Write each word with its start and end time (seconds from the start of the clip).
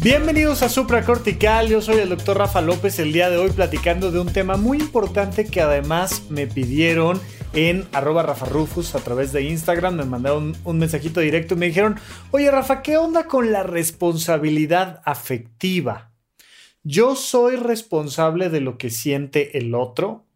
Bienvenidos 0.00 0.62
a 0.62 0.68
Supracortical, 0.68 1.66
yo 1.66 1.82
soy 1.82 1.96
el 1.96 2.10
doctor 2.10 2.38
Rafa 2.38 2.60
López 2.60 3.00
el 3.00 3.12
día 3.12 3.30
de 3.30 3.36
hoy 3.36 3.50
platicando 3.50 4.12
de 4.12 4.20
un 4.20 4.32
tema 4.32 4.56
muy 4.56 4.78
importante 4.78 5.44
que 5.44 5.60
además 5.60 6.30
me 6.30 6.46
pidieron 6.46 7.20
en 7.52 7.84
arroba 7.92 8.22
Rufus 8.22 8.94
a 8.94 9.00
través 9.00 9.32
de 9.32 9.42
Instagram, 9.42 9.96
me 9.96 10.04
mandaron 10.04 10.56
un 10.62 10.78
mensajito 10.78 11.18
directo 11.18 11.54
y 11.54 11.56
me 11.56 11.66
dijeron, 11.66 11.96
oye 12.30 12.48
Rafa, 12.48 12.80
¿qué 12.80 12.96
onda 12.96 13.24
con 13.26 13.50
la 13.50 13.64
responsabilidad 13.64 15.02
afectiva? 15.04 16.12
¿Yo 16.84 17.16
soy 17.16 17.56
responsable 17.56 18.50
de 18.50 18.60
lo 18.60 18.78
que 18.78 18.90
siente 18.90 19.58
el 19.58 19.74
otro? 19.74 20.26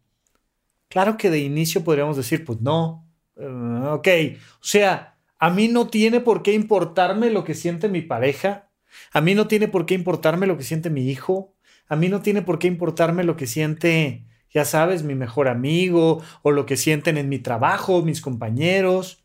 Claro 0.89 1.15
que 1.15 1.29
de 1.29 1.39
inicio 1.39 1.85
podríamos 1.85 2.17
decir, 2.17 2.43
pues 2.43 2.59
no. 2.59 3.07
Uh, 3.37 3.93
ok, 3.93 4.07
o 4.55 4.65
sea, 4.65 5.15
a 5.39 5.49
mí 5.49 5.69
no 5.69 5.87
tiene 5.87 6.19
por 6.19 6.43
qué 6.43 6.51
importarme 6.53 7.29
lo 7.29 7.45
que 7.45 7.55
siente 7.55 7.87
mi 7.87 8.01
pareja. 8.01 8.67
A 9.11 9.21
mí 9.21 9.35
no 9.35 9.47
tiene 9.47 9.67
por 9.67 9.85
qué 9.85 9.93
importarme 9.93 10.47
lo 10.47 10.57
que 10.57 10.63
siente 10.63 10.89
mi 10.89 11.09
hijo. 11.09 11.55
A 11.87 11.95
mí 11.95 12.09
no 12.09 12.21
tiene 12.21 12.41
por 12.41 12.59
qué 12.59 12.67
importarme 12.67 13.23
lo 13.23 13.35
que 13.35 13.47
siente, 13.47 14.25
ya 14.49 14.65
sabes, 14.65 15.03
mi 15.03 15.15
mejor 15.15 15.47
amigo 15.47 16.21
o 16.41 16.51
lo 16.51 16.65
que 16.65 16.77
sienten 16.77 17.17
en 17.17 17.29
mi 17.29 17.39
trabajo, 17.39 18.01
mis 18.03 18.21
compañeros 18.21 19.23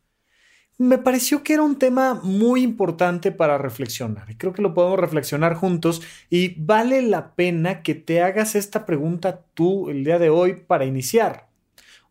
me 0.78 0.98
pareció 0.98 1.42
que 1.42 1.54
era 1.54 1.62
un 1.64 1.76
tema 1.76 2.14
muy 2.22 2.62
importante 2.62 3.32
para 3.32 3.58
reflexionar 3.58 4.36
creo 4.38 4.52
que 4.52 4.62
lo 4.62 4.74
podemos 4.74 4.98
reflexionar 4.98 5.54
juntos 5.54 6.02
y 6.30 6.54
vale 6.62 7.02
la 7.02 7.34
pena 7.34 7.82
que 7.82 7.96
te 7.96 8.22
hagas 8.22 8.54
esta 8.54 8.86
pregunta 8.86 9.44
tú 9.54 9.90
el 9.90 10.04
día 10.04 10.20
de 10.20 10.30
hoy 10.30 10.54
para 10.66 10.84
iniciar. 10.84 11.48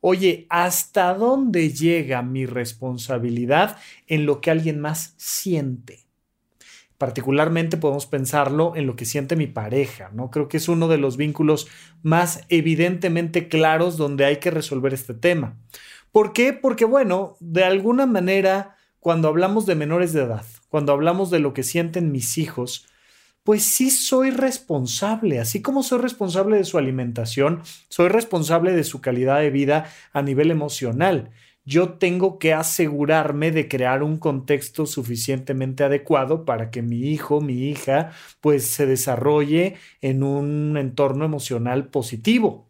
Oye, 0.01 0.45
¿hasta 0.49 1.13
dónde 1.13 1.71
llega 1.71 2.21
mi 2.21 2.45
responsabilidad 2.45 3.77
en 4.05 4.25
lo 4.25 4.41
que 4.41 4.51
alguien 4.51 4.79
más 4.79 5.15
siente? 5.17 6.06
Particularmente 6.97 7.77
podemos 7.77 8.07
pensarlo 8.07 8.75
en 8.75 8.87
lo 8.87 8.95
que 8.95 9.05
siente 9.05 9.35
mi 9.35 9.47
pareja, 9.47 10.09
¿no? 10.13 10.31
Creo 10.31 10.47
que 10.47 10.57
es 10.57 10.67
uno 10.67 10.87
de 10.87 10.97
los 10.97 11.15
vínculos 11.15 11.67
más 12.01 12.43
evidentemente 12.49 13.47
claros 13.47 13.97
donde 13.97 14.25
hay 14.25 14.37
que 14.37 14.49
resolver 14.49 14.93
este 14.93 15.13
tema. 15.13 15.57
¿Por 16.11 16.33
qué? 16.33 16.53
Porque, 16.53 16.85
bueno, 16.85 17.37
de 17.39 17.63
alguna 17.63 18.05
manera, 18.07 18.75
cuando 18.99 19.27
hablamos 19.27 19.65
de 19.65 19.75
menores 19.75 20.13
de 20.13 20.23
edad, 20.23 20.45
cuando 20.69 20.91
hablamos 20.91 21.29
de 21.29 21.39
lo 21.39 21.53
que 21.53 21.63
sienten 21.63 22.11
mis 22.11 22.37
hijos, 22.39 22.87
pues 23.43 23.63
sí 23.63 23.91
soy 23.91 24.31
responsable, 24.31 25.39
así 25.39 25.61
como 25.61 25.81
soy 25.81 25.99
responsable 25.99 26.57
de 26.57 26.65
su 26.65 26.77
alimentación, 26.77 27.61
soy 27.87 28.09
responsable 28.09 28.73
de 28.73 28.83
su 28.83 28.99
calidad 28.99 29.39
de 29.39 29.51
vida 29.51 29.89
a 30.11 30.21
nivel 30.21 30.51
emocional. 30.51 31.29
Yo 31.67 31.95
tengo 31.95 32.39
que 32.39 32.53
asegurarme 32.53 33.51
de 33.51 33.67
crear 33.67 34.01
un 34.01 34.15
contexto 34.19 34.85
suficientemente 34.85 35.83
adecuado 35.83 36.45
para 36.45 36.71
que 36.71 36.81
mi 36.81 37.11
hijo, 37.11 37.41
mi 37.41 37.67
hija, 37.67 38.13
pues 38.39 38.65
se 38.65 38.85
desarrolle 38.85 39.75
en 39.99 40.23
un 40.23 40.77
entorno 40.77 41.25
emocional 41.25 41.89
positivo. 41.89 42.69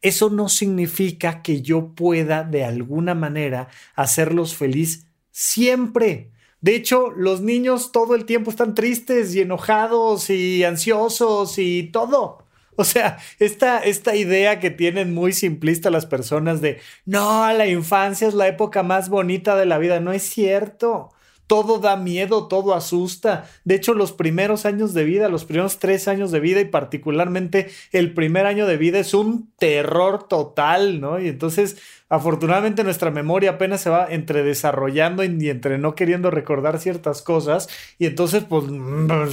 Eso 0.00 0.30
no 0.30 0.48
significa 0.48 1.42
que 1.42 1.60
yo 1.60 1.94
pueda 1.94 2.44
de 2.44 2.64
alguna 2.64 3.14
manera 3.14 3.68
hacerlos 3.94 4.54
feliz 4.56 5.08
siempre. 5.30 6.30
De 6.62 6.76
hecho, 6.76 7.10
los 7.10 7.42
niños 7.42 7.92
todo 7.92 8.14
el 8.14 8.24
tiempo 8.24 8.50
están 8.50 8.74
tristes 8.74 9.34
y 9.34 9.42
enojados 9.42 10.30
y 10.30 10.64
ansiosos 10.64 11.58
y 11.58 11.90
todo. 11.92 12.45
O 12.76 12.84
sea, 12.84 13.18
esta, 13.38 13.78
esta 13.80 14.14
idea 14.16 14.60
que 14.60 14.70
tienen 14.70 15.14
muy 15.14 15.32
simplista 15.32 15.90
las 15.90 16.06
personas 16.06 16.60
de, 16.60 16.80
no, 17.04 17.52
la 17.52 17.66
infancia 17.66 18.28
es 18.28 18.34
la 18.34 18.48
época 18.48 18.82
más 18.82 19.08
bonita 19.08 19.56
de 19.56 19.66
la 19.66 19.78
vida, 19.78 20.00
no 20.00 20.12
es 20.12 20.22
cierto 20.22 21.10
todo 21.46 21.78
da 21.78 21.96
miedo, 21.96 22.48
todo 22.48 22.74
asusta. 22.74 23.48
De 23.64 23.76
hecho, 23.76 23.94
los 23.94 24.12
primeros 24.12 24.66
años 24.66 24.94
de 24.94 25.04
vida, 25.04 25.28
los 25.28 25.44
primeros 25.44 25.78
tres 25.78 26.08
años 26.08 26.30
de 26.32 26.40
vida 26.40 26.60
y 26.60 26.64
particularmente 26.64 27.68
el 27.92 28.14
primer 28.14 28.46
año 28.46 28.66
de 28.66 28.76
vida 28.76 28.98
es 28.98 29.14
un 29.14 29.52
terror 29.56 30.26
total, 30.26 31.00
¿no? 31.00 31.20
Y 31.20 31.28
entonces, 31.28 31.76
afortunadamente 32.08 32.82
nuestra 32.82 33.10
memoria 33.10 33.50
apenas 33.50 33.80
se 33.80 33.90
va 33.90 34.06
entre 34.10 34.42
desarrollando 34.42 35.22
y 35.22 35.48
entre 35.48 35.78
no 35.78 35.94
queriendo 35.94 36.30
recordar 36.30 36.80
ciertas 36.80 37.22
cosas 37.22 37.68
y 37.98 38.06
entonces, 38.06 38.44
pues, 38.44 38.64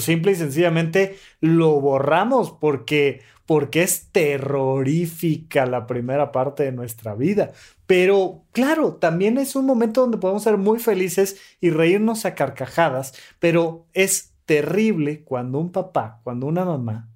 simple 0.03 0.33
y 0.33 0.35
sencillamente 0.35 1.17
lo 1.41 1.79
borramos 1.81 2.51
porque 2.51 3.21
porque 3.45 3.83
es 3.83 4.09
terrorífica 4.11 5.65
la 5.65 5.85
primera 5.85 6.31
parte 6.31 6.63
de 6.63 6.71
nuestra 6.71 7.15
vida. 7.15 7.51
Pero 7.85 8.45
claro, 8.51 8.95
también 8.95 9.37
es 9.37 9.55
un 9.55 9.65
momento 9.65 10.01
donde 10.01 10.17
podemos 10.17 10.43
ser 10.43 10.57
muy 10.57 10.79
felices 10.79 11.37
y 11.59 11.69
reírnos 11.69 12.25
a 12.25 12.35
carcajadas, 12.35 13.13
pero 13.39 13.87
es 13.93 14.33
terrible 14.45 15.23
cuando 15.23 15.59
un 15.59 15.71
papá, 15.71 16.21
cuando 16.23 16.47
una 16.47 16.65
mamá 16.65 17.09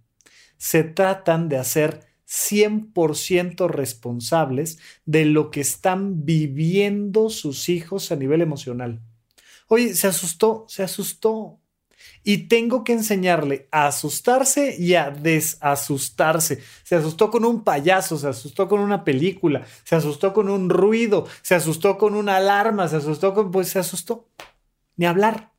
se 0.57 0.83
tratan 0.83 1.49
de 1.49 1.57
hacer 1.57 2.07
100% 2.27 3.69
responsables 3.69 4.79
de 5.05 5.25
lo 5.25 5.49
que 5.49 5.61
están 5.61 6.25
viviendo 6.25 7.29
sus 7.29 7.69
hijos 7.69 8.11
a 8.11 8.15
nivel 8.15 8.41
emocional. 8.41 9.01
Oye, 9.69 9.93
se 9.95 10.07
asustó, 10.07 10.65
se 10.67 10.83
asustó 10.83 11.59
y 12.27 12.49
tengo 12.49 12.83
que 12.83 12.91
enseñarle 12.91 13.69
a 13.71 13.87
asustarse 13.87 14.75
y 14.77 14.95
a 14.95 15.11
desasustarse. 15.11 16.59
Se 16.83 16.95
asustó 16.95 17.31
con 17.31 17.45
un 17.45 17.63
payaso, 17.63 18.17
se 18.17 18.27
asustó 18.27 18.67
con 18.67 18.81
una 18.81 19.05
película, 19.05 19.65
se 19.85 19.95
asustó 19.95 20.33
con 20.33 20.49
un 20.49 20.69
ruido, 20.69 21.25
se 21.41 21.55
asustó 21.55 21.97
con 21.97 22.15
una 22.15 22.35
alarma, 22.35 22.89
se 22.89 22.97
asustó 22.97 23.33
con, 23.33 23.49
pues 23.49 23.69
se 23.69 23.79
asustó. 23.79 24.27
Ni 24.97 25.05
hablar. 25.05 25.53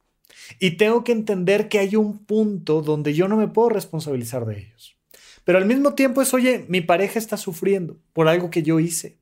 Y 0.59 0.73
tengo 0.73 1.05
que 1.05 1.13
entender 1.13 1.71
que 1.71 1.79
hay 1.79 1.97
un 1.97 2.19
punto 2.27 2.83
donde 2.83 3.15
yo 3.15 3.29
no 3.29 3.39
me 3.39 3.49
puedo 3.49 3.71
responsabilizar 3.71 4.45
de 4.45 4.59
ellos. 4.59 4.99
Pero 5.45 5.57
al 5.57 5.65
mismo 5.65 5.95
tiempo 5.95 6.21
es, 6.21 6.35
oye, 6.35 6.67
mi 6.69 6.83
pareja 6.83 7.19
está 7.19 7.39
sufriendo 7.39 7.97
por 8.13 8.29
algo 8.29 8.51
que 8.51 8.63
yo 8.63 8.79
hice. 8.79 9.18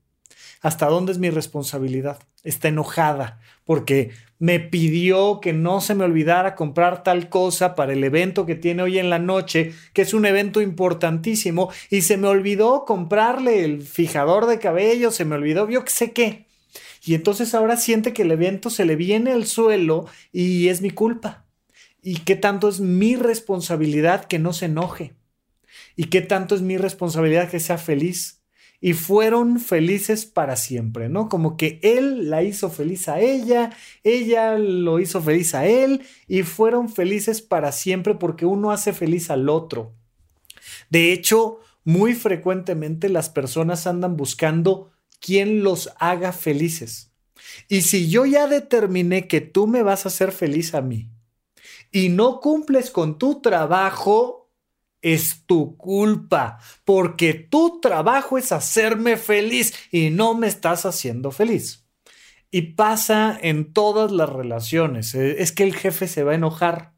¿Hasta 0.67 0.87
dónde 0.87 1.13
es 1.13 1.19
mi 1.19 1.31
responsabilidad? 1.31 2.19
Está 2.43 2.67
enojada 2.67 3.39
porque 3.65 4.11
me 4.41 4.59
pidió 4.59 5.39
que 5.41 5.53
no 5.53 5.81
se 5.81 5.95
me 5.95 6.03
olvidara 6.03 6.57
comprar 6.57 7.05
tal 7.05 7.29
cosa 7.29 7.77
para 7.77 7.93
el 7.93 8.03
evento 8.03 8.47
que 8.47 8.57
tiene 8.57 8.83
hoy 8.83 8.99
en 8.99 9.09
la 9.09 9.21
noche, 9.21 9.75
que 9.93 10.03
es 10.03 10.13
un 10.13 10.27
evento 10.27 10.61
importantísimo, 10.61 11.71
y 11.89 12.01
se 12.01 12.17
me 12.17 12.27
olvidó 12.27 12.85
comprarle 12.85 13.65
el 13.65 13.81
fijador 13.81 14.47
de 14.47 14.59
cabello, 14.59 15.13
se 15.13 15.25
me 15.25 15.37
olvidó, 15.37 15.71
yo 15.71 15.85
qué 15.85 15.93
sé 15.93 16.11
qué. 16.11 16.47
Y 17.05 17.15
entonces 17.15 17.55
ahora 17.55 17.77
siente 17.77 18.13
que 18.13 18.23
el 18.23 18.33
evento 18.33 18.69
se 18.69 18.87
le 18.87 18.97
viene 18.97 19.31
al 19.31 19.47
suelo 19.47 20.07
y 20.33 20.67
es 20.67 20.81
mi 20.81 20.91
culpa. 20.91 21.47
¿Y 22.03 22.17
qué 22.25 22.35
tanto 22.35 22.69
es 22.69 22.81
mi 22.81 23.15
responsabilidad 23.15 24.25
que 24.25 24.41
no 24.41 24.53
se 24.53 24.65
enoje? 24.65 25.15
¿Y 25.95 26.07
qué 26.07 26.23
tanto 26.23 26.57
es 26.57 26.63
mi 26.63 26.77
responsabilidad 26.77 27.49
que 27.49 27.61
sea 27.61 27.79
feliz? 27.79 28.43
Y 28.81 28.93
fueron 28.93 29.59
felices 29.59 30.27
para 30.27 30.57
siempre, 30.57 31.09
¿no? 31.09 31.29
Como 31.29 31.57
que 31.57 31.81
él 31.83 32.31
la 32.31 32.43
hizo 32.43 32.71
feliz 32.71 33.09
a 33.09 33.21
ella, 33.21 33.71
ella 34.05 34.59
lo 34.59 35.01
hizo 35.01 35.23
feliz 35.23 35.55
a 35.55 35.67
él 35.67 36.03
y 36.27 36.43
fueron 36.43 36.89
felices 36.89 37.43
para 37.43 37.73
siempre 37.73 38.15
porque 38.15 38.47
uno 38.47 38.71
hace 38.71 38.93
feliz 38.93 39.31
al 39.31 39.49
otro. 39.49 39.95
De 40.91 41.13
hecho, 41.13 41.61
muy 41.85 42.15
frecuentemente 42.15 43.09
las 43.09 43.31
personas 43.31 43.87
andan 43.87 44.17
buscando 44.17 44.91
quién 45.21 45.63
los 45.63 45.93
haga 45.99 46.33
felices. 46.33 47.13
Y 47.69 47.83
si 47.83 48.09
yo 48.09 48.27
ya 48.27 48.47
determiné 48.47 49.29
que 49.29 49.41
tú 49.41 49.67
me 49.67 49.83
vas 49.83 50.05
a 50.05 50.09
hacer 50.09 50.33
feliz 50.33 50.75
a 50.75 50.83
mí 50.83 51.11
y 51.93 52.09
no 52.09 52.41
cumples 52.41 52.91
con 52.91 53.19
tu 53.19 53.41
trabajo, 53.41 54.46
es 55.15 55.47
tu 55.47 55.77
culpa, 55.77 56.59
porque 56.85 57.33
tu 57.33 57.81
trabajo 57.81 58.39
es 58.39 58.51
hacerme 58.51 59.17
feliz 59.17 59.73
y 59.93 60.11
no 60.11 60.35
me 60.35 60.49
estás 60.49 60.85
haciendo 60.85 61.31
feliz. 61.31 61.87
Y 62.51 62.73
pasa 62.73 63.39
en 63.41 63.73
todas 63.73 64.11
las 64.11 64.29
relaciones. 64.29 65.15
Eh, 65.15 65.37
es 65.43 65.53
que 65.53 65.63
el 65.63 65.77
jefe 65.77 66.09
se 66.09 66.25
va 66.25 66.33
a 66.33 66.35
enojar. 66.35 66.95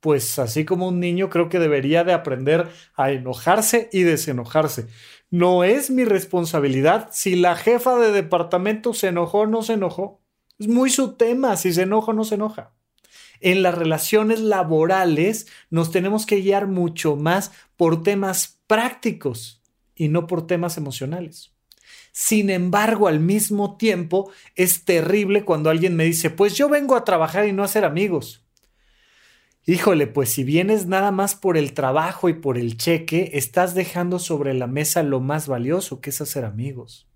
Pues 0.00 0.40
así 0.40 0.64
como 0.64 0.88
un 0.88 0.98
niño 0.98 1.30
creo 1.30 1.48
que 1.48 1.60
debería 1.60 2.02
de 2.02 2.12
aprender 2.12 2.68
a 2.94 3.12
enojarse 3.12 3.88
y 3.92 4.02
desenojarse. 4.02 4.88
No 5.30 5.62
es 5.62 5.90
mi 5.90 6.04
responsabilidad 6.04 7.10
si 7.12 7.36
la 7.36 7.54
jefa 7.54 7.96
de 7.96 8.10
departamento 8.10 8.92
se 8.92 9.08
enojó 9.08 9.40
o 9.40 9.46
no 9.46 9.62
se 9.62 9.74
enojó. 9.74 10.20
Es 10.58 10.66
muy 10.66 10.90
su 10.90 11.14
tema, 11.14 11.56
si 11.56 11.72
se 11.72 11.82
enoja 11.82 12.10
o 12.10 12.14
no 12.14 12.24
se 12.24 12.34
enoja. 12.34 12.74
En 13.44 13.62
las 13.62 13.74
relaciones 13.74 14.40
laborales 14.40 15.48
nos 15.68 15.90
tenemos 15.90 16.24
que 16.24 16.40
guiar 16.40 16.66
mucho 16.66 17.14
más 17.14 17.52
por 17.76 18.02
temas 18.02 18.58
prácticos 18.66 19.60
y 19.94 20.08
no 20.08 20.26
por 20.26 20.46
temas 20.46 20.78
emocionales. 20.78 21.52
Sin 22.10 22.48
embargo, 22.48 23.06
al 23.06 23.20
mismo 23.20 23.76
tiempo, 23.76 24.30
es 24.54 24.86
terrible 24.86 25.44
cuando 25.44 25.68
alguien 25.68 25.94
me 25.94 26.04
dice, 26.04 26.30
pues 26.30 26.54
yo 26.54 26.70
vengo 26.70 26.96
a 26.96 27.04
trabajar 27.04 27.46
y 27.46 27.52
no 27.52 27.62
a 27.62 27.68
ser 27.68 27.84
amigos. 27.84 28.46
Híjole, 29.66 30.06
pues 30.06 30.30
si 30.30 30.42
vienes 30.42 30.86
nada 30.86 31.10
más 31.10 31.34
por 31.34 31.58
el 31.58 31.74
trabajo 31.74 32.30
y 32.30 32.32
por 32.32 32.56
el 32.56 32.78
cheque, 32.78 33.32
estás 33.34 33.74
dejando 33.74 34.20
sobre 34.20 34.54
la 34.54 34.68
mesa 34.68 35.02
lo 35.02 35.20
más 35.20 35.48
valioso, 35.48 36.00
que 36.00 36.08
es 36.08 36.22
hacer 36.22 36.46
amigos. 36.46 37.06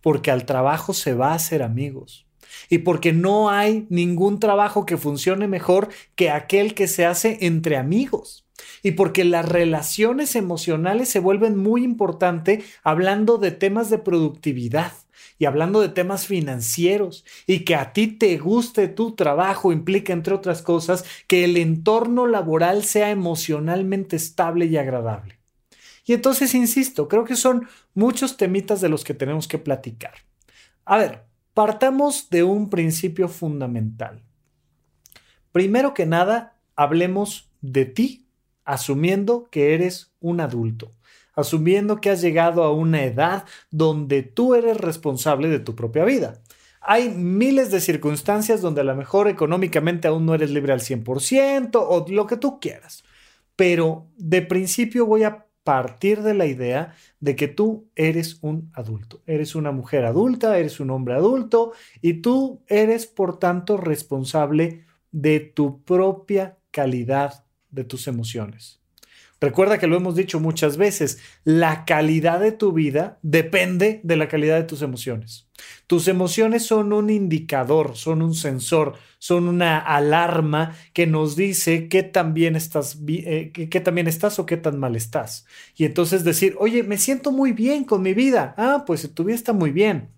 Porque 0.00 0.30
al 0.30 0.46
trabajo 0.46 0.94
se 0.94 1.12
va 1.12 1.32
a 1.32 1.34
hacer 1.34 1.62
amigos. 1.62 2.24
Y 2.68 2.78
porque 2.78 3.12
no 3.12 3.50
hay 3.50 3.86
ningún 3.90 4.40
trabajo 4.40 4.86
que 4.86 4.96
funcione 4.96 5.48
mejor 5.48 5.88
que 6.14 6.30
aquel 6.30 6.74
que 6.74 6.88
se 6.88 7.06
hace 7.06 7.38
entre 7.42 7.76
amigos. 7.76 8.44
Y 8.82 8.92
porque 8.92 9.24
las 9.24 9.48
relaciones 9.48 10.36
emocionales 10.36 11.08
se 11.08 11.18
vuelven 11.18 11.56
muy 11.56 11.84
importantes 11.84 12.64
hablando 12.82 13.38
de 13.38 13.50
temas 13.50 13.90
de 13.90 13.98
productividad 13.98 14.92
y 15.38 15.46
hablando 15.46 15.80
de 15.80 15.88
temas 15.88 16.26
financieros 16.26 17.24
y 17.46 17.60
que 17.60 17.74
a 17.74 17.92
ti 17.92 18.06
te 18.06 18.36
guste 18.38 18.88
tu 18.88 19.14
trabajo 19.14 19.72
implica, 19.72 20.12
entre 20.12 20.34
otras 20.34 20.62
cosas, 20.62 21.04
que 21.26 21.44
el 21.44 21.56
entorno 21.56 22.26
laboral 22.26 22.84
sea 22.84 23.10
emocionalmente 23.10 24.16
estable 24.16 24.66
y 24.66 24.76
agradable. 24.76 25.38
Y 26.06 26.12
entonces, 26.12 26.54
insisto, 26.54 27.08
creo 27.08 27.24
que 27.24 27.36
son 27.36 27.68
muchos 27.94 28.36
temitas 28.36 28.80
de 28.80 28.88
los 28.88 29.04
que 29.04 29.14
tenemos 29.14 29.48
que 29.48 29.58
platicar. 29.58 30.14
A 30.84 30.98
ver, 30.98 31.23
partamos 31.54 32.28
de 32.30 32.44
un 32.44 32.68
principio 32.68 33.28
fundamental. 33.28 34.22
Primero 35.52 35.94
que 35.94 36.04
nada, 36.04 36.56
hablemos 36.76 37.48
de 37.60 37.86
ti, 37.86 38.26
asumiendo 38.64 39.48
que 39.50 39.74
eres 39.74 40.12
un 40.20 40.40
adulto 40.40 40.90
asumiendo 41.36 42.00
que 42.00 42.10
has 42.10 42.20
llegado 42.20 42.62
a 42.62 42.72
una 42.72 43.04
edad 43.04 43.44
donde 43.70 44.22
tú 44.22 44.54
eres 44.54 44.76
responsable 44.76 45.48
de 45.48 45.58
tu 45.58 45.74
propia 45.74 46.04
vida. 46.04 46.40
Hay 46.80 47.08
miles 47.08 47.70
de 47.70 47.80
circunstancias 47.80 48.60
donde 48.60 48.82
a 48.82 48.84
lo 48.84 48.94
mejor 48.94 49.28
económicamente 49.28 50.08
aún 50.08 50.26
no 50.26 50.34
eres 50.34 50.50
libre 50.50 50.72
al 50.72 50.80
100% 50.80 51.70
o 51.74 52.04
lo 52.08 52.26
que 52.26 52.36
tú 52.36 52.60
quieras. 52.60 53.04
Pero 53.56 54.06
de 54.16 54.42
principio 54.42 55.06
voy 55.06 55.24
a 55.24 55.43
partir 55.64 56.22
de 56.22 56.34
la 56.34 56.46
idea 56.46 56.94
de 57.20 57.34
que 57.34 57.48
tú 57.48 57.88
eres 57.96 58.38
un 58.42 58.70
adulto, 58.74 59.22
eres 59.26 59.54
una 59.54 59.72
mujer 59.72 60.04
adulta, 60.04 60.58
eres 60.58 60.78
un 60.78 60.90
hombre 60.90 61.14
adulto 61.14 61.72
y 62.00 62.20
tú 62.20 62.62
eres 62.68 63.06
por 63.06 63.38
tanto 63.38 63.76
responsable 63.76 64.84
de 65.10 65.40
tu 65.40 65.82
propia 65.82 66.58
calidad 66.70 67.46
de 67.70 67.84
tus 67.84 68.06
emociones. 68.06 68.83
Recuerda 69.44 69.76
que 69.76 69.86
lo 69.86 69.96
hemos 69.96 70.16
dicho 70.16 70.40
muchas 70.40 70.78
veces, 70.78 71.18
la 71.44 71.84
calidad 71.84 72.40
de 72.40 72.50
tu 72.50 72.72
vida 72.72 73.18
depende 73.20 74.00
de 74.02 74.16
la 74.16 74.26
calidad 74.26 74.56
de 74.56 74.62
tus 74.62 74.80
emociones. 74.80 75.50
Tus 75.86 76.08
emociones 76.08 76.64
son 76.64 76.94
un 76.94 77.10
indicador, 77.10 77.94
son 77.94 78.22
un 78.22 78.34
sensor, 78.34 78.94
son 79.18 79.46
una 79.46 79.78
alarma 79.78 80.74
que 80.94 81.06
nos 81.06 81.36
dice 81.36 81.88
qué 81.88 82.02
tan 82.02 82.32
bien 82.32 82.56
estás, 82.56 82.98
eh, 83.06 83.52
qué 83.52 83.82
estás 84.08 84.38
o 84.38 84.46
qué 84.46 84.56
tan 84.56 84.78
mal 84.78 84.96
estás. 84.96 85.44
Y 85.76 85.84
entonces 85.84 86.24
decir, 86.24 86.56
oye, 86.58 86.82
me 86.82 86.96
siento 86.96 87.30
muy 87.30 87.52
bien 87.52 87.84
con 87.84 88.00
mi 88.00 88.14
vida. 88.14 88.54
Ah, 88.56 88.84
pues 88.86 89.12
tu 89.12 89.24
vida 89.24 89.36
está 89.36 89.52
muy 89.52 89.72
bien 89.72 90.08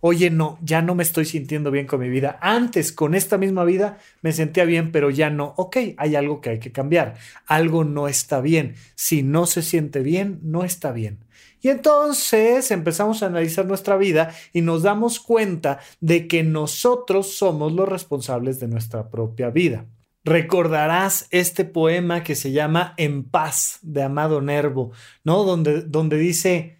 oye, 0.00 0.30
no, 0.30 0.58
ya 0.62 0.82
no 0.82 0.94
me 0.94 1.02
estoy 1.02 1.24
sintiendo 1.24 1.70
bien 1.70 1.86
con 1.86 2.00
mi 2.00 2.08
vida. 2.08 2.38
Antes, 2.40 2.92
con 2.92 3.14
esta 3.14 3.38
misma 3.38 3.64
vida, 3.64 3.98
me 4.22 4.32
sentía 4.32 4.64
bien, 4.64 4.92
pero 4.92 5.10
ya 5.10 5.30
no. 5.30 5.54
Ok, 5.56 5.76
hay 5.96 6.16
algo 6.16 6.40
que 6.40 6.50
hay 6.50 6.58
que 6.58 6.72
cambiar. 6.72 7.14
Algo 7.46 7.84
no 7.84 8.08
está 8.08 8.40
bien. 8.40 8.74
Si 8.94 9.22
no 9.22 9.46
se 9.46 9.62
siente 9.62 10.00
bien, 10.00 10.40
no 10.42 10.64
está 10.64 10.92
bien. 10.92 11.24
Y 11.62 11.68
entonces 11.68 12.70
empezamos 12.70 13.22
a 13.22 13.26
analizar 13.26 13.66
nuestra 13.66 13.96
vida 13.96 14.34
y 14.52 14.62
nos 14.62 14.82
damos 14.82 15.20
cuenta 15.20 15.78
de 16.00 16.26
que 16.26 16.42
nosotros 16.42 17.36
somos 17.36 17.72
los 17.72 17.88
responsables 17.88 18.60
de 18.60 18.68
nuestra 18.68 19.10
propia 19.10 19.50
vida. 19.50 19.84
Recordarás 20.24 21.28
este 21.30 21.64
poema 21.64 22.22
que 22.22 22.34
se 22.34 22.52
llama 22.52 22.94
En 22.96 23.24
paz 23.24 23.78
de 23.82 24.02
Amado 24.02 24.40
Nervo, 24.40 24.92
¿no? 25.24 25.44
Donde, 25.44 25.82
donde 25.82 26.18
dice, 26.18 26.79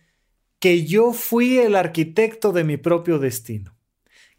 que 0.61 0.85
yo 0.85 1.15
fui 1.15 1.59
el 1.59 1.75
arquitecto 1.75 2.53
de 2.53 2.65
mi 2.65 2.77
propio 2.77 3.19
destino, 3.19 3.75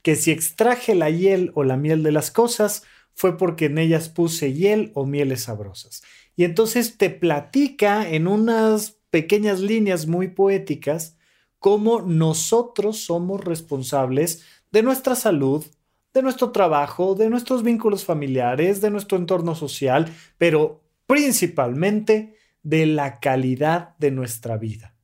que 0.03 0.15
si 0.15 0.31
extraje 0.31 0.93
la 0.93 1.09
hiel 1.09 1.51
o 1.55 1.63
la 1.63 1.77
miel 1.77 2.03
de 2.03 2.11
las 2.11 2.29
cosas, 2.29 2.83
fue 3.15 3.37
porque 3.37 3.65
en 3.65 3.79
ellas 3.79 4.07
puse 4.07 4.53
hiel 4.53 4.91
o 4.93 5.05
mieles 5.05 5.43
sabrosas. 5.43 6.03
Y 6.35 6.43
entonces 6.43 6.97
te 6.97 7.09
platica 7.09 8.07
en 8.07 8.27
unas 8.27 8.99
pequeñas 9.09 9.59
líneas 9.59 10.05
muy 10.05 10.27
poéticas 10.27 11.17
cómo 11.57 12.01
nosotros 12.01 12.99
somos 12.99 13.43
responsables 13.43 14.43
de 14.71 14.83
nuestra 14.83 15.15
salud, 15.15 15.65
de 16.13 16.21
nuestro 16.21 16.51
trabajo, 16.51 17.15
de 17.15 17.29
nuestros 17.29 17.63
vínculos 17.63 18.05
familiares, 18.05 18.79
de 18.79 18.91
nuestro 18.91 19.17
entorno 19.17 19.55
social, 19.55 20.13
pero 20.37 20.83
principalmente 21.07 22.35
de 22.61 22.85
la 22.85 23.19
calidad 23.19 23.97
de 23.97 24.11
nuestra 24.11 24.57
vida 24.57 24.95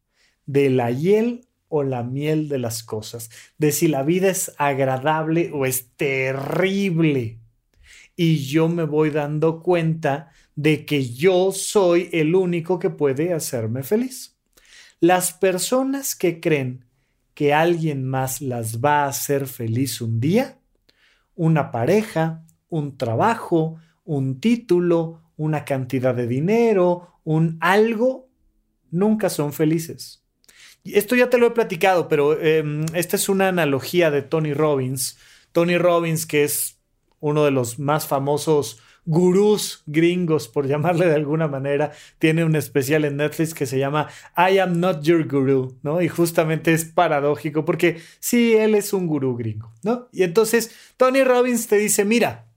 de 0.47 0.71
la 0.71 0.89
hiel 0.89 1.47
o 1.69 1.83
la 1.83 2.01
miel 2.01 2.49
de 2.49 2.57
las 2.57 2.81
cosas, 2.81 3.29
de 3.57 3.71
si 3.71 3.87
la 3.87 4.03
vida 4.03 4.29
es 4.29 4.53
agradable 4.57 5.51
o 5.53 5.65
es 5.65 5.89
terrible. 5.95 7.37
Y 8.15 8.37
yo 8.45 8.67
me 8.67 8.83
voy 8.83 9.11
dando 9.11 9.61
cuenta 9.61 10.31
de 10.55 10.85
que 10.85 11.07
yo 11.09 11.51
soy 11.51 12.09
el 12.13 12.33
único 12.33 12.79
que 12.79 12.89
puede 12.89 13.33
hacerme 13.33 13.83
feliz. 13.83 14.35
Las 14.99 15.33
personas 15.33 16.15
que 16.15 16.39
creen 16.39 16.85
que 17.35 17.53
alguien 17.53 18.03
más 18.03 18.41
las 18.41 18.81
va 18.81 19.03
a 19.03 19.09
hacer 19.09 19.45
feliz 19.45 20.01
un 20.01 20.19
día, 20.19 20.57
una 21.35 21.69
pareja, 21.69 22.43
un 22.69 22.97
trabajo, 22.97 23.75
un 24.05 24.39
título, 24.39 25.21
una 25.35 25.63
cantidad 25.63 26.15
de 26.15 26.25
dinero, 26.25 27.19
un 27.23 27.57
algo, 27.59 28.27
nunca 28.89 29.29
son 29.29 29.53
felices 29.53 30.23
esto 30.95 31.15
ya 31.15 31.29
te 31.29 31.37
lo 31.37 31.47
he 31.47 31.51
platicado, 31.51 32.07
pero 32.07 32.39
em, 32.39 32.85
esta 32.93 33.15
es 33.15 33.29
una 33.29 33.47
analogía 33.47 34.11
de 34.11 34.21
Tony 34.21 34.53
Robbins. 34.53 35.17
Tony 35.51 35.77
Robbins, 35.77 36.25
que 36.25 36.43
es 36.43 36.77
uno 37.19 37.43
de 37.45 37.51
los 37.51 37.79
más 37.79 38.07
famosos 38.07 38.79
gurús 39.05 39.83
gringos, 39.85 40.49
por 40.49 40.67
llamarle 40.67 41.07
de 41.07 41.15
alguna 41.15 41.47
manera, 41.47 41.93
tiene 42.19 42.43
un 42.43 42.55
especial 42.55 43.05
en 43.05 43.17
Netflix 43.17 43.53
que 43.53 43.65
se 43.65 43.79
llama 43.79 44.09
I 44.37 44.59
am 44.59 44.79
not 44.79 45.01
your 45.01 45.25
guru, 45.25 45.79
¿no? 45.81 46.01
Y 46.01 46.09
justamente 46.09 46.73
es 46.73 46.85
paradójico 46.85 47.63
porque 47.63 48.01
sí, 48.19 48.53
él 48.53 48.75
es 48.75 48.93
un 48.93 49.07
gurú 49.07 49.37
gringo, 49.37 49.71
¿no? 49.81 50.09
Y 50.11 50.23
entonces 50.23 50.71
Tony 50.97 51.23
Robbins 51.23 51.67
te 51.67 51.77
dice, 51.77 52.03
mira, 52.03 52.47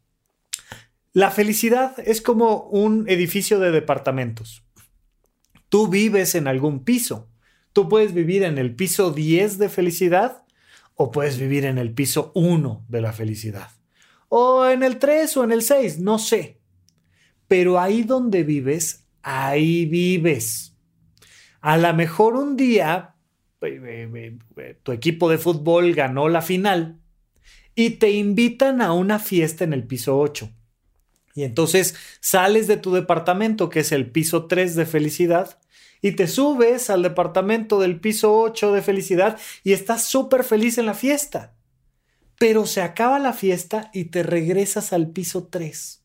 la 1.13 1.31
felicidad 1.31 1.95
es 2.05 2.21
como 2.21 2.65
un 2.65 3.09
edificio 3.09 3.61
de 3.61 3.71
departamentos. 3.71 4.65
Tú 5.69 5.87
vives 5.87 6.35
en 6.35 6.49
algún 6.49 6.85
piso 6.85 7.30
Tú 7.73 7.89
puedes 7.89 8.13
vivir 8.13 8.43
en 8.43 8.59
el 8.59 8.75
piso 8.75 9.13
10 9.13 9.59
de 9.59 9.69
felicidad 9.69 10.45
o 10.95 11.11
puedes 11.11 11.39
vivir 11.39 11.65
en 11.65 11.79
el 11.79 11.93
piso 11.93 12.33
1 12.35 12.85
de 12.89 13.01
la 13.01 13.13
felicidad. 13.13 13.71
O 14.29 14.67
en 14.67 14.83
el 14.83 14.99
3 14.99 15.37
o 15.39 15.45
en 15.45 15.53
el 15.53 15.63
6, 15.63 15.99
no 16.01 16.19
sé. 16.19 16.61
Pero 17.49 17.81
ahí 17.81 18.03
donde 18.03 18.45
vives, 18.45 19.07
ahí 19.23 19.87
vives. 19.87 20.77
A 21.61 21.77
lo 21.79 21.93
mejor 21.95 22.35
un 22.35 22.57
día 22.57 23.15
eh, 23.63 24.09
eh, 24.15 24.39
eh, 24.57 24.79
tu 24.83 24.93
equipo 24.93 25.29
de 25.29 25.39
fútbol 25.39 25.95
ganó 25.95 26.29
la 26.29 26.43
final 26.43 27.01
y 27.75 27.91
te 27.91 28.11
invitan 28.11 28.81
a 28.81 28.93
una 28.93 29.19
fiesta 29.19 29.65
en 29.65 29.73
el 29.73 29.87
piso 29.87 30.19
8. 30.19 30.51
Y 31.35 31.45
entonces 31.45 31.95
sales 32.21 32.67
de 32.67 32.77
tu 32.77 32.93
departamento, 32.93 33.69
que 33.69 33.81
es 33.81 33.93
el 33.93 34.11
piso 34.11 34.47
3 34.47 34.75
de 34.75 34.87
felicidad, 34.87 35.59
y 36.03 36.13
te 36.13 36.27
subes 36.27 36.91
al 36.91 37.03
departamento 37.03 37.79
del 37.79 38.01
piso 38.01 38.39
8 38.39 38.73
de 38.73 38.83
felicidad 38.83 39.39
y 39.65 39.73
estás 39.73 40.05
súper 40.05 40.45
feliz 40.45 40.79
en 40.79 40.87
la 40.87 40.95
fiesta. 40.95 41.55
Pero 42.39 42.67
se 42.67 42.83
acaba 42.83 43.19
la 43.19 43.33
fiesta 43.33 43.91
y 43.93 44.07
te 44.07 44.23
regresas 44.23 44.93
al 44.93 45.11
piso 45.11 45.49
3. 45.49 46.03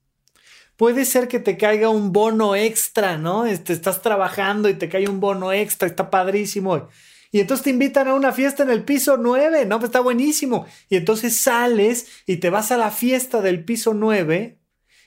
Puede 0.76 1.06
ser 1.06 1.30
que 1.30 1.40
te 1.40 1.58
caiga 1.58 1.90
un 1.90 2.12
bono 2.12 2.56
extra, 2.56 3.18
¿no? 3.18 3.46
Este, 3.46 3.72
estás 3.72 4.02
trabajando 4.02 4.68
y 4.68 4.74
te 4.74 4.90
cae 4.90 5.08
un 5.08 5.22
bono 5.22 5.54
extra, 5.54 5.88
está 5.88 6.10
padrísimo. 6.10 6.90
Y 7.32 7.40
entonces 7.40 7.64
te 7.64 7.70
invitan 7.70 8.10
a 8.10 8.14
una 8.14 8.34
fiesta 8.34 8.64
en 8.64 8.70
el 8.70 8.84
piso 8.84 9.18
9, 9.18 9.66
¿no? 9.66 9.80
Pues 9.80 9.90
está 9.90 10.02
buenísimo. 10.02 10.66
Y 10.90 10.98
entonces 10.98 11.38
sales 11.38 12.08
y 12.26 12.38
te 12.38 12.50
vas 12.50 12.72
a 12.72 12.78
la 12.78 12.92
fiesta 12.92 13.42
del 13.42 13.64
piso 13.64 13.94
9 13.94 14.60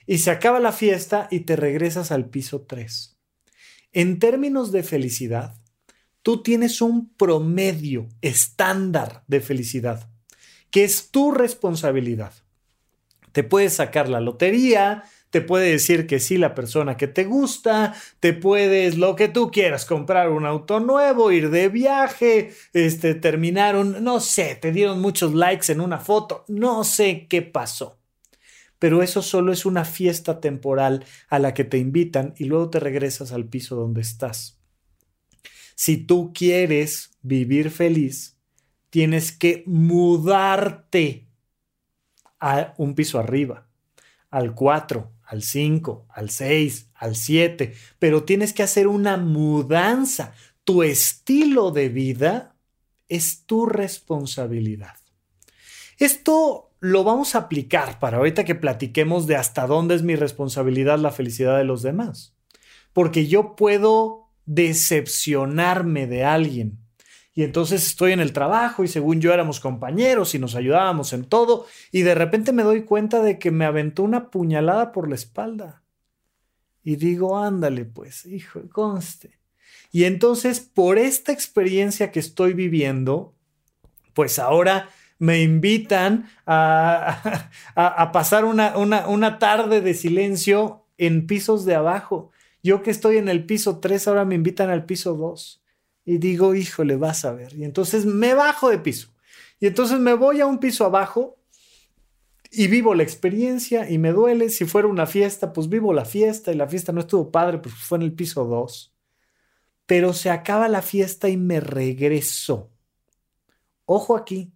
y 0.06 0.18
se 0.18 0.30
acaba 0.30 0.60
la 0.60 0.72
fiesta 0.72 1.28
y 1.30 1.40
te 1.40 1.56
regresas 1.56 2.12
al 2.12 2.30
piso 2.30 2.62
3. 2.62 3.17
En 3.92 4.18
términos 4.18 4.70
de 4.70 4.82
felicidad, 4.82 5.54
tú 6.22 6.42
tienes 6.42 6.82
un 6.82 7.14
promedio 7.14 8.08
estándar 8.20 9.24
de 9.28 9.40
felicidad, 9.40 10.10
que 10.70 10.84
es 10.84 11.10
tu 11.10 11.32
responsabilidad. 11.32 12.32
Te 13.32 13.44
puede 13.44 13.70
sacar 13.70 14.08
la 14.10 14.20
lotería, 14.20 15.04
te 15.30 15.40
puede 15.40 15.70
decir 15.70 16.06
que 16.06 16.20
sí 16.20 16.36
la 16.36 16.54
persona 16.54 16.96
que 16.96 17.06
te 17.06 17.24
gusta, 17.24 17.94
te 18.20 18.34
puedes 18.34 18.98
lo 18.98 19.16
que 19.16 19.28
tú 19.28 19.50
quieras, 19.50 19.84
comprar 19.84 20.30
un 20.30 20.46
auto 20.46 20.80
nuevo, 20.80 21.32
ir 21.32 21.50
de 21.50 21.68
viaje, 21.68 22.52
este, 22.72 23.14
terminaron, 23.14 24.02
no 24.04 24.20
sé, 24.20 24.54
te 24.54 24.72
dieron 24.72 25.00
muchos 25.00 25.34
likes 25.34 25.72
en 25.72 25.80
una 25.80 25.98
foto, 25.98 26.44
no 26.48 26.84
sé 26.84 27.26
qué 27.28 27.42
pasó. 27.42 27.97
Pero 28.78 29.02
eso 29.02 29.22
solo 29.22 29.52
es 29.52 29.66
una 29.66 29.84
fiesta 29.84 30.40
temporal 30.40 31.04
a 31.28 31.38
la 31.38 31.54
que 31.54 31.64
te 31.64 31.78
invitan 31.78 32.34
y 32.36 32.44
luego 32.44 32.70
te 32.70 32.80
regresas 32.80 33.32
al 33.32 33.46
piso 33.46 33.76
donde 33.76 34.00
estás. 34.00 34.58
Si 35.74 35.96
tú 35.96 36.32
quieres 36.32 37.10
vivir 37.22 37.70
feliz, 37.70 38.38
tienes 38.90 39.32
que 39.32 39.62
mudarte 39.66 41.28
a 42.40 42.74
un 42.78 42.94
piso 42.94 43.18
arriba, 43.18 43.68
al 44.30 44.54
4, 44.54 45.12
al 45.24 45.42
5, 45.42 46.06
al 46.08 46.30
6, 46.30 46.90
al 46.94 47.16
7, 47.16 47.74
pero 47.98 48.24
tienes 48.24 48.52
que 48.52 48.62
hacer 48.62 48.86
una 48.86 49.16
mudanza. 49.16 50.34
Tu 50.64 50.82
estilo 50.82 51.70
de 51.70 51.88
vida 51.88 52.56
es 53.08 53.44
tu 53.46 53.66
responsabilidad. 53.66 54.96
Esto 55.98 56.67
lo 56.80 57.04
vamos 57.04 57.34
a 57.34 57.38
aplicar 57.38 57.98
para 57.98 58.18
ahorita 58.18 58.44
que 58.44 58.54
platiquemos 58.54 59.26
de 59.26 59.36
hasta 59.36 59.66
dónde 59.66 59.94
es 59.94 60.02
mi 60.02 60.16
responsabilidad 60.16 60.98
la 60.98 61.10
felicidad 61.10 61.58
de 61.58 61.64
los 61.64 61.82
demás. 61.82 62.34
Porque 62.92 63.26
yo 63.26 63.56
puedo 63.56 64.30
decepcionarme 64.46 66.06
de 66.06 66.24
alguien 66.24 66.78
y 67.38 67.44
entonces 67.44 67.86
estoy 67.86 68.10
en 68.10 68.18
el 68.18 68.32
trabajo 68.32 68.82
y 68.82 68.88
según 68.88 69.20
yo 69.20 69.32
éramos 69.32 69.60
compañeros 69.60 70.34
y 70.34 70.40
nos 70.40 70.56
ayudábamos 70.56 71.12
en 71.12 71.24
todo 71.24 71.66
y 71.92 72.02
de 72.02 72.16
repente 72.16 72.50
me 72.50 72.64
doy 72.64 72.82
cuenta 72.82 73.22
de 73.22 73.38
que 73.38 73.52
me 73.52 73.64
aventó 73.64 74.02
una 74.02 74.32
puñalada 74.32 74.90
por 74.90 75.08
la 75.08 75.14
espalda. 75.14 75.84
Y 76.82 76.96
digo, 76.96 77.38
ándale 77.38 77.84
pues, 77.84 78.26
hijo, 78.26 78.62
conste. 78.72 79.38
Y 79.92 80.02
entonces 80.02 80.58
por 80.58 80.98
esta 80.98 81.30
experiencia 81.30 82.10
que 82.10 82.18
estoy 82.18 82.54
viviendo, 82.54 83.36
pues 84.14 84.40
ahora 84.40 84.90
me 85.18 85.42
invitan 85.42 86.28
a, 86.46 87.50
a, 87.74 88.12
pasar 88.12 88.44
una, 88.44 88.76
una, 88.76 89.08
una 89.08 89.38
tarde 89.38 89.80
de 89.80 89.94
silencio 89.94 90.84
en 90.96 91.26
pisos 91.26 91.64
de 91.64 91.74
abajo. 91.74 92.30
Yo 92.62 92.82
que 92.82 92.90
estoy 92.90 93.16
en 93.16 93.28
el 93.28 93.44
piso 93.44 93.78
3, 93.78 94.08
ahora 94.08 94.24
me 94.24 94.34
invitan 94.34 94.70
al 94.70 94.84
piso 94.84 95.14
2 95.14 95.62
y 96.04 96.18
digo, 96.18 96.54
híjole, 96.54 96.96
vas 96.96 97.24
a 97.24 97.32
ver. 97.32 97.54
Y 97.54 97.64
entonces 97.64 98.06
me 98.06 98.34
bajo 98.34 98.70
de 98.70 98.78
piso. 98.78 99.12
Y 99.60 99.66
entonces 99.66 99.98
me 99.98 100.14
voy 100.14 100.40
a 100.40 100.46
un 100.46 100.58
piso 100.58 100.84
abajo 100.84 101.36
y 102.50 102.68
vivo 102.68 102.94
la 102.94 103.02
experiencia 103.02 103.90
y 103.90 103.98
me 103.98 104.12
duele. 104.12 104.50
Si 104.50 104.64
fuera 104.64 104.88
una 104.88 105.06
fiesta, 105.06 105.52
pues 105.52 105.68
vivo 105.68 105.92
la 105.92 106.04
fiesta 106.04 106.52
y 106.52 106.56
la 106.56 106.68
fiesta 106.68 106.92
no 106.92 107.00
estuvo 107.00 107.30
padre, 107.30 107.58
pues 107.58 107.74
fue 107.74 107.98
en 107.98 108.02
el 108.02 108.12
piso 108.12 108.44
2. 108.44 108.94
Pero 109.86 110.12
se 110.12 110.30
acaba 110.30 110.68
la 110.68 110.82
fiesta 110.82 111.28
y 111.28 111.36
me 111.36 111.60
regreso. 111.60 112.70
Ojo 113.84 114.16
aquí, 114.16 114.52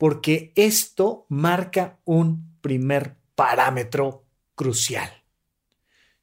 porque 0.00 0.54
esto 0.56 1.26
marca 1.28 2.00
un 2.06 2.56
primer 2.62 3.18
parámetro 3.34 4.24
crucial. 4.54 5.10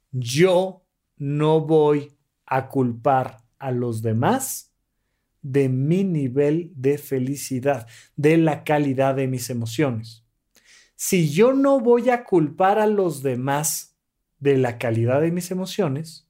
Yo 0.10 0.84
no 1.18 1.62
voy 1.62 2.18
a 2.48 2.70
culpar 2.70 3.44
a 3.60 3.70
los 3.70 4.02
demás 4.02 4.74
de 5.44 5.70
mi 5.70 6.04
nivel 6.04 6.72
de 6.76 6.98
felicidad, 6.98 7.86
de 8.16 8.38
la 8.38 8.64
calidad 8.64 9.14
de 9.14 9.28
mis 9.28 9.48
emociones. 9.52 10.26
Si 10.96 11.30
yo 11.30 11.54
no 11.54 11.80
voy 11.80 12.10
a 12.10 12.24
culpar 12.24 12.80
a 12.80 12.88
los 12.88 13.22
demás 13.22 13.96
de 14.40 14.58
la 14.58 14.80
calidad 14.80 15.22
de 15.22 15.30
mis 15.30 15.52
emociones, 15.52 16.28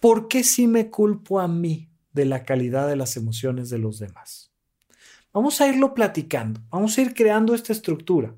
¿por 0.00 0.28
qué 0.28 0.44
si 0.44 0.66
me 0.66 0.90
culpo 0.90 1.40
a 1.40 1.48
mí 1.48 1.88
de 2.12 2.26
la 2.26 2.44
calidad 2.44 2.86
de 2.86 2.96
las 2.96 3.16
emociones 3.16 3.70
de 3.70 3.78
los 3.78 3.98
demás? 3.98 4.53
Vamos 5.34 5.60
a 5.60 5.66
irlo 5.66 5.94
platicando, 5.94 6.60
vamos 6.70 6.96
a 6.96 7.02
ir 7.02 7.12
creando 7.12 7.56
esta 7.56 7.72
estructura, 7.72 8.32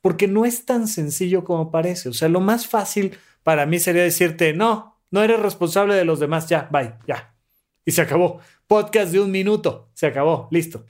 porque 0.00 0.28
no 0.28 0.44
es 0.44 0.64
tan 0.64 0.86
sencillo 0.86 1.42
como 1.42 1.72
parece. 1.72 2.08
O 2.08 2.12
sea, 2.12 2.28
lo 2.28 2.40
más 2.40 2.68
fácil 2.68 3.18
para 3.42 3.66
mí 3.66 3.80
sería 3.80 4.04
decirte, 4.04 4.52
no, 4.52 4.96
no 5.10 5.24
eres 5.24 5.40
responsable 5.40 5.96
de 5.96 6.04
los 6.04 6.20
demás, 6.20 6.48
ya, 6.48 6.68
bye, 6.70 6.94
ya, 7.04 7.34
y 7.84 7.90
se 7.90 8.00
acabó. 8.00 8.38
Podcast 8.68 9.10
de 9.10 9.18
un 9.18 9.32
minuto, 9.32 9.90
se 9.92 10.06
acabó, 10.06 10.46
listo. 10.52 10.86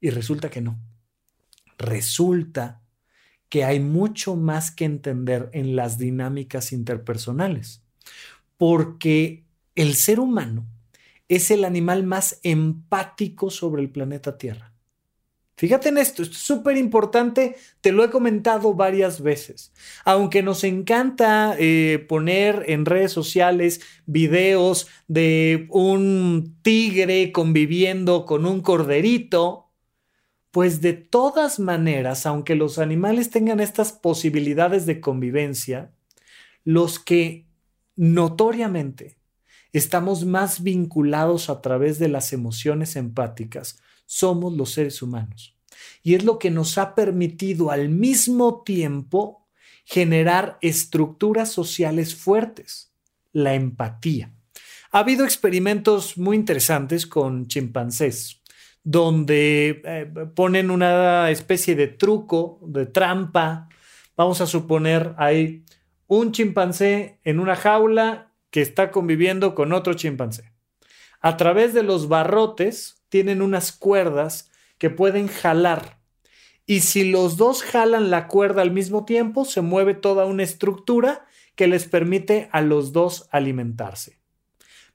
Y 0.00 0.10
resulta 0.10 0.50
que 0.50 0.60
no. 0.60 0.76
Resulta 1.78 2.82
que 3.48 3.62
hay 3.62 3.78
mucho 3.78 4.34
más 4.34 4.72
que 4.72 4.84
entender 4.84 5.48
en 5.52 5.76
las 5.76 5.96
dinámicas 5.96 6.72
interpersonales, 6.72 7.84
porque 8.56 9.44
el 9.76 9.94
ser 9.94 10.18
humano 10.18 10.66
es 11.28 11.50
el 11.50 11.64
animal 11.64 12.04
más 12.04 12.40
empático 12.42 13.50
sobre 13.50 13.82
el 13.82 13.90
planeta 13.90 14.38
Tierra. 14.38 14.72
Fíjate 15.58 15.88
en 15.88 15.96
esto, 15.96 16.22
es 16.22 16.28
súper 16.36 16.76
importante, 16.76 17.56
te 17.80 17.90
lo 17.90 18.04
he 18.04 18.10
comentado 18.10 18.74
varias 18.74 19.22
veces. 19.22 19.72
Aunque 20.04 20.42
nos 20.42 20.64
encanta 20.64 21.56
eh, 21.58 22.04
poner 22.08 22.64
en 22.66 22.84
redes 22.84 23.12
sociales 23.12 23.80
videos 24.04 24.86
de 25.08 25.66
un 25.70 26.58
tigre 26.60 27.32
conviviendo 27.32 28.26
con 28.26 28.44
un 28.44 28.60
corderito, 28.60 29.70
pues 30.50 30.82
de 30.82 30.92
todas 30.92 31.58
maneras, 31.58 32.26
aunque 32.26 32.54
los 32.54 32.78
animales 32.78 33.30
tengan 33.30 33.60
estas 33.60 33.92
posibilidades 33.92 34.84
de 34.84 35.00
convivencia, 35.00 35.90
los 36.64 36.98
que 36.98 37.46
notoriamente 37.96 39.16
estamos 39.72 40.24
más 40.24 40.62
vinculados 40.62 41.50
a 41.50 41.60
través 41.60 41.98
de 41.98 42.08
las 42.08 42.32
emociones 42.32 42.96
empáticas 42.96 43.78
somos 44.06 44.56
los 44.56 44.70
seres 44.70 45.02
humanos. 45.02 45.54
Y 46.02 46.14
es 46.14 46.24
lo 46.24 46.38
que 46.38 46.50
nos 46.50 46.78
ha 46.78 46.94
permitido 46.94 47.70
al 47.70 47.88
mismo 47.88 48.62
tiempo 48.62 49.46
generar 49.84 50.58
estructuras 50.62 51.50
sociales 51.50 52.14
fuertes, 52.14 52.92
la 53.32 53.54
empatía. 53.54 54.32
Ha 54.92 55.00
habido 55.00 55.24
experimentos 55.24 56.16
muy 56.16 56.36
interesantes 56.36 57.06
con 57.06 57.46
chimpancés, 57.48 58.40
donde 58.82 59.82
eh, 59.84 60.10
ponen 60.34 60.70
una 60.70 61.30
especie 61.30 61.74
de 61.74 61.88
truco, 61.88 62.60
de 62.62 62.86
trampa. 62.86 63.68
Vamos 64.16 64.40
a 64.40 64.46
suponer, 64.46 65.14
hay 65.18 65.64
un 66.06 66.32
chimpancé 66.32 67.18
en 67.24 67.40
una 67.40 67.56
jaula 67.56 68.25
que 68.50 68.62
está 68.62 68.90
conviviendo 68.90 69.54
con 69.54 69.72
otro 69.72 69.94
chimpancé. 69.94 70.52
A 71.20 71.36
través 71.36 71.74
de 71.74 71.82
los 71.82 72.08
barrotes 72.08 73.02
tienen 73.08 73.42
unas 73.42 73.72
cuerdas 73.72 74.50
que 74.78 74.90
pueden 74.90 75.28
jalar. 75.28 75.98
Y 76.66 76.80
si 76.80 77.10
los 77.10 77.36
dos 77.36 77.62
jalan 77.62 78.10
la 78.10 78.28
cuerda 78.28 78.62
al 78.62 78.72
mismo 78.72 79.04
tiempo, 79.04 79.44
se 79.44 79.60
mueve 79.60 79.94
toda 79.94 80.26
una 80.26 80.42
estructura 80.42 81.26
que 81.54 81.66
les 81.66 81.86
permite 81.86 82.48
a 82.52 82.60
los 82.60 82.92
dos 82.92 83.28
alimentarse. 83.30 84.18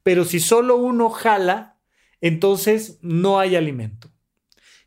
Pero 0.04 0.26
si 0.26 0.40
solo 0.40 0.78
uno 0.78 1.10
jala, 1.10 1.78
entonces 2.20 3.00
no 3.02 3.40
hay 3.40 3.56
alimento. 3.56 4.12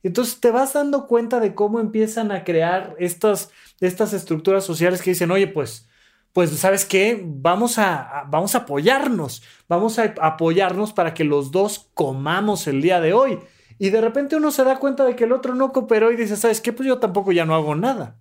Entonces 0.03 0.39
te 0.41 0.51
vas 0.51 0.75
dando 0.75 1.07
cuenta 1.07 1.41
de 1.41 1.55
cómo 1.55 1.81
empiezan 1.81 2.31
a 2.31 2.45
crear 2.45 2.95
estas, 2.99 3.51
estas 3.81 4.13
estructuras 4.13 4.65
sociales 4.65 5.01
que 5.01 5.11
dicen, 5.11 5.31
oye, 5.31 5.47
pues, 5.47 5.89
pues, 6.35 6.51
¿sabes 6.51 6.85
qué? 6.85 7.23
Vamos 7.25 7.79
a, 7.79 8.25
vamos 8.29 8.57
a 8.57 8.59
apoyarnos, 8.59 9.45
vamos 9.69 10.01
a 10.01 10.15
apoyarnos 10.21 10.93
para 10.93 11.15
que 11.15 11.23
los 11.23 11.53
dos 11.53 11.91
comamos 11.95 12.67
el 12.67 12.83
día 12.83 13.01
de 13.01 13.13
hoy. 13.13 13.39
Y 13.79 13.91
de 13.91 14.01
repente 14.01 14.35
uno 14.35 14.51
se 14.51 14.65
da 14.65 14.81
cuenta 14.81 15.05
de 15.05 15.15
que 15.15 15.25
el 15.25 15.33
otro 15.33 15.55
no 15.55 15.73
cooperó 15.73 16.11
y 16.11 16.17
dice, 16.17 16.37
¿sabes 16.37 16.61
qué? 16.61 16.73
Pues 16.73 16.89
yo 16.89 16.99
tampoco 16.99 17.31
ya 17.31 17.45
no 17.45 17.55
hago 17.55 17.77
nada. 17.77 18.19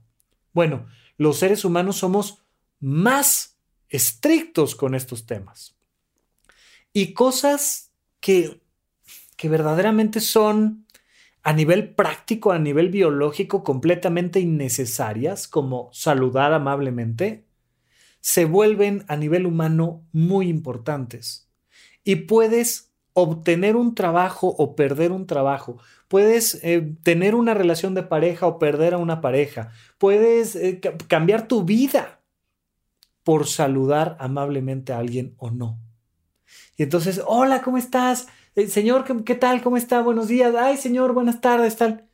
Bueno, 0.54 0.86
los 1.18 1.40
seres 1.40 1.66
humanos 1.66 1.98
somos 1.98 2.44
más 2.80 3.58
estrictos 3.90 4.76
con 4.76 4.94
estos 4.94 5.26
temas. 5.26 5.76
Y 6.94 7.14
cosas 7.14 7.94
que, 8.20 8.62
que 9.38 9.50
verdaderamente 9.50 10.22
son 10.22 10.86
a 11.42 11.52
nivel 11.52 11.96
práctico, 11.96 12.52
a 12.52 12.60
nivel 12.60 12.90
biológico, 12.90 13.64
completamente 13.64 14.40
innecesarias, 14.40 15.48
como 15.48 15.90
saludar 15.94 16.54
amablemente, 16.54 17.48
se 18.24 18.46
vuelven 18.46 19.04
a 19.10 19.18
nivel 19.18 19.46
humano 19.46 20.02
muy 20.14 20.48
importantes. 20.48 21.50
Y 22.06 22.16
puedes 22.16 22.94
obtener 23.12 23.76
un 23.76 23.96
trabajo 23.96 24.48
o 24.48 24.78
perder 24.78 25.12
un 25.12 25.28
trabajo. 25.28 25.78
Puedes 26.08 26.56
eh, 26.64 26.96
tener 27.04 27.36
una 27.36 27.54
relación 27.54 27.94
de 27.94 28.04
pareja 28.04 28.48
o 28.48 28.60
perder 28.60 28.94
a 28.94 28.98
una 28.98 29.20
pareja. 29.20 29.74
Puedes 29.98 30.56
eh, 30.56 30.80
cambiar 31.10 31.50
tu 31.50 31.66
vida 31.66 32.22
por 33.24 33.46
saludar 33.46 34.16
amablemente 34.22 34.94
a 34.94 35.00
alguien 35.00 35.36
o 35.38 35.52
no. 35.52 35.78
Y 36.78 36.84
entonces, 36.84 37.22
hola, 37.28 37.62
¿cómo 37.62 37.78
estás? 37.78 38.28
Eh, 38.56 38.68
señor, 38.68 39.04
¿qué, 39.04 39.22
¿qué, 39.26 39.36
tal? 39.36 39.62
¿Cómo 39.62 39.76
está? 39.76 40.02
Buenos 40.02 40.30
días. 40.30 40.56
Ay, 40.56 40.78
señor, 40.78 41.12
buenas 41.12 41.42
tardes, 41.42 41.76
tal. 41.76 42.08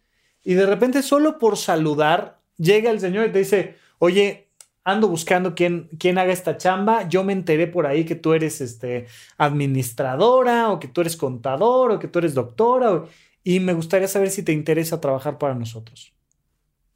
Y 0.44 0.56
de 0.56 0.66
repente, 0.66 1.04
solo 1.04 1.38
por 1.38 1.56
saludar, 1.56 2.42
llega 2.58 2.90
el 2.90 3.00
señor 3.00 3.28
y 3.28 3.32
te 3.32 3.40
dice, 3.40 3.76
oye, 4.00 4.49
ando 4.84 5.08
buscando 5.08 5.56
quién, 5.56 5.90
quién 6.00 6.18
haga 6.18 6.34
esta 6.34 6.58
chamba, 6.58 7.08
yo 7.08 7.24
me 7.24 7.34
enteré 7.34 7.68
por 7.68 7.86
ahí 7.86 8.06
que 8.06 8.16
tú 8.16 8.34
eres 8.34 8.62
este, 8.62 9.08
administradora 9.38 10.72
o 10.72 10.80
que 10.80 10.88
tú 10.88 11.02
eres 11.02 11.16
contador 11.18 11.92
o 11.92 12.00
que 12.00 12.08
tú 12.08 12.20
eres 12.20 12.34
doctora 12.34 13.04
y 13.44 13.60
me 13.60 13.74
gustaría 13.74 14.08
saber 14.08 14.30
si 14.30 14.44
te 14.44 14.52
interesa 14.52 15.02
trabajar 15.02 15.38
para 15.38 15.56
nosotros. 15.56 16.14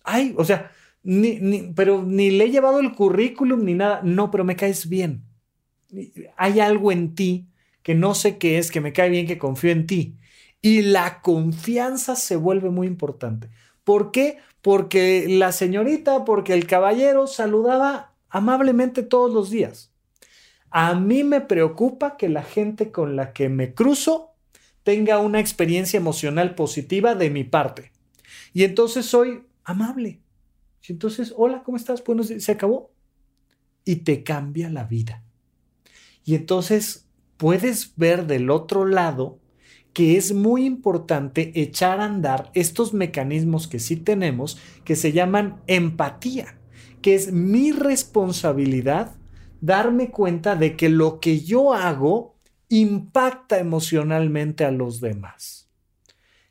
Ay, 0.04 0.34
o 0.38 0.44
sea, 0.44 0.72
ni, 1.04 1.72
pero 1.76 2.04
ni 2.04 2.32
le 2.32 2.46
he 2.46 2.52
llevado 2.52 2.80
el 2.80 2.94
currículum 2.94 3.64
ni 3.64 3.74
nada, 3.74 4.02
no, 4.04 4.32
pero 4.32 4.44
me 4.44 4.56
caes 4.56 4.88
bien. 4.90 5.24
Hay 6.38 6.60
algo 6.60 6.92
en 6.92 7.16
ti 7.16 7.48
que 7.84 7.96
no 7.96 8.16
sé 8.16 8.38
qué 8.38 8.58
es, 8.58 8.72
que 8.72 8.82
me 8.82 8.94
cae 8.94 9.10
bien, 9.10 9.28
que 9.28 9.38
confío 9.38 9.72
en 9.72 9.86
ti. 9.86 10.18
Y 10.62 10.82
la 10.82 11.22
confianza 11.22 12.16
se 12.16 12.38
vuelve 12.38 12.70
muy 12.70 12.88
importante. 12.88 13.50
¿Por 13.84 14.12
qué? 14.12 14.38
Porque 14.64 15.28
la 15.28 15.52
señorita, 15.52 16.24
porque 16.24 16.54
el 16.54 16.66
caballero 16.66 17.28
saludaba 17.28 18.14
amablemente 18.30 19.04
todos 19.04 19.32
los 19.32 19.50
días. 19.50 19.92
A 20.72 20.96
mí 20.96 21.26
me 21.26 21.42
preocupa 21.42 22.16
que 22.16 22.30
la 22.30 22.44
gente 22.44 22.90
con 22.90 23.18
la 23.18 23.34
que 23.34 23.50
me 23.50 23.74
cruzo 23.74 24.32
tenga 24.84 25.20
una 25.20 25.42
experiencia 25.42 25.98
emocional 25.98 26.56
positiva 26.56 27.14
de 27.14 27.30
mi 27.30 27.44
parte. 27.44 27.92
Y 28.54 28.64
entonces 28.64 29.06
soy 29.06 29.44
amable. 29.66 30.22
Y 30.88 30.94
entonces, 30.94 31.34
hola, 31.36 31.62
¿cómo 31.64 31.76
estás? 31.76 32.02
Bueno, 32.04 32.24
se 32.24 32.52
acabó. 32.52 32.92
Y 33.84 33.98
te 33.98 34.24
cambia 34.24 34.70
la 34.70 34.86
vida. 34.86 35.24
Y 36.24 36.36
entonces 36.36 37.10
puedes 37.36 37.98
ver 37.98 38.28
del 38.28 38.50
otro 38.50 38.86
lado 38.86 39.40
que 39.94 40.18
es 40.18 40.34
muy 40.34 40.66
importante 40.66 41.52
echar 41.56 42.02
a 42.02 42.06
andar 42.06 42.52
estos 42.56 42.94
mecanismos 42.94 43.68
que 43.68 43.80
sí 43.80 43.96
tenemos, 43.96 44.60
que 44.84 44.96
se 44.96 45.12
llaman 45.12 45.62
empatía, 45.68 46.58
que 47.02 47.16
es 47.16 47.32
mi 47.32 47.72
responsabilidad 47.72 49.16
darme 49.62 50.10
cuenta 50.10 50.56
de 50.56 50.76
que 50.76 50.90
lo 50.90 51.20
que 51.20 51.40
yo 51.40 51.74
hago 51.74 52.36
impacta 52.70 53.60
emocionalmente 53.60 54.66
a 54.66 54.72
los 54.72 55.00
demás. 55.00 55.70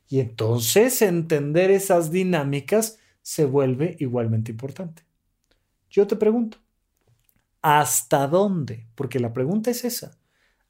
Y 0.08 0.20
entonces 0.20 1.02
entender 1.02 1.70
esas 1.70 2.11
dinámicas 2.11 2.99
se 3.22 3.44
vuelve 3.44 3.96
igualmente 3.99 4.52
importante. 4.52 5.02
Yo 5.90 6.06
te 6.06 6.16
pregunto, 6.16 6.58
¿hasta 7.61 8.26
dónde? 8.28 8.87
Porque 8.94 9.20
la 9.20 9.32
pregunta 9.32 9.70
es 9.70 9.84
esa, 9.84 10.18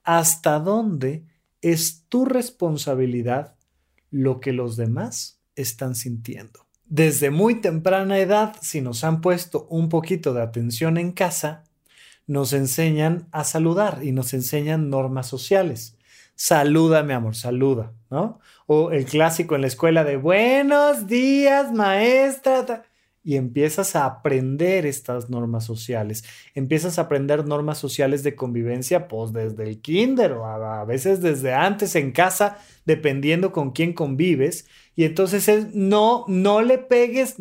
¿hasta 0.02 0.58
dónde 0.58 1.26
es 1.62 2.04
tu 2.08 2.24
responsabilidad 2.24 3.54
lo 4.10 4.40
que 4.40 4.52
los 4.52 4.76
demás 4.76 5.40
están 5.56 5.94
sintiendo. 5.94 6.66
Desde 6.84 7.30
muy 7.30 7.60
temprana 7.60 8.18
edad, 8.18 8.54
si 8.60 8.82
nos 8.82 9.04
han 9.04 9.22
puesto 9.22 9.66
un 9.70 9.88
poquito 9.88 10.34
de 10.34 10.42
atención 10.42 10.98
en 10.98 11.12
casa, 11.12 11.64
nos 12.26 12.52
enseñan 12.52 13.28
a 13.32 13.44
saludar 13.44 14.00
y 14.02 14.12
nos 14.12 14.34
enseñan 14.34 14.90
normas 14.90 15.26
sociales. 15.26 15.96
Saluda, 16.34 17.02
mi 17.02 17.14
amor, 17.14 17.36
saluda, 17.36 17.92
¿no? 18.10 18.40
O 18.66 18.90
el 18.90 19.06
clásico 19.06 19.54
en 19.54 19.62
la 19.62 19.66
escuela 19.68 20.04
de 20.04 20.16
buenos 20.16 21.06
días, 21.06 21.72
maestra 21.72 22.84
y 23.24 23.36
empiezas 23.36 23.94
a 23.94 24.04
aprender 24.04 24.84
estas 24.84 25.30
normas 25.30 25.64
sociales. 25.64 26.24
Empiezas 26.54 26.98
a 26.98 27.02
aprender 27.02 27.46
normas 27.46 27.78
sociales 27.78 28.22
de 28.22 28.34
convivencia, 28.34 29.06
pues 29.06 29.32
desde 29.32 29.62
el 29.64 29.80
kinder 29.80 30.32
o 30.32 30.46
a, 30.46 30.84
veces 30.84 31.20
desde 31.20 31.54
antes 31.54 31.94
en 31.94 32.10
casa, 32.12 32.58
dependiendo 32.84 33.52
con 33.52 33.70
quién 33.70 33.92
convives. 33.92 34.66
Y 34.96 35.04
entonces 35.04 35.48
es, 35.48 35.72
no, 35.74 36.24
no 36.26 36.62
le 36.62 36.78
pegues, 36.78 37.36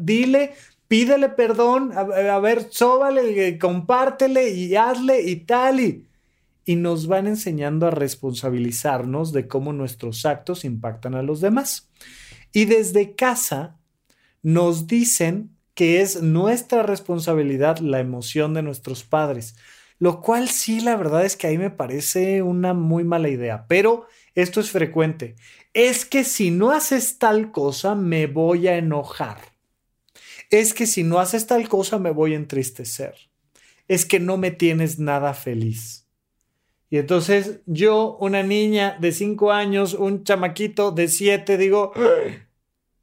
dile, 0.00 0.52
pídele 0.88 1.30
perdón, 1.30 1.92
a, 1.94 2.38
ver, 2.38 2.66
sóbale, 2.70 3.58
compártele 3.58 4.50
y 4.50 4.76
hazle 4.76 5.22
y 5.22 5.36
tal. 5.36 5.80
Y, 5.80 6.06
y 6.66 6.76
nos 6.76 7.06
van 7.06 7.26
enseñando 7.26 7.86
a 7.86 7.90
responsabilizarnos 7.90 9.32
de 9.32 9.48
cómo 9.48 9.72
nuestros 9.72 10.26
actos 10.26 10.66
impactan 10.66 11.14
a 11.14 11.22
los 11.22 11.40
demás. 11.40 11.88
Y 12.52 12.66
desde 12.66 13.14
casa 13.14 13.78
nos 14.44 14.86
dicen 14.86 15.56
que 15.74 16.00
es 16.02 16.22
nuestra 16.22 16.84
responsabilidad 16.84 17.78
la 17.78 17.98
emoción 17.98 18.54
de 18.54 18.62
nuestros 18.62 19.02
padres, 19.02 19.56
lo 19.98 20.20
cual 20.20 20.48
sí, 20.48 20.80
la 20.80 20.96
verdad 20.96 21.24
es 21.24 21.36
que 21.36 21.46
ahí 21.46 21.58
me 21.58 21.70
parece 21.70 22.42
una 22.42 22.74
muy 22.74 23.04
mala 23.04 23.30
idea, 23.30 23.66
pero 23.66 24.06
esto 24.34 24.60
es 24.60 24.70
frecuente. 24.70 25.34
Es 25.72 26.04
que 26.04 26.24
si 26.24 26.50
no 26.50 26.72
haces 26.72 27.18
tal 27.18 27.50
cosa, 27.52 27.94
me 27.94 28.26
voy 28.26 28.68
a 28.68 28.76
enojar. 28.76 29.38
Es 30.50 30.74
que 30.74 30.86
si 30.86 31.02
no 31.04 31.20
haces 31.20 31.46
tal 31.46 31.68
cosa, 31.68 31.98
me 31.98 32.10
voy 32.10 32.34
a 32.34 32.36
entristecer. 32.36 33.14
Es 33.88 34.04
que 34.04 34.20
no 34.20 34.36
me 34.36 34.50
tienes 34.50 34.98
nada 34.98 35.32
feliz. 35.32 36.06
Y 36.90 36.98
entonces 36.98 37.60
yo, 37.66 38.16
una 38.20 38.42
niña 38.42 38.98
de 39.00 39.10
cinco 39.10 39.52
años, 39.52 39.94
un 39.94 40.22
chamaquito 40.22 40.90
de 40.90 41.08
siete, 41.08 41.56
digo, 41.56 41.92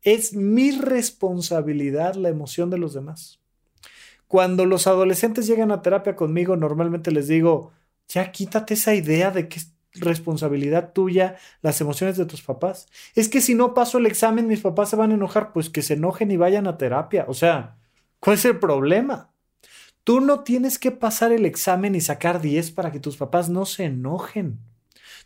es 0.04 0.34
mi 0.34 0.72
responsabilidad 0.72 2.16
la 2.16 2.30
emoción 2.30 2.70
de 2.70 2.78
los 2.78 2.94
demás. 2.94 3.40
Cuando 4.28 4.66
los 4.66 4.88
adolescentes 4.88 5.48
llegan 5.48 5.72
a 5.72 5.82
terapia 5.82 6.16
conmigo, 6.16 6.56
normalmente 6.56 7.12
les 7.12 7.28
digo, 7.28 7.72
ya 8.08 8.32
quítate 8.32 8.76
esa 8.76 8.96
idea 8.96 9.32
de 9.32 9.48
que 9.48 9.60
es 9.60 9.74
responsabilidad 9.94 10.94
tuya 10.94 11.36
las 11.62 11.82
emociones 11.82 12.18
de 12.18 12.26
tus 12.26 12.42
papás. 12.42 12.88
Es 13.16 13.28
que 13.28 13.42
si 13.42 13.56
no 13.56 13.74
paso 13.74 13.98
el 13.98 14.06
examen, 14.06 14.48
mis 14.48 14.62
papás 14.62 14.90
se 14.90 14.96
van 14.96 15.12
a 15.12 15.16
enojar, 15.16 15.52
pues 15.54 15.70
que 15.70 15.82
se 15.82 15.96
enojen 15.96 16.32
y 16.32 16.38
vayan 16.38 16.68
a 16.68 16.78
terapia. 16.78 17.26
O 17.28 17.34
sea, 17.34 17.78
¿cuál 18.20 18.36
es 18.36 18.46
el 18.46 18.58
problema? 18.58 19.32
Tú 20.04 20.22
no 20.22 20.44
tienes 20.44 20.80
que 20.80 20.92
pasar 20.92 21.32
el 21.32 21.46
examen 21.46 21.94
y 21.94 22.02
sacar 22.02 22.42
10 22.42 22.72
para 22.72 22.92
que 22.92 23.00
tus 23.00 23.18
papás 23.18 23.50
no 23.50 23.66
se 23.66 23.86
enojen. 23.86 24.60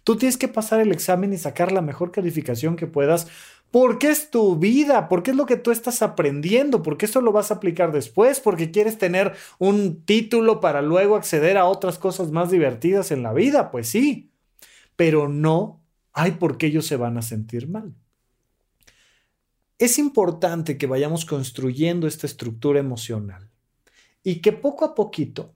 Tú 0.04 0.18
tienes 0.18 0.38
que 0.38 0.48
pasar 0.48 0.82
el 0.82 0.92
examen 0.92 1.34
y 1.34 1.38
sacar 1.38 1.72
la 1.72 1.82
mejor 1.82 2.12
calificación 2.12 2.76
que 2.76 2.88
puedas 2.88 3.28
porque 3.72 4.10
es 4.10 4.32
tu 4.32 4.58
vida, 4.58 5.10
porque 5.10 5.32
es 5.32 5.38
lo 5.38 5.46
que 5.46 5.58
tú 5.58 5.72
estás 5.72 6.02
aprendiendo, 6.02 6.82
porque 6.82 7.06
eso 7.06 7.22
lo 7.22 7.32
vas 7.32 7.52
a 7.52 7.56
aplicar 7.56 7.92
después, 7.92 8.40
porque 8.40 8.72
quieres 8.72 8.98
tener 8.98 9.34
un 9.60 10.04
título 10.06 10.62
para 10.62 10.82
luego 10.82 11.16
acceder 11.16 11.58
a 11.58 11.66
otras 11.66 12.00
cosas 12.00 12.32
más 12.32 12.52
divertidas 12.52 13.12
en 13.12 13.22
la 13.22 13.34
vida, 13.34 13.72
pues 13.72 13.90
sí, 13.90 14.32
pero 14.96 15.28
no 15.28 15.84
hay 16.14 16.32
por 16.32 16.58
qué 16.58 16.68
ellos 16.68 16.88
se 16.88 16.96
van 16.96 17.18
a 17.18 17.22
sentir 17.22 17.68
mal. 17.68 17.94
Es 19.78 20.00
importante 20.00 20.78
que 20.78 20.88
vayamos 20.88 21.26
construyendo 21.26 22.08
esta 22.08 22.28
estructura 22.28 22.80
emocional 22.80 23.50
y 24.24 24.42
que 24.42 24.54
poco 24.54 24.86
a 24.86 24.96
poquito 24.96 25.54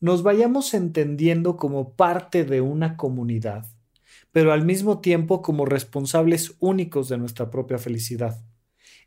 nos 0.00 0.24
vayamos 0.24 0.74
entendiendo 0.74 1.56
como 1.56 1.94
parte 1.94 2.44
de 2.44 2.60
una 2.60 2.96
comunidad 2.96 3.73
pero 4.34 4.52
al 4.52 4.64
mismo 4.64 4.98
tiempo 4.98 5.42
como 5.42 5.64
responsables 5.64 6.56
únicos 6.58 7.08
de 7.08 7.18
nuestra 7.18 7.52
propia 7.52 7.78
felicidad. 7.78 8.36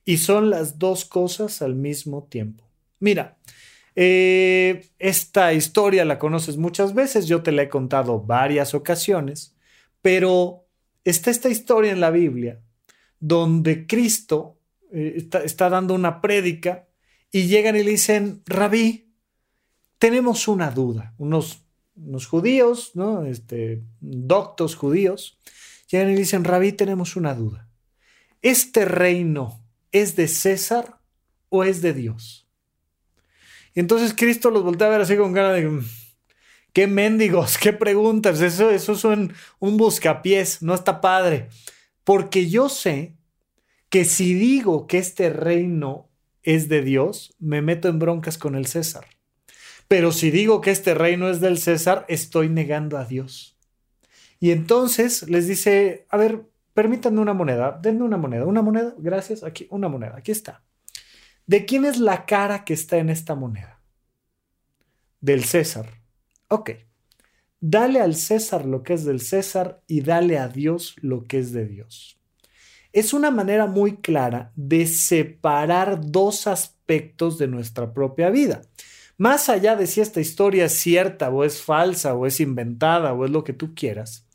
Y 0.06 0.20
son 0.20 0.50
las 0.50 0.80
dos 0.80 1.04
cosas 1.04 1.62
al 1.62 1.76
mismo 1.76 2.24
tiempo. 2.30 2.64
Mira, 3.02 3.38
eh, 3.94 4.88
esta 5.00 5.52
historia 5.52 6.06
la 6.06 6.18
conoces 6.18 6.56
muchas 6.56 6.94
veces, 6.94 7.28
yo 7.28 7.44
te 7.44 7.52
la 7.52 7.64
he 7.64 7.68
contado 7.68 8.22
varias 8.22 8.74
ocasiones, 8.74 9.54
pero 10.02 10.64
está 11.04 11.30
esta 11.30 11.50
historia 11.50 11.92
en 11.92 12.00
la 12.00 12.12
Biblia 12.12 12.62
donde 13.20 13.86
Cristo 13.86 14.62
eh, 14.94 15.16
está, 15.18 15.44
está 15.44 15.70
dando 15.70 15.94
una 15.94 16.22
prédica 16.22 16.88
y 17.34 17.48
llegan 17.48 17.76
y 17.76 17.84
le 17.84 17.92
dicen, 17.92 18.44
rabí, 18.46 19.12
tenemos 20.00 20.48
una 20.48 20.72
duda, 20.72 21.14
unos 21.18 21.67
unos 21.98 22.28
judíos, 22.28 22.92
¿no? 22.94 23.26
Este, 23.26 23.84
doctos 24.00 24.76
judíos, 24.76 25.38
llegan 25.90 26.12
y 26.12 26.16
dicen, 26.16 26.44
Rabí, 26.44 26.72
tenemos 26.72 27.16
una 27.16 27.34
duda. 27.34 27.68
¿Este 28.42 28.86
reino 28.86 29.64
es 29.92 30.16
de 30.16 30.28
César 30.28 31.00
o 31.50 31.64
es 31.64 31.82
de 31.82 31.94
Dios? 31.94 32.48
Y 33.74 33.80
entonces 33.80 34.14
Cristo 34.16 34.50
los 34.50 34.64
voltea 34.64 34.88
a 34.88 34.92
ver 34.92 35.02
así 35.02 35.18
con 35.18 35.34
cara 35.34 35.54
de, 35.54 35.68
mm, 35.68 35.86
qué 36.74 36.88
mendigos, 36.88 37.58
qué 37.58 37.74
preguntas, 37.74 38.42
eso, 38.42 38.70
eso 38.70 38.94
es 38.94 39.04
un, 39.04 39.34
un 39.60 39.78
buscapiés, 39.78 40.62
no 40.62 40.74
está 40.74 41.02
padre. 41.02 41.50
Porque 42.04 42.50
yo 42.50 42.70
sé 42.70 43.16
que 43.90 44.06
si 44.06 44.34
digo 44.34 44.88
que 44.88 44.98
este 44.98 45.30
reino 45.30 46.10
es 46.44 46.70
de 46.70 46.82
Dios, 46.82 47.36
me 47.40 47.62
meto 47.62 47.90
en 47.90 48.00
broncas 48.00 48.38
con 48.38 48.56
el 48.56 48.68
César. 48.68 49.06
Pero 49.88 50.12
si 50.12 50.32
digo 50.32 50.62
que 50.62 50.72
este 50.72 50.94
reino 50.94 51.30
es 51.30 51.40
del 51.40 51.58
César, 51.58 52.06
estoy 52.10 52.50
negando 52.50 52.98
a 52.98 53.06
Dios. 53.06 53.58
Y 54.40 54.52
entonces 54.52 55.30
les 55.30 55.48
dice, 55.48 56.06
a 56.10 56.18
ver, 56.18 56.44
permítanme 56.74 57.22
una 57.22 57.34
moneda, 57.34 57.80
denme 57.82 58.04
una 58.04 58.18
moneda, 58.18 58.46
una 58.46 58.62
moneda, 58.62 58.94
gracias, 58.98 59.44
aquí, 59.44 59.68
una 59.72 59.88
moneda, 59.88 60.16
aquí 60.18 60.32
está. 60.32 60.64
¿De 61.46 61.66
quién 61.66 61.86
es 61.86 61.98
la 61.98 62.26
cara 62.26 62.66
que 62.66 62.74
está 62.74 62.98
en 62.98 63.10
esta 63.10 63.34
moneda? 63.34 63.80
Del 65.22 65.46
César. 65.46 65.90
Ok. 66.50 66.72
Dale 67.60 68.02
al 68.02 68.16
César 68.16 68.66
lo 68.66 68.84
que 68.84 68.94
es 68.94 69.06
del 69.06 69.22
César 69.22 69.82
y 69.88 70.02
dale 70.02 70.38
a 70.38 70.50
Dios 70.50 70.96
lo 71.02 71.24
que 71.24 71.40
es 71.40 71.54
de 71.54 71.66
Dios. 71.66 72.20
Es 72.94 73.14
una 73.14 73.32
manera 73.32 73.66
muy 73.66 73.98
clara 73.98 74.52
de 74.56 74.86
separar 74.86 76.02
dos 76.02 76.46
aspectos 76.48 77.38
de 77.38 77.48
nuestra 77.48 77.94
propia 77.94 78.30
vida. 78.30 78.62
Más 79.18 79.50
allá 79.50 79.76
de 79.76 79.88
si 79.88 80.02
esta 80.02 80.22
historia 80.22 80.66
es 80.66 80.74
cierta 80.74 81.30
o 81.30 81.44
es 81.44 81.62
falsa 81.62 82.14
o 82.14 82.28
es 82.28 82.40
inventada 82.40 83.14
o 83.14 83.26
es 83.26 83.32
lo 83.32 83.44
que 83.44 83.54
tú 83.54 83.74
quieras, 83.74 84.28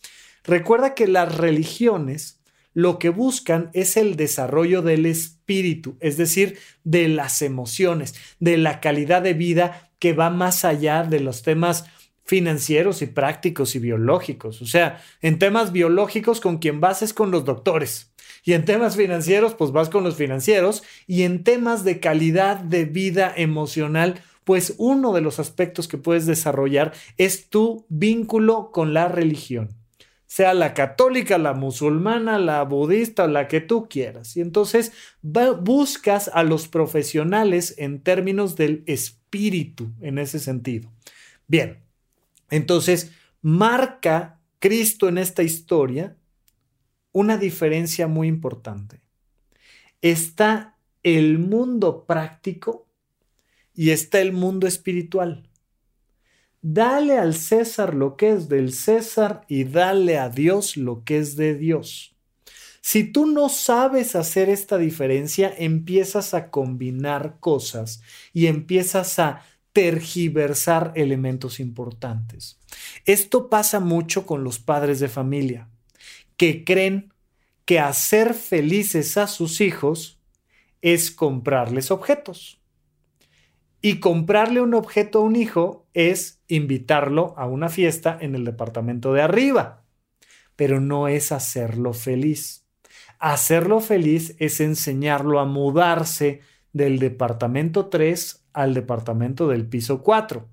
recuerda 0.42 0.94
que 0.94 1.06
las 1.06 1.36
religiones 1.36 2.40
lo 2.74 2.98
que 2.98 3.10
buscan 3.10 3.70
es 3.74 3.96
el 3.96 4.16
desarrollo 4.16 4.82
del 4.82 5.06
espíritu, 5.06 5.96
es 6.00 6.16
decir, 6.16 6.58
de 6.84 7.08
las 7.08 7.42
emociones, 7.42 8.14
de 8.40 8.56
la 8.56 8.80
calidad 8.80 9.22
de 9.22 9.34
vida 9.34 9.90
que 9.98 10.14
va 10.14 10.30
más 10.30 10.64
allá 10.64 11.04
de 11.04 11.20
los 11.20 11.42
temas 11.42 11.84
financieros 12.24 13.02
y 13.02 13.06
prácticos 13.06 13.74
y 13.74 13.78
biológicos. 13.78 14.62
O 14.62 14.66
sea, 14.66 15.02
en 15.20 15.38
temas 15.38 15.70
biológicos 15.70 16.40
con 16.40 16.58
quien 16.58 16.80
vas 16.80 17.02
es 17.02 17.12
con 17.12 17.30
los 17.30 17.44
doctores. 17.44 18.12
Y 18.44 18.54
en 18.54 18.64
temas 18.64 18.96
financieros, 18.96 19.54
pues 19.54 19.70
vas 19.70 19.88
con 19.88 20.02
los 20.02 20.16
financieros. 20.16 20.82
Y 21.06 21.22
en 21.22 21.44
temas 21.44 21.84
de 21.84 22.00
calidad 22.00 22.56
de 22.56 22.84
vida 22.84 23.32
emocional, 23.36 24.20
pues 24.44 24.74
uno 24.78 25.12
de 25.12 25.20
los 25.20 25.38
aspectos 25.38 25.88
que 25.88 25.98
puedes 25.98 26.26
desarrollar 26.26 26.92
es 27.16 27.48
tu 27.48 27.86
vínculo 27.88 28.70
con 28.72 28.94
la 28.94 29.08
religión 29.08 29.70
sea 30.32 30.54
la 30.54 30.72
católica, 30.72 31.36
la 31.36 31.52
musulmana, 31.52 32.38
la 32.38 32.62
budista, 32.64 33.26
la 33.26 33.48
que 33.48 33.60
tú 33.60 33.86
quieras. 33.86 34.34
Y 34.34 34.40
entonces 34.40 34.92
buscas 35.20 36.30
a 36.32 36.42
los 36.42 36.68
profesionales 36.68 37.74
en 37.76 38.00
términos 38.00 38.56
del 38.56 38.82
espíritu, 38.86 39.92
en 40.00 40.16
ese 40.16 40.38
sentido. 40.38 40.90
Bien, 41.46 41.80
entonces 42.48 43.12
marca 43.42 44.40
Cristo 44.58 45.06
en 45.06 45.18
esta 45.18 45.42
historia 45.42 46.16
una 47.12 47.36
diferencia 47.36 48.06
muy 48.06 48.26
importante. 48.26 49.02
Está 50.00 50.78
el 51.02 51.40
mundo 51.40 52.06
práctico 52.06 52.81
y 53.74 53.90
está 53.90 54.20
el 54.20 54.32
mundo 54.32 54.66
espiritual. 54.66 55.48
Dale 56.60 57.18
al 57.18 57.34
César 57.34 57.94
lo 57.94 58.16
que 58.16 58.30
es 58.30 58.48
del 58.48 58.72
César 58.72 59.44
y 59.48 59.64
dale 59.64 60.18
a 60.18 60.28
Dios 60.28 60.76
lo 60.76 61.02
que 61.04 61.18
es 61.18 61.36
de 61.36 61.54
Dios. 61.54 62.14
Si 62.80 63.04
tú 63.04 63.26
no 63.26 63.48
sabes 63.48 64.16
hacer 64.16 64.48
esta 64.48 64.78
diferencia, 64.78 65.52
empiezas 65.56 66.34
a 66.34 66.50
combinar 66.50 67.36
cosas 67.40 68.02
y 68.32 68.46
empiezas 68.46 69.18
a 69.18 69.44
tergiversar 69.72 70.92
elementos 70.96 71.60
importantes. 71.60 72.58
Esto 73.04 73.48
pasa 73.48 73.80
mucho 73.80 74.26
con 74.26 74.44
los 74.44 74.58
padres 74.58 75.00
de 75.00 75.08
familia, 75.08 75.68
que 76.36 76.64
creen 76.64 77.12
que 77.64 77.78
hacer 77.80 78.34
felices 78.34 79.16
a 79.16 79.26
sus 79.26 79.60
hijos 79.60 80.18
es 80.82 81.10
comprarles 81.10 81.90
objetos. 81.90 82.61
Y 83.84 83.98
comprarle 83.98 84.60
un 84.60 84.74
objeto 84.74 85.18
a 85.18 85.22
un 85.22 85.34
hijo 85.34 85.88
es 85.92 86.40
invitarlo 86.46 87.34
a 87.36 87.46
una 87.46 87.68
fiesta 87.68 88.16
en 88.20 88.36
el 88.36 88.44
departamento 88.44 89.12
de 89.12 89.22
arriba, 89.22 89.82
pero 90.54 90.80
no 90.80 91.08
es 91.08 91.32
hacerlo 91.32 91.92
feliz. 91.92 92.64
Hacerlo 93.18 93.80
feliz 93.80 94.36
es 94.38 94.60
enseñarlo 94.60 95.40
a 95.40 95.46
mudarse 95.46 96.40
del 96.72 97.00
departamento 97.00 97.86
3 97.86 98.44
al 98.52 98.72
departamento 98.72 99.48
del 99.48 99.66
piso 99.66 100.02
4. 100.02 100.48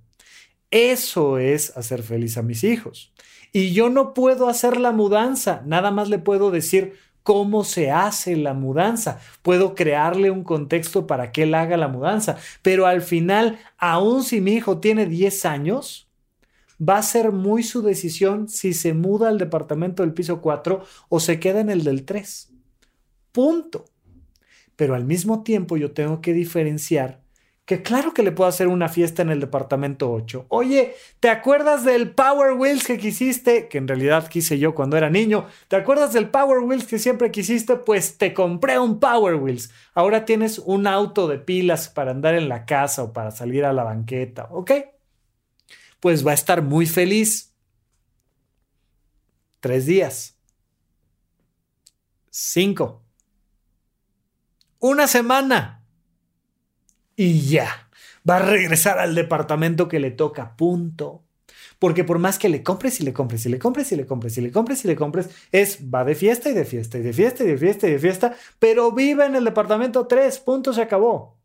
Eso 0.71 1.37
es 1.37 1.75
hacer 1.77 2.01
feliz 2.01 2.37
a 2.37 2.41
mis 2.41 2.63
hijos. 2.63 3.13
Y 3.51 3.73
yo 3.73 3.89
no 3.89 4.13
puedo 4.13 4.49
hacer 4.49 4.77
la 4.77 4.91
mudanza, 4.91 5.63
nada 5.65 5.91
más 5.91 6.09
le 6.09 6.19
puedo 6.19 6.51
decir, 6.51 6.93
cómo 7.29 7.63
se 7.63 7.91
hace 7.91 8.35
la 8.35 8.55
mudanza. 8.55 9.19
Puedo 9.43 9.75
crearle 9.75 10.31
un 10.31 10.43
contexto 10.43 11.05
para 11.05 11.31
que 11.31 11.43
él 11.43 11.53
haga 11.53 11.77
la 11.77 11.87
mudanza. 11.87 12.37
Pero 12.63 12.87
al 12.87 13.03
final, 13.03 13.59
aun 13.77 14.23
si 14.23 14.41
mi 14.41 14.53
hijo 14.53 14.79
tiene 14.79 15.05
10 15.05 15.45
años, 15.45 16.09
va 16.81 16.97
a 16.97 17.03
ser 17.03 17.31
muy 17.31 17.61
su 17.61 17.83
decisión 17.83 18.49
si 18.49 18.73
se 18.73 18.95
muda 18.95 19.29
al 19.29 19.37
departamento 19.37 20.01
del 20.01 20.15
piso 20.15 20.41
4 20.41 20.83
o 21.07 21.19
se 21.19 21.39
queda 21.39 21.59
en 21.59 21.69
el 21.69 21.83
del 21.83 22.03
3. 22.03 22.51
Punto. 23.31 23.85
Pero 24.75 24.95
al 24.95 25.05
mismo 25.05 25.43
tiempo 25.43 25.77
yo 25.77 25.91
tengo 25.91 26.21
que 26.21 26.33
diferenciar 26.33 27.21
que 27.69 27.83
claro 27.83 28.15
que 28.15 28.23
le 28.23 28.31
puedo 28.31 28.49
hacer 28.49 28.67
una 28.67 28.89
fiesta 28.89 29.21
en 29.21 29.29
el 29.29 29.39
departamento 29.39 30.11
8. 30.11 30.47
Oye, 30.49 30.95
¿te 31.19 31.29
acuerdas 31.29 31.85
del 31.85 32.15
Power 32.15 32.53
Wheels 32.53 32.83
que 32.83 32.97
quisiste? 32.97 33.67
Que 33.67 33.77
en 33.77 33.87
realidad 33.87 34.27
quise 34.27 34.57
yo 34.57 34.73
cuando 34.73 34.97
era 34.97 35.11
niño. 35.11 35.45
¿Te 35.67 35.75
acuerdas 35.75 36.11
del 36.11 36.31
Power 36.31 36.61
Wheels 36.61 36.87
que 36.87 36.97
siempre 36.97 37.29
quisiste? 37.29 37.75
Pues 37.75 38.17
te 38.17 38.33
compré 38.33 38.79
un 38.79 38.99
Power 38.99 39.35
Wheels. 39.35 39.69
Ahora 39.93 40.25
tienes 40.25 40.57
un 40.57 40.87
auto 40.87 41.27
de 41.27 41.37
pilas 41.37 41.89
para 41.89 42.09
andar 42.09 42.33
en 42.33 42.49
la 42.49 42.65
casa 42.65 43.03
o 43.03 43.13
para 43.13 43.29
salir 43.29 43.63
a 43.63 43.71
la 43.71 43.83
banqueta, 43.83 44.47
¿ok? 44.49 44.71
Pues 45.99 46.25
va 46.25 46.31
a 46.31 46.33
estar 46.33 46.63
muy 46.63 46.87
feliz. 46.87 47.53
Tres 49.59 49.85
días. 49.85 50.39
Cinco. 52.31 53.03
Una 54.79 55.05
semana 55.05 55.78
y 57.19 57.41
ya. 57.41 57.89
Va 58.27 58.37
a 58.37 58.39
regresar 58.39 58.97
al 58.97 59.13
departamento 59.13 59.89
que 59.89 59.99
le 59.99 60.09
toca, 60.09 60.55
punto. 60.55 61.25
Porque 61.77 62.05
por 62.05 62.17
más 62.17 62.39
que 62.39 62.47
le 62.47 62.63
compres 62.63 63.01
y 63.01 63.03
le 63.03 63.11
compres 63.11 63.45
y 63.45 63.49
le 63.49 63.59
compres 63.59 63.91
y 63.91 63.97
le 63.97 64.05
compres 64.05 64.37
y 64.37 64.41
le 64.41 64.51
compres 64.53 64.85
y 64.85 64.87
le 64.87 64.95
compres, 64.95 65.29
es 65.51 65.79
va 65.93 66.05
de 66.05 66.15
fiesta 66.15 66.49
y 66.49 66.53
de 66.53 66.63
fiesta 66.63 66.97
y 66.97 67.01
de 67.01 67.11
fiesta 67.11 67.43
y 67.43 67.47
de 67.47 67.57
fiesta 67.57 67.87
y 67.89 67.91
de 67.91 67.99
fiesta, 67.99 68.35
pero 68.57 68.93
vive 68.93 69.25
en 69.25 69.35
el 69.35 69.43
departamento 69.43 70.07
3, 70.07 70.39
punto, 70.39 70.71
se 70.71 70.81
acabó. 70.81 71.35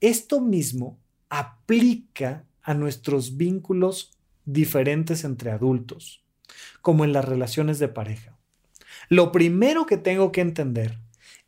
Esto 0.00 0.40
mismo 0.40 0.98
aplica 1.28 2.46
a 2.62 2.72
nuestros 2.72 3.36
vínculos 3.36 4.12
diferentes 4.46 5.22
entre 5.22 5.50
adultos, 5.50 6.24
como 6.80 7.04
en 7.04 7.12
las 7.12 7.26
relaciones 7.26 7.78
de 7.78 7.88
pareja. 7.88 8.38
Lo 9.10 9.32
primero 9.32 9.84
que 9.84 9.98
tengo 9.98 10.32
que 10.32 10.40
entender 10.40 10.98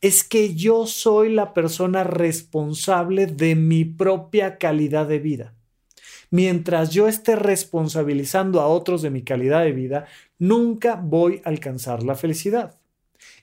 es 0.00 0.24
que 0.24 0.54
yo 0.54 0.86
soy 0.86 1.30
la 1.30 1.52
persona 1.52 2.04
responsable 2.04 3.26
de 3.26 3.54
mi 3.54 3.84
propia 3.84 4.58
calidad 4.58 5.06
de 5.06 5.18
vida. 5.18 5.54
Mientras 6.30 6.90
yo 6.90 7.08
esté 7.08 7.36
responsabilizando 7.36 8.60
a 8.60 8.66
otros 8.66 9.02
de 9.02 9.10
mi 9.10 9.22
calidad 9.22 9.64
de 9.64 9.72
vida, 9.72 10.06
nunca 10.38 10.94
voy 10.94 11.42
a 11.44 11.48
alcanzar 11.48 12.02
la 12.02 12.14
felicidad. 12.14 12.78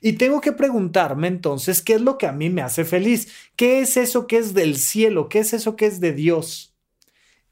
Y 0.01 0.13
tengo 0.13 0.41
que 0.41 0.51
preguntarme 0.51 1.27
entonces, 1.27 1.81
¿qué 1.81 1.93
es 1.93 2.01
lo 2.01 2.17
que 2.17 2.27
a 2.27 2.31
mí 2.31 2.49
me 2.49 2.61
hace 2.61 2.85
feliz? 2.85 3.27
¿Qué 3.55 3.79
es 3.81 3.97
eso 3.97 4.25
que 4.25 4.37
es 4.37 4.53
del 4.53 4.77
cielo? 4.77 5.29
¿Qué 5.29 5.39
es 5.39 5.53
eso 5.53 5.75
que 5.75 5.85
es 5.85 5.99
de 5.99 6.13
Dios? 6.13 6.75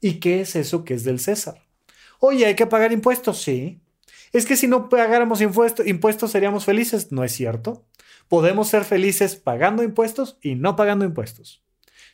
¿Y 0.00 0.14
qué 0.14 0.40
es 0.40 0.56
eso 0.56 0.84
que 0.84 0.94
es 0.94 1.04
del 1.04 1.20
César? 1.20 1.64
Oye, 2.18 2.46
¿hay 2.46 2.54
que 2.54 2.66
pagar 2.66 2.92
impuestos? 2.92 3.42
Sí. 3.42 3.80
¿Es 4.32 4.46
que 4.46 4.56
si 4.56 4.66
no 4.66 4.88
pagáramos 4.88 5.40
impuestos, 5.40 5.86
impuestos 5.86 6.32
seríamos 6.32 6.64
felices? 6.64 7.12
No 7.12 7.24
es 7.24 7.32
cierto. 7.32 7.85
Podemos 8.28 8.68
ser 8.68 8.84
felices 8.84 9.36
pagando 9.36 9.82
impuestos 9.82 10.38
y 10.42 10.54
no 10.54 10.76
pagando 10.76 11.04
impuestos. 11.04 11.62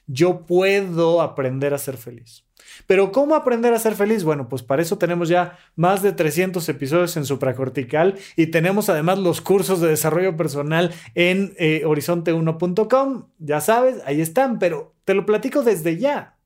Yo 0.07 0.45
puedo 0.47 1.23
aprender 1.23 1.75
a 1.75 1.79
ser 1.79 1.97
feliz. 1.97 2.45
Pero 2.87 3.13
¿cómo 3.13 3.35
aprender 3.35 3.75
a 3.75 3.79
ser 3.79 3.95
feliz? 3.95 4.25
Bueno, 4.25 4.49
pues 4.49 4.63
para 4.63 4.83
eso 4.83 4.99
tenemos 4.99 5.29
ya 5.29 5.59
más 5.77 6.03
de 6.03 6.13
300 6.13 6.67
episodios 6.69 7.17
en 7.17 7.25
supracortical 7.25 8.19
y 8.37 8.47
tenemos 8.47 8.89
además 8.89 9.19
los 9.19 9.41
cursos 9.41 9.81
de 9.81 9.89
desarrollo 9.89 10.37
personal 10.37 10.93
en 11.15 11.55
eh, 11.59 11.83
horizonte1.com. 11.85 13.27
Ya 13.39 13.61
sabes, 13.61 13.97
ahí 14.07 14.21
están, 14.21 14.59
pero 14.59 14.95
te 15.05 15.15
lo 15.15 15.27
platico 15.27 15.63
desde 15.63 15.99
ya. 15.99 16.37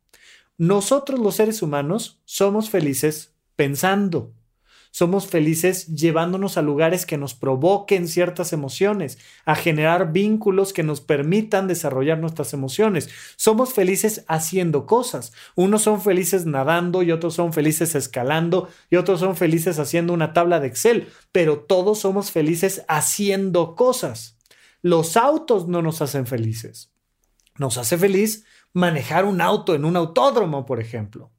Nosotros 0.59 1.21
los 1.21 1.37
seres 1.37 1.63
humanos 1.63 2.21
somos 2.25 2.71
felices 2.71 3.35
pensando 3.57 4.33
somos 4.97 5.27
felices 5.27 5.89
llevándonos 5.89 6.57
a 6.57 6.63
lugares 6.63 7.05
que 7.05 7.19
nos 7.19 7.35
provoquen 7.35 8.09
ciertas 8.09 8.55
emociones, 8.55 9.19
a 9.45 9.55
generar 9.55 10.11
vínculos 10.11 10.73
que 10.73 10.83
nos 10.83 11.03
permitan 11.03 11.69
desarrollar 11.69 12.19
nuestras 12.19 12.55
emociones. 12.55 13.11
Somos 13.37 13.75
felices 13.75 14.25
haciendo 14.27 14.87
cosas. 14.87 15.35
Unos 15.55 15.83
son 15.83 16.01
felices 16.01 16.47
nadando 16.47 17.03
y 17.03 17.13
otros 17.13 17.35
son 17.35 17.53
felices 17.53 17.95
escalando 17.95 18.71
y 18.89 18.97
otros 18.97 19.21
son 19.21 19.37
felices 19.37 19.79
haciendo 19.79 20.15
una 20.15 20.33
tabla 20.33 20.61
de 20.61 20.69
Excel, 20.69 21.09
pero 21.31 21.59
todos 21.59 21.99
somos 21.99 22.31
felices 22.31 22.83
haciendo 22.89 23.75
cosas. 23.75 24.39
Los 24.81 25.19
autos 25.19 25.69
no 25.69 25.83
nos 25.83 26.01
hacen 26.01 26.27
felices. 26.27 26.91
Nos 27.59 27.77
hace 27.77 27.99
feliz 27.99 28.47
manejar 28.73 29.27
un 29.27 29.43
auto 29.43 29.75
en 29.75 29.85
un 29.85 29.95
autódromo, 29.95 30.65
por 30.65 30.81
ejemplo. 30.81 31.36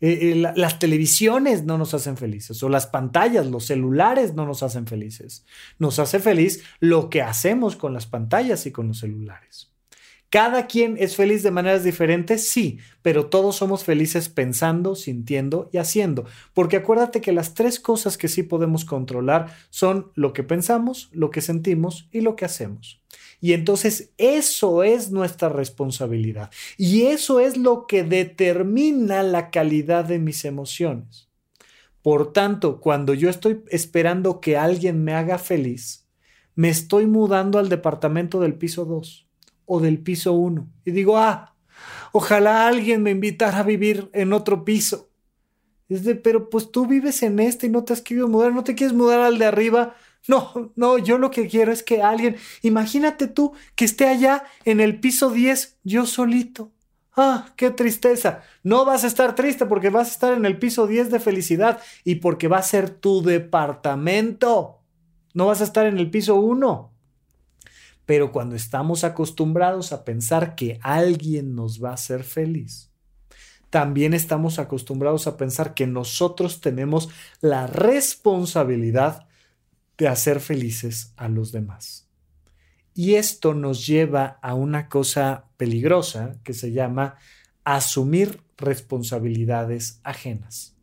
Eh, 0.00 0.32
eh, 0.32 0.52
las 0.56 0.78
televisiones 0.78 1.64
no 1.64 1.76
nos 1.76 1.92
hacen 1.92 2.16
felices, 2.16 2.62
o 2.62 2.68
las 2.68 2.86
pantallas, 2.86 3.46
los 3.46 3.66
celulares 3.66 4.34
no 4.34 4.46
nos 4.46 4.62
hacen 4.62 4.86
felices. 4.86 5.44
Nos 5.78 5.98
hace 5.98 6.20
feliz 6.20 6.62
lo 6.78 7.10
que 7.10 7.22
hacemos 7.22 7.76
con 7.76 7.92
las 7.92 8.06
pantallas 8.06 8.64
y 8.66 8.72
con 8.72 8.88
los 8.88 8.98
celulares. 8.98 9.70
¿Cada 10.30 10.68
quien 10.68 10.96
es 10.96 11.16
feliz 11.16 11.42
de 11.42 11.50
maneras 11.50 11.82
diferentes? 11.82 12.48
Sí, 12.48 12.78
pero 13.02 13.26
todos 13.26 13.56
somos 13.56 13.82
felices 13.82 14.28
pensando, 14.28 14.94
sintiendo 14.94 15.68
y 15.72 15.78
haciendo. 15.78 16.24
Porque 16.54 16.76
acuérdate 16.76 17.20
que 17.20 17.32
las 17.32 17.54
tres 17.54 17.80
cosas 17.80 18.16
que 18.16 18.28
sí 18.28 18.44
podemos 18.44 18.84
controlar 18.84 19.52
son 19.70 20.12
lo 20.14 20.32
que 20.32 20.44
pensamos, 20.44 21.08
lo 21.12 21.32
que 21.32 21.40
sentimos 21.40 22.08
y 22.12 22.20
lo 22.20 22.36
que 22.36 22.44
hacemos. 22.44 23.02
Y 23.40 23.54
entonces 23.54 24.12
eso 24.18 24.82
es 24.82 25.10
nuestra 25.10 25.48
responsabilidad. 25.48 26.50
Y 26.76 27.02
eso 27.02 27.40
es 27.40 27.56
lo 27.56 27.86
que 27.86 28.02
determina 28.02 29.22
la 29.22 29.50
calidad 29.50 30.04
de 30.04 30.18
mis 30.18 30.44
emociones. 30.44 31.28
Por 32.02 32.32
tanto, 32.32 32.80
cuando 32.80 33.14
yo 33.14 33.28
estoy 33.28 33.62
esperando 33.68 34.40
que 34.40 34.56
alguien 34.56 35.04
me 35.04 35.14
haga 35.14 35.38
feliz, 35.38 36.06
me 36.54 36.68
estoy 36.68 37.06
mudando 37.06 37.58
al 37.58 37.68
departamento 37.68 38.40
del 38.40 38.54
piso 38.54 38.84
2 38.84 39.28
o 39.66 39.80
del 39.80 39.98
piso 39.98 40.32
1 40.32 40.68
y 40.84 40.90
digo, 40.90 41.16
ah, 41.16 41.54
ojalá 42.12 42.66
alguien 42.66 43.02
me 43.02 43.10
invitara 43.10 43.60
a 43.60 43.62
vivir 43.62 44.10
en 44.12 44.32
otro 44.32 44.64
piso. 44.64 45.10
Es 45.88 46.04
de, 46.04 46.14
pero 46.14 46.50
pues 46.50 46.70
tú 46.70 46.86
vives 46.86 47.22
en 47.22 47.40
este 47.40 47.66
y 47.66 47.70
no 47.70 47.84
te 47.84 47.92
has 47.92 48.00
querido 48.00 48.28
mudar, 48.28 48.52
no 48.52 48.64
te 48.64 48.74
quieres 48.74 48.94
mudar 48.94 49.20
al 49.20 49.38
de 49.38 49.46
arriba. 49.46 49.96
No, 50.28 50.72
no, 50.76 50.98
yo 50.98 51.18
lo 51.18 51.30
que 51.30 51.48
quiero 51.48 51.72
es 51.72 51.82
que 51.82 52.02
alguien, 52.02 52.36
imagínate 52.62 53.26
tú 53.26 53.52
que 53.74 53.84
esté 53.84 54.06
allá 54.06 54.44
en 54.64 54.80
el 54.80 55.00
piso 55.00 55.30
10, 55.30 55.78
yo 55.82 56.06
solito. 56.06 56.72
Ah, 57.16 57.52
qué 57.56 57.70
tristeza. 57.70 58.42
No 58.62 58.84
vas 58.84 59.04
a 59.04 59.06
estar 59.06 59.34
triste 59.34 59.66
porque 59.66 59.90
vas 59.90 60.08
a 60.08 60.12
estar 60.12 60.32
en 60.32 60.46
el 60.46 60.58
piso 60.58 60.86
10 60.86 61.10
de 61.10 61.20
felicidad 61.20 61.80
y 62.04 62.16
porque 62.16 62.48
va 62.48 62.58
a 62.58 62.62
ser 62.62 62.90
tu 62.90 63.22
departamento. 63.22 64.80
No 65.34 65.46
vas 65.46 65.60
a 65.60 65.64
estar 65.64 65.86
en 65.86 65.98
el 65.98 66.10
piso 66.10 66.36
1. 66.36 66.92
Pero 68.06 68.32
cuando 68.32 68.56
estamos 68.56 69.04
acostumbrados 69.04 69.92
a 69.92 70.04
pensar 70.04 70.54
que 70.54 70.78
alguien 70.82 71.54
nos 71.54 71.82
va 71.82 71.90
a 71.90 71.94
hacer 71.94 72.24
feliz, 72.24 72.90
también 73.70 74.14
estamos 74.14 74.58
acostumbrados 74.58 75.26
a 75.26 75.36
pensar 75.36 75.74
que 75.74 75.86
nosotros 75.86 76.60
tenemos 76.60 77.08
la 77.40 77.66
responsabilidad 77.66 79.28
de 80.00 80.08
hacer 80.08 80.40
felices 80.40 81.12
a 81.18 81.28
los 81.28 81.52
demás. 81.52 82.08
Y 82.94 83.16
esto 83.16 83.52
nos 83.52 83.86
lleva 83.86 84.38
a 84.40 84.54
una 84.54 84.88
cosa 84.88 85.44
peligrosa 85.58 86.40
que 86.42 86.54
se 86.54 86.72
llama 86.72 87.16
asumir 87.64 88.40
responsabilidades 88.56 90.00
ajenas. 90.02 90.74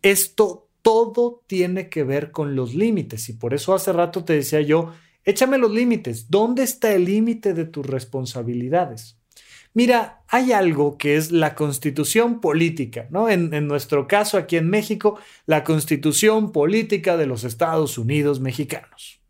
Esto 0.00 0.70
todo 0.80 1.44
tiene 1.46 1.90
que 1.90 2.02
ver 2.02 2.30
con 2.30 2.56
los 2.56 2.74
límites 2.74 3.28
y 3.28 3.34
por 3.34 3.52
eso 3.52 3.74
hace 3.74 3.92
rato 3.92 4.24
te 4.24 4.32
decía 4.32 4.62
yo, 4.62 4.94
échame 5.22 5.58
los 5.58 5.70
límites. 5.70 6.30
¿Dónde 6.30 6.62
está 6.62 6.94
el 6.94 7.04
límite 7.04 7.52
de 7.52 7.66
tus 7.66 7.84
responsabilidades? 7.84 9.15
Mira, 9.76 10.22
hay 10.28 10.52
algo 10.52 10.96
que 10.96 11.16
es 11.16 11.30
la 11.30 11.54
constitución 11.54 12.40
política, 12.40 13.08
¿no? 13.10 13.28
En, 13.28 13.52
en, 13.52 13.68
nuestro 13.68 14.08
caso 14.08 14.38
aquí 14.38 14.56
en 14.56 14.70
México, 14.70 15.18
la 15.44 15.64
constitución 15.64 16.50
política 16.50 17.18
de 17.18 17.26
los 17.26 17.44
Estados 17.44 17.98
Unidos 17.98 18.40
mexicanos 18.40 19.20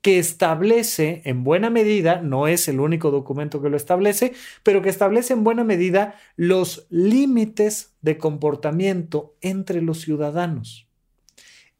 que 0.00 0.18
establece 0.18 1.22
en 1.24 1.44
buena 1.44 1.70
medida, 1.70 2.20
no 2.22 2.48
es 2.48 2.66
el 2.66 2.80
único 2.80 3.12
documento 3.12 3.62
que 3.62 3.68
lo 3.68 3.76
establece, 3.76 4.32
pero 4.64 4.82
que 4.82 4.88
establece 4.88 5.32
en 5.32 5.44
buena 5.44 5.62
medida 5.62 6.16
los 6.34 6.86
límites 6.90 7.94
de 8.02 8.18
comportamiento 8.18 9.36
entre 9.40 9.80
los 9.80 10.00
ciudadanos. 10.00 10.88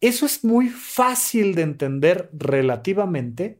Eso 0.00 0.24
es 0.24 0.44
muy 0.44 0.68
fácil 0.68 1.56
de 1.56 1.62
entender 1.62 2.30
relativamente 2.32 3.58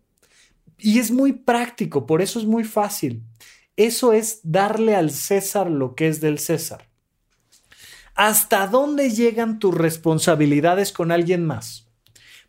y 0.79 1.01
es 1.01 1.11
muy 1.11 1.33
práctico, 1.33 2.07
por 2.07 2.22
eso 2.22 2.38
es 2.38 2.44
muy 2.44 2.62
fácil. 2.62 3.22
Eso 3.79 4.12
es 4.12 4.41
darle 4.43 4.97
al 4.97 5.12
César 5.12 5.71
lo 5.71 5.95
que 5.95 6.09
es 6.09 6.21
del 6.21 6.41
César. 6.41 6.88
¿Hasta 8.17 8.67
dónde 8.67 9.11
llegan 9.11 9.61
tus 9.61 9.73
responsabilidades 9.73 10.91
con 10.91 11.12
alguien 11.12 11.47
más? 11.47 11.88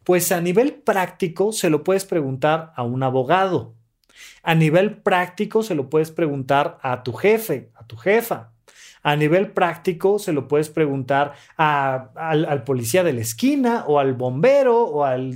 Pues 0.04 0.32
a 0.32 0.42
nivel 0.42 0.74
práctico 0.74 1.52
se 1.52 1.70
lo 1.70 1.84
puedes 1.84 2.06
preguntar 2.06 2.74
a 2.76 2.82
un 2.82 3.04
abogado. 3.04 3.76
A 4.42 4.56
nivel 4.56 5.04
práctico 5.04 5.62
se 5.62 5.76
lo 5.76 5.88
puedes 5.88 6.10
preguntar 6.10 6.80
a 6.82 7.04
tu 7.04 7.14
jefe, 7.14 7.70
a 7.76 7.86
tu 7.86 7.96
jefa. 7.96 8.52
A 9.04 9.16
nivel 9.16 9.52
práctico 9.52 10.20
se 10.20 10.34
lo 10.34 10.48
puedes 10.48 10.70
preguntar 10.70 11.34
al, 11.56 12.64
policía 12.64 13.04
de 13.04 13.14
la 13.14 13.22
esquina 13.22 13.86
o 13.88 14.00
al 14.00 14.14
bombero 14.14 14.84
o 14.84 15.04
al... 15.04 15.36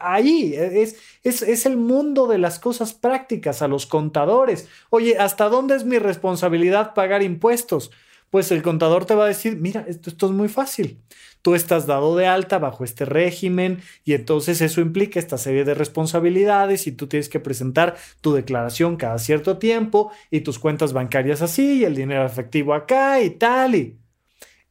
Ahí 0.00 0.54
es, 0.54 0.96
es, 1.22 1.42
es 1.42 1.66
el 1.66 1.76
mundo 1.76 2.26
de 2.26 2.38
las 2.38 2.58
cosas 2.58 2.94
prácticas, 2.94 3.62
a 3.62 3.68
los 3.68 3.86
contadores. 3.86 4.68
Oye, 4.90 5.18
¿hasta 5.18 5.48
dónde 5.48 5.76
es 5.76 5.84
mi 5.84 5.98
responsabilidad 5.98 6.94
pagar 6.94 7.22
impuestos? 7.22 7.90
Pues 8.30 8.50
el 8.50 8.62
contador 8.62 9.04
te 9.04 9.14
va 9.14 9.24
a 9.24 9.28
decir, 9.28 9.56
mira, 9.56 9.84
esto, 9.88 10.26
es 10.26 10.32
muy 10.32 10.48
fácil. 10.48 11.00
Tú 11.42 11.54
estás 11.54 11.86
dado 11.86 12.16
de 12.16 12.26
alta 12.26 12.58
bajo 12.58 12.82
este 12.82 13.04
régimen 13.04 13.80
y 14.04 14.14
entonces 14.14 14.60
eso 14.60 14.80
implica 14.80 15.20
esta 15.20 15.38
serie 15.38 15.64
de 15.64 15.74
responsabilidades 15.74 16.86
y 16.86 16.92
tú 16.92 17.06
tienes 17.06 17.28
que 17.28 17.38
presentar 17.38 17.96
tu 18.20 18.34
declaración 18.34 18.96
cada 18.96 19.18
cierto 19.18 19.58
tiempo 19.58 20.10
y 20.30 20.40
tus 20.40 20.58
cuentas 20.58 20.92
bancarias 20.92 21.42
así 21.42 21.80
y 21.80 21.84
el 21.84 21.94
dinero 21.94 22.26
efectivo 22.26 22.74
acá 22.74 23.20
y 23.20 23.30
tal 23.30 23.76
y, 23.76 23.96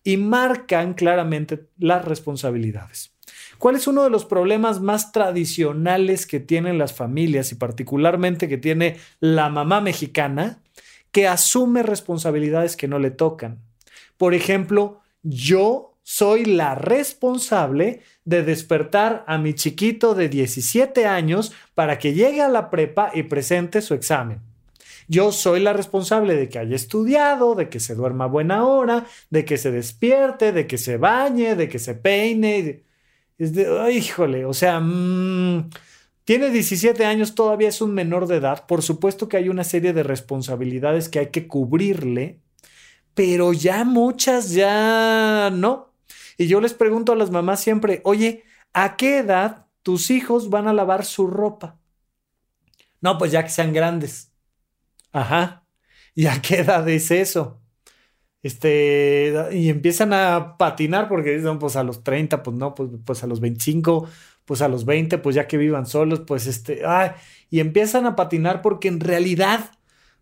y 0.04 0.18
marcan 0.18 0.94
claramente 0.94 1.68
las 1.78 2.04
responsabilidades. 2.04 3.16
¿Cuál 3.58 3.76
es 3.76 3.88
uno 3.88 4.04
de 4.04 4.10
los 4.10 4.26
problemas 4.26 4.82
más 4.82 5.12
tradicionales 5.12 6.28
que 6.28 6.40
tienen 6.40 6.78
las 6.78 6.94
familias 6.94 7.52
y 7.52 7.56
particularmente 7.56 8.50
que 8.50 8.58
tiene 8.58 8.98
la 9.20 9.50
mamá 9.50 9.82
mexicana 9.82 10.60
que 11.16 11.30
asume 11.30 11.82
responsabilidades 11.82 12.76
que 12.76 12.90
no 12.90 13.00
le 13.00 13.10
tocan? 13.10 13.62
Por 14.18 14.34
ejemplo, 14.34 15.00
yo 15.24 15.98
soy 16.04 16.44
la 16.44 16.76
responsable 16.76 18.02
de 18.26 18.44
despertar 18.44 19.24
a 19.26 19.38
mi 19.38 19.54
chiquito 19.54 20.14
de 20.14 20.28
17 20.28 21.06
años 21.06 21.54
para 21.74 22.00
que 22.00 22.14
llegue 22.14 22.42
a 22.42 22.50
la 22.50 22.70
prepa 22.70 23.12
y 23.14 23.24
presente 23.24 23.82
su 23.82 23.94
examen. 23.94 24.42
Yo 25.08 25.32
soy 25.32 25.62
la 25.62 25.72
responsable 25.72 26.36
de 26.36 26.50
que 26.50 26.60
haya 26.60 26.76
estudiado, 26.76 27.56
de 27.56 27.70
que 27.70 27.80
se 27.80 27.96
duerma 27.96 28.26
a 28.26 28.28
buena 28.28 28.66
hora, 28.66 29.06
de 29.30 29.46
que 29.46 29.58
se 29.58 29.72
despierte, 29.72 30.52
de 30.52 30.68
que 30.68 30.78
se 30.78 30.98
bañe, 30.98 31.56
de 31.56 31.70
que 31.70 31.80
se 31.80 31.96
peine. 31.96 32.84
De, 33.38 33.92
híjole, 33.94 34.44
o 34.44 34.54
sea, 34.54 34.82
mm, 34.82 35.70
tiene 36.26 36.50
17 36.50 37.06
años, 37.06 37.36
todavía 37.36 37.70
es 37.70 37.82
un 37.82 37.94
menor 37.94 38.28
de 38.28 38.38
edad. 38.38 38.66
Por 38.66 38.82
supuesto 38.82 39.30
que 39.30 39.38
hay 39.38 39.48
una 39.48 39.64
serie 39.64 39.94
de 39.94 40.04
responsabilidades 40.04 41.08
que 41.08 41.20
hay 41.20 41.28
que 41.30 41.48
cubrirle, 41.48 42.42
pero 43.14 43.54
ya 43.54 43.84
muchas 43.86 44.52
ya 44.52 45.52
no. 45.54 45.94
Y 46.38 46.48
yo 46.48 46.62
les 46.62 46.74
pregunto 46.74 47.14
a 47.14 47.16
las 47.16 47.32
mamás 47.32 47.62
siempre, 47.62 48.02
oye, 48.04 48.44
¿a 48.74 48.98
qué 48.98 49.20
edad 49.20 49.68
tus 49.84 50.10
hijos 50.10 50.50
van 50.50 50.68
a 50.68 50.74
lavar 50.74 51.06
su 51.06 51.28
ropa? 51.28 51.80
No, 53.02 53.18
pues 53.20 53.32
ya 53.32 53.44
que 53.44 53.50
sean 53.50 53.72
grandes. 53.72 54.32
Ajá. 55.12 55.64
¿Y 56.16 56.26
a 56.26 56.42
qué 56.42 56.60
edad 56.60 56.88
es 56.90 57.12
eso? 57.12 57.62
Este, 58.42 59.34
y 59.54 59.70
empiezan 59.70 60.14
a 60.14 60.58
patinar 60.58 61.08
porque 61.08 61.38
dicen, 61.38 61.58
pues 61.60 61.76
a 61.76 61.84
los 61.84 62.04
30, 62.04 62.44
pues 62.44 62.56
no, 62.56 62.76
pues, 62.76 62.90
pues 63.04 63.24
a 63.24 63.28
los 63.28 63.40
25, 63.40 64.08
pues 64.46 64.62
a 64.62 64.68
los 64.68 64.86
20, 64.86 65.18
pues 65.18 65.36
ya 65.36 65.48
que 65.48 65.58
vivan 65.58 65.86
solos, 65.86 66.22
pues 66.22 66.48
este, 66.48 66.86
ay, 66.86 67.12
y 67.50 67.60
empiezan 67.60 68.06
a 68.06 68.16
patinar 68.16 68.62
porque 68.62 68.88
en 68.88 69.00
realidad 69.00 69.72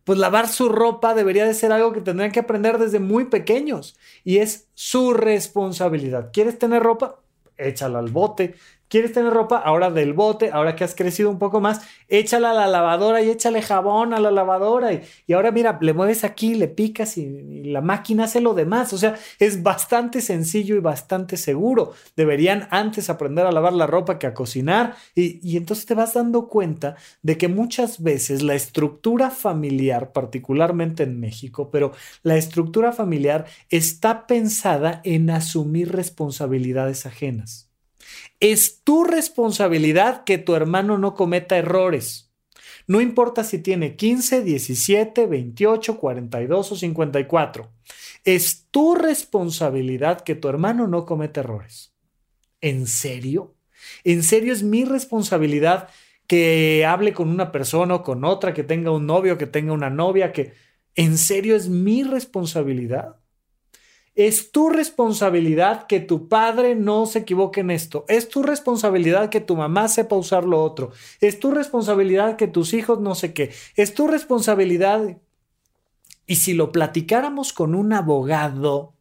pues 0.03 0.19
lavar 0.19 0.47
su 0.47 0.69
ropa 0.69 1.13
debería 1.13 1.45
de 1.45 1.53
ser 1.53 1.71
algo 1.71 1.93
que 1.93 2.01
tendrían 2.01 2.31
que 2.31 2.41
aprender 2.41 2.77
desde 2.77 2.99
muy 2.99 3.25
pequeños 3.25 3.97
y 4.23 4.37
es 4.39 4.67
su 4.73 5.13
responsabilidad. 5.13 6.31
¿Quieres 6.33 6.59
tener 6.59 6.83
ropa? 6.83 7.21
Échala 7.57 7.99
al 7.99 8.09
bote. 8.09 8.55
¿Quieres 8.87 9.11
tener 9.11 9.33
ropa? 9.33 9.57
Ahora 9.57 9.89
del 9.89 10.13
bote, 10.13 10.51
ahora 10.51 10.75
que 10.75 10.83
has 10.83 10.93
crecido 10.93 11.29
un 11.31 11.39
poco 11.39 11.59
más, 11.59 11.81
échala 12.09 12.51
a 12.51 12.53
la 12.53 12.67
lavadora 12.67 13.23
y 13.23 13.29
échale 13.31 13.63
jabón 13.63 14.13
a 14.13 14.19
la 14.19 14.29
lavadora. 14.29 14.93
Y, 14.93 15.33
ahora 15.33 15.51
mira, 15.51 15.79
le 15.81 15.93
mueves 15.93 16.23
aquí, 16.23 16.53
le 16.53 16.67
picas 16.67 17.17
y, 17.17 17.63
la 17.63 17.81
máquina 17.81 18.25
hace 18.25 18.39
lo 18.39 18.53
demás. 18.53 18.93
O 18.93 18.99
sea, 18.99 19.15
es 19.39 19.63
bastante 19.63 20.21
sencillo 20.21 20.75
y 20.75 20.79
bastante 20.79 21.37
seguro. 21.37 21.93
Deberían 22.15 22.67
antes 22.69 23.09
aprender 23.09 23.47
a 23.47 23.51
lavar 23.51 23.73
la 23.73 23.87
ropa 23.87 24.19
que 24.19 24.27
a 24.27 24.35
cocinar. 24.35 24.95
Y, 25.15 25.57
entonces 25.57 25.87
te 25.87 25.95
vas 25.95 26.13
dando 26.13 26.47
cuenta 26.47 26.95
de 27.23 27.37
que 27.37 27.47
muchas 27.47 28.03
veces 28.03 28.43
la 28.43 28.53
estructura 28.53 29.31
familiar, 29.31 30.11
particularmente 30.11 31.01
en 31.01 31.19
México, 31.19 31.71
pero 31.71 31.93
la 32.21 32.35
estructura 32.35 32.91
familiar 32.91 33.45
está 33.69 34.27
pensada 34.27 35.01
en 35.03 35.31
asumir 35.31 35.91
responsabilidades 35.91 37.07
ajenas. 37.07 37.62
Es 38.43 38.81
tu 38.83 39.05
responsabilidad 39.05 40.25
que 40.25 40.37
tu 40.37 40.53
hermano 40.53 40.97
no 40.97 41.13
cometa 41.15 41.57
errores. 41.57 42.33
No 42.87 42.99
importa 42.99 43.45
si 43.45 43.59
tiene 43.59 43.95
15, 43.95 44.41
17, 44.41 45.27
28, 45.27 45.97
42 45.97 46.71
o 46.73 46.75
54. 46.75 47.71
Es 48.25 48.67
tu 48.69 48.95
responsabilidad 48.95 50.25
que 50.25 50.35
tu 50.35 50.49
hermano 50.49 50.87
no 50.87 51.05
cometa 51.05 51.39
errores. 51.39 51.93
¿En 52.59 52.85
serio? 52.85 53.55
¿En 54.03 54.23
serio 54.23 54.51
es 54.51 54.61
mi 54.61 54.83
responsabilidad 54.83 55.87
que 56.27 56.85
hable 56.85 57.13
con 57.13 57.29
una 57.29 57.49
persona 57.49 57.95
o 57.95 58.03
con 58.03 58.25
otra, 58.25 58.53
que 58.53 58.65
tenga 58.65 58.91
un 58.91 59.05
novio, 59.05 59.37
que 59.37 59.47
tenga 59.47 59.71
una 59.71 59.89
novia, 59.89 60.33
que 60.33 60.51
en 60.95 61.17
serio 61.17 61.55
es 61.55 61.69
mi 61.69 62.03
responsabilidad. 62.03 63.22
Es 64.15 64.51
tu 64.51 64.69
responsabilidad 64.69 65.87
que 65.87 65.99
tu 65.99 66.27
padre 66.27 66.75
no 66.75 67.07
se 67.07 67.19
equivoque 67.19 67.61
en 67.61 67.71
esto. 67.71 68.05
Es 68.07 68.29
tu 68.29 68.43
responsabilidad 68.43 69.29
que 69.29 69.41
tu 69.41 69.55
mamá 69.55 69.87
sepa 69.87 70.15
usar 70.15 70.43
lo 70.45 70.63
otro. 70.63 70.91
Es 71.19 71.39
tu 71.39 71.49
responsabilidad 71.49 72.35
que 72.35 72.47
tus 72.47 72.73
hijos 72.73 72.99
no 72.99 73.15
sé 73.15 73.33
qué. 73.33 73.51
Es 73.75 73.95
tu 73.95 74.07
responsabilidad. 74.07 75.17
Y 76.27 76.35
si 76.35 76.53
lo 76.53 76.71
platicáramos 76.71 77.53
con 77.53 77.73
un 77.73 77.91
abogado 77.91 78.93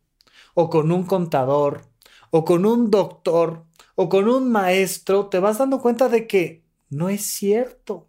o 0.54 0.70
con 0.70 0.90
un 0.90 1.04
contador 1.04 1.82
o 2.30 2.44
con 2.44 2.64
un 2.64 2.90
doctor 2.90 3.66
o 3.94 4.08
con 4.08 4.28
un 4.28 4.50
maestro, 4.50 5.26
te 5.26 5.38
vas 5.38 5.58
dando 5.58 5.82
cuenta 5.82 6.08
de 6.08 6.26
que 6.26 6.64
no 6.88 7.10
es 7.10 7.22
cierto. 7.22 8.08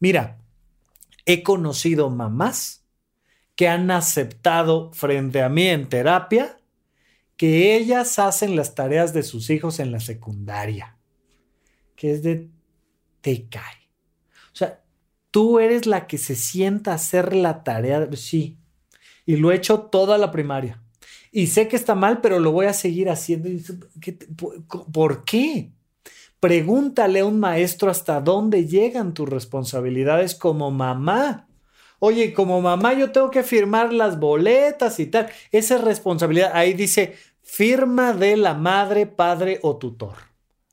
Mira, 0.00 0.38
he 1.26 1.42
conocido 1.42 2.08
mamás 2.08 2.87
que 3.58 3.66
han 3.66 3.90
aceptado 3.90 4.92
frente 4.92 5.42
a 5.42 5.48
mí 5.48 5.66
en 5.66 5.88
terapia 5.88 6.60
que 7.36 7.74
ellas 7.74 8.20
hacen 8.20 8.54
las 8.54 8.76
tareas 8.76 9.12
de 9.12 9.24
sus 9.24 9.50
hijos 9.50 9.80
en 9.80 9.90
la 9.90 9.98
secundaria, 9.98 10.96
que 11.96 12.12
es 12.12 12.22
de 12.22 12.50
te 13.20 13.48
cae. 13.48 13.90
O 14.52 14.54
sea, 14.54 14.84
tú 15.32 15.58
eres 15.58 15.86
la 15.86 16.06
que 16.06 16.18
se 16.18 16.36
sienta 16.36 16.92
a 16.92 16.94
hacer 16.94 17.34
la 17.34 17.64
tarea, 17.64 18.08
sí, 18.14 18.58
y 19.26 19.34
lo 19.34 19.50
he 19.50 19.56
hecho 19.56 19.80
toda 19.80 20.18
la 20.18 20.30
primaria. 20.30 20.80
Y 21.32 21.48
sé 21.48 21.66
que 21.66 21.74
está 21.74 21.96
mal, 21.96 22.20
pero 22.20 22.38
lo 22.38 22.52
voy 22.52 22.66
a 22.66 22.72
seguir 22.72 23.10
haciendo. 23.10 23.48
¿Por 24.92 25.24
qué? 25.24 25.72
Pregúntale 26.38 27.20
a 27.20 27.26
un 27.26 27.40
maestro 27.40 27.90
hasta 27.90 28.20
dónde 28.20 28.68
llegan 28.68 29.14
tus 29.14 29.28
responsabilidades 29.28 30.36
como 30.36 30.70
mamá. 30.70 31.47
Oye, 32.00 32.32
como 32.32 32.60
mamá 32.60 32.94
yo 32.94 33.10
tengo 33.10 33.30
que 33.30 33.42
firmar 33.42 33.92
las 33.92 34.18
boletas 34.18 35.00
y 35.00 35.06
tal. 35.06 35.28
Esa 35.50 35.76
es 35.76 35.80
responsabilidad. 35.82 36.52
Ahí 36.54 36.74
dice 36.74 37.16
firma 37.42 38.12
de 38.12 38.36
la 38.36 38.54
madre, 38.54 39.06
padre 39.06 39.58
o 39.62 39.76
tutor. 39.76 40.14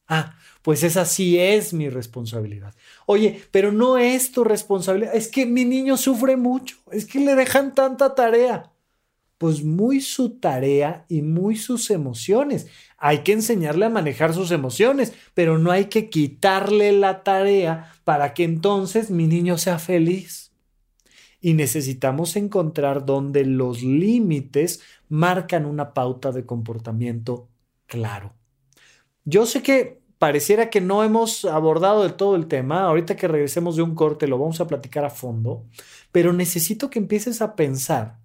Ah, 0.08 0.38
pues 0.62 0.84
esa 0.84 1.06
sí 1.06 1.40
es 1.40 1.74
mi 1.74 1.90
responsabilidad. 1.90 2.76
Oye, 3.08 3.42
pero 3.52 3.72
no 3.72 3.98
es 3.98 4.32
tu 4.32 4.44
responsabilidad. 4.44 5.16
Es 5.16 5.28
que 5.28 5.46
mi 5.46 5.66
niño 5.66 5.98
sufre 5.98 6.38
mucho. 6.38 6.78
Es 6.92 7.06
que 7.06 7.20
le 7.20 7.36
dejan 7.36 7.74
tanta 7.74 8.14
tarea. 8.14 8.72
Pues 9.38 9.64
muy 9.64 10.02
su 10.02 10.40
tarea 10.40 11.06
y 11.10 11.22
muy 11.22 11.58
sus 11.58 11.90
emociones. 11.90 12.68
Hay 12.98 13.20
que 13.20 13.34
enseñarle 13.34 13.86
a 13.86 13.90
manejar 13.90 14.34
sus 14.34 14.52
emociones, 14.52 15.14
pero 15.34 15.58
no 15.58 15.72
hay 15.72 15.86
que 15.86 16.10
quitarle 16.10 16.92
la 16.92 17.24
tarea 17.24 17.94
para 18.04 18.34
que 18.34 18.44
entonces 18.44 19.10
mi 19.10 19.28
niño 19.28 19.58
sea 19.58 19.80
feliz 19.80 20.45
y 21.46 21.54
necesitamos 21.54 22.36
encontrar 22.38 23.06
donde 23.06 23.46
los 23.46 23.84
límites 23.84 24.82
marcan 25.10 25.68
una 25.68 25.94
pauta 25.94 26.32
de 26.32 26.44
comportamiento 26.44 27.48
claro. 27.86 28.34
Yo 29.26 29.46
sé 29.46 29.62
que 29.62 30.02
pareciera 30.18 30.72
que 30.72 30.82
no 30.82 31.04
hemos 31.04 31.46
abordado 31.46 32.02
de 32.02 32.10
todo 32.10 32.36
el 32.36 32.48
tema, 32.48 32.82
ahorita 32.82 33.16
que 33.16 33.28
regresemos 33.28 33.76
de 33.76 33.84
un 33.84 33.94
corte 33.94 34.28
lo 34.28 34.40
vamos 34.40 34.60
a 34.60 34.66
platicar 34.66 35.06
a 35.06 35.12
fondo, 35.12 35.68
pero 36.12 36.34
necesito 36.34 36.90
que 36.90 36.98
empieces 36.98 37.44
a 37.44 37.56
pensar 37.56 38.18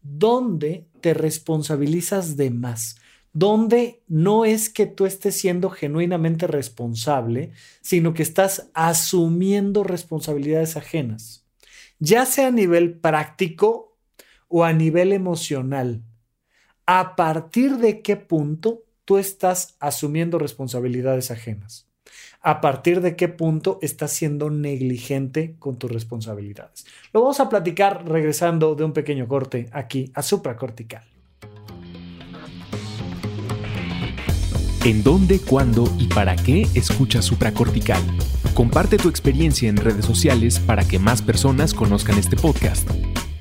dónde 0.00 0.88
te 1.02 1.12
responsabilizas 1.12 2.38
de 2.38 2.48
más, 2.48 2.96
donde 3.34 4.02
no 4.08 4.46
es 4.46 4.70
que 4.70 4.86
tú 4.86 5.04
estés 5.04 5.36
siendo 5.36 5.68
genuinamente 5.68 6.46
responsable, 6.46 7.50
sino 7.82 8.14
que 8.14 8.22
estás 8.22 8.70
asumiendo 8.72 9.84
responsabilidades 9.84 10.78
ajenas 10.78 11.42
ya 12.02 12.26
sea 12.26 12.48
a 12.48 12.50
nivel 12.50 12.98
práctico 12.98 13.96
o 14.48 14.64
a 14.64 14.72
nivel 14.72 15.12
emocional. 15.12 16.02
¿A 16.84 17.14
partir 17.14 17.76
de 17.76 18.02
qué 18.02 18.16
punto 18.16 18.82
tú 19.04 19.18
estás 19.18 19.76
asumiendo 19.78 20.40
responsabilidades 20.40 21.30
ajenas? 21.30 21.86
¿A 22.40 22.60
partir 22.60 23.02
de 23.02 23.14
qué 23.14 23.28
punto 23.28 23.78
estás 23.82 24.10
siendo 24.10 24.50
negligente 24.50 25.54
con 25.60 25.78
tus 25.78 25.92
responsabilidades? 25.92 26.86
Lo 27.12 27.20
vamos 27.20 27.38
a 27.38 27.48
platicar 27.48 28.04
regresando 28.08 28.74
de 28.74 28.82
un 28.82 28.92
pequeño 28.92 29.28
corte 29.28 29.68
aquí 29.70 30.10
a 30.14 30.22
supracortical. 30.22 31.04
¿En 34.84 35.04
dónde, 35.04 35.38
cuándo 35.38 35.84
y 36.00 36.08
para 36.08 36.34
qué 36.34 36.66
escucha 36.74 37.22
supracortical? 37.22 38.02
Comparte 38.54 38.98
tu 38.98 39.08
experiencia 39.08 39.70
en 39.70 39.78
redes 39.78 40.04
sociales 40.04 40.58
para 40.58 40.86
que 40.86 40.98
más 40.98 41.22
personas 41.22 41.72
conozcan 41.72 42.18
este 42.18 42.36
podcast. 42.36 42.88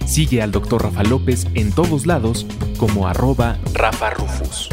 Sigue 0.06 0.41
al 0.41 0.52
Dr. 0.52 0.84
Rafa 0.84 1.04
López 1.04 1.47
en 1.54 1.71
todos 1.74 2.06
lados 2.06 2.45
como 2.78 3.08
arroba 3.08 3.60
Rafa 3.74 4.12
Rufus. 4.12 4.69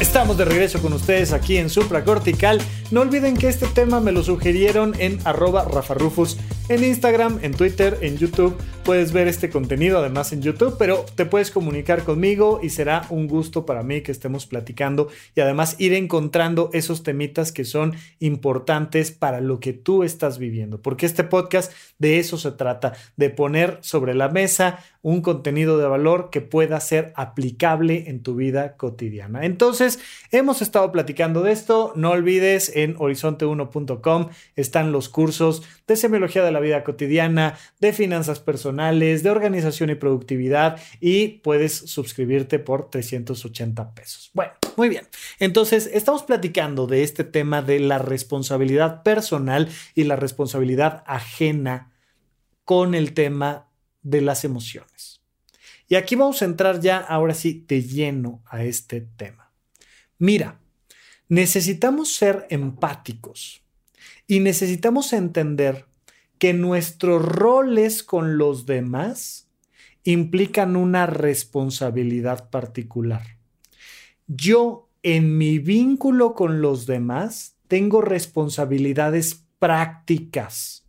Estamos 0.00 0.38
de 0.38 0.46
regreso 0.46 0.80
con 0.80 0.94
ustedes 0.94 1.32
aquí 1.32 1.58
en 1.58 1.68
Supracortical. 1.68 2.60
No 2.92 3.00
olviden 3.00 3.38
que 3.38 3.48
este 3.48 3.68
tema 3.68 4.00
me 4.00 4.12
lo 4.12 4.22
sugirieron 4.22 4.92
en 4.98 5.18
arroba 5.24 5.64
Rafa 5.64 5.94
Rufus 5.94 6.36
en 6.68 6.84
Instagram, 6.84 7.38
en 7.42 7.52
Twitter, 7.52 7.98
en 8.02 8.18
YouTube. 8.18 8.56
Puedes 8.84 9.12
ver 9.12 9.28
este 9.28 9.48
contenido 9.48 9.98
además 9.98 10.32
en 10.32 10.42
YouTube, 10.42 10.76
pero 10.78 11.06
te 11.14 11.24
puedes 11.24 11.50
comunicar 11.50 12.04
conmigo 12.04 12.60
y 12.62 12.70
será 12.70 13.06
un 13.10 13.28
gusto 13.28 13.64
para 13.64 13.82
mí 13.82 14.02
que 14.02 14.12
estemos 14.12 14.46
platicando 14.46 15.08
y 15.34 15.40
además 15.40 15.76
ir 15.78 15.92
encontrando 15.92 16.68
esos 16.72 17.02
temitas 17.02 17.52
que 17.52 17.64
son 17.64 17.94
importantes 18.18 19.10
para 19.10 19.40
lo 19.40 19.60
que 19.60 19.72
tú 19.72 20.02
estás 20.02 20.38
viviendo, 20.38 20.82
porque 20.82 21.06
este 21.06 21.24
podcast 21.24 21.72
de 21.98 22.18
eso 22.18 22.36
se 22.38 22.52
trata, 22.52 22.92
de 23.16 23.30
poner 23.30 23.78
sobre 23.80 24.14
la 24.14 24.28
mesa 24.28 24.80
un 25.02 25.20
contenido 25.20 25.78
de 25.78 25.86
valor 25.86 26.30
que 26.30 26.40
pueda 26.40 26.78
ser 26.80 27.12
aplicable 27.16 28.04
en 28.08 28.22
tu 28.22 28.36
vida 28.36 28.76
cotidiana. 28.76 29.44
Entonces, 29.44 29.98
hemos 30.30 30.62
estado 30.62 30.92
platicando 30.92 31.42
de 31.42 31.52
esto, 31.52 31.92
no 31.96 32.10
olvides 32.10 32.72
en 32.82 32.96
horizonte1.com 32.96 34.28
están 34.56 34.92
los 34.92 35.08
cursos 35.08 35.62
de 35.86 35.96
semiología 35.96 36.44
de 36.44 36.52
la 36.52 36.60
vida 36.60 36.84
cotidiana, 36.84 37.58
de 37.80 37.92
finanzas 37.92 38.40
personales, 38.40 39.22
de 39.22 39.30
organización 39.30 39.90
y 39.90 39.94
productividad 39.94 40.80
y 41.00 41.28
puedes 41.38 41.72
suscribirte 41.76 42.58
por 42.58 42.90
380 42.90 43.94
pesos. 43.94 44.30
Bueno, 44.34 44.52
muy 44.76 44.88
bien. 44.88 45.06
Entonces, 45.38 45.90
estamos 45.92 46.22
platicando 46.22 46.86
de 46.86 47.02
este 47.02 47.24
tema 47.24 47.62
de 47.62 47.80
la 47.80 47.98
responsabilidad 47.98 49.02
personal 49.02 49.68
y 49.94 50.04
la 50.04 50.16
responsabilidad 50.16 51.04
ajena 51.06 51.92
con 52.64 52.94
el 52.94 53.12
tema 53.12 53.68
de 54.02 54.20
las 54.20 54.44
emociones. 54.44 55.22
Y 55.88 55.94
aquí 55.96 56.16
vamos 56.16 56.40
a 56.42 56.46
entrar 56.46 56.80
ya 56.80 56.98
ahora 56.98 57.34
sí 57.34 57.64
de 57.68 57.82
lleno 57.82 58.42
a 58.46 58.64
este 58.64 59.02
tema. 59.02 59.52
Mira, 60.18 60.61
necesitamos 61.32 62.14
ser 62.14 62.46
empáticos 62.50 63.62
y 64.26 64.40
necesitamos 64.40 65.14
entender 65.14 65.86
que 66.36 66.52
nuestros 66.52 67.24
roles 67.24 68.02
con 68.02 68.36
los 68.36 68.66
demás 68.66 69.48
implican 70.04 70.76
una 70.76 71.06
responsabilidad 71.06 72.50
particular. 72.50 73.38
Yo 74.26 74.90
en 75.02 75.38
mi 75.38 75.58
vínculo 75.58 76.34
con 76.34 76.60
los 76.60 76.84
demás 76.84 77.56
tengo 77.66 78.02
responsabilidades 78.02 79.46
prácticas, 79.58 80.86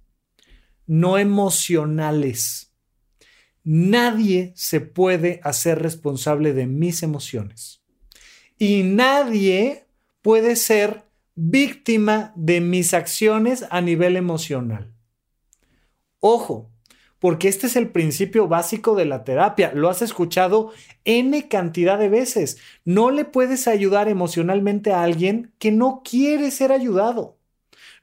no 0.86 1.18
emocionales. 1.18 2.74
Nadie 3.64 4.52
se 4.58 4.82
puede 4.82 5.40
hacer 5.46 5.82
responsable 5.82 6.52
de 6.52 6.68
mis 6.68 7.02
emociones. 7.02 7.82
Y 8.60 8.84
nadie 8.84 9.84
puede 10.24 10.56
ser 10.56 11.04
víctima 11.36 12.34
de 12.36 12.62
mis 12.62 12.96
acciones 12.96 13.66
a 13.70 13.82
nivel 13.82 14.16
emocional. 14.16 14.92
Ojo, 16.20 16.72
porque 17.20 17.48
este 17.48 17.68
es 17.68 17.76
el 17.76 17.90
principio 17.90 18.48
básico 18.48 18.96
de 18.96 19.06
la 19.06 19.24
terapia. 19.24 19.72
Lo 19.74 19.90
has 19.90 20.02
escuchado 20.02 20.72
N 21.06 21.48
cantidad 21.48 22.00
de 22.00 22.10
veces. 22.10 22.58
No 22.86 23.12
le 23.12 23.26
puedes 23.26 23.68
ayudar 23.68 24.08
emocionalmente 24.08 24.92
a 24.94 25.04
alguien 25.04 25.54
que 25.60 25.72
no 25.72 26.02
quiere 26.04 26.52
ser 26.52 26.72
ayudado. 26.72 27.38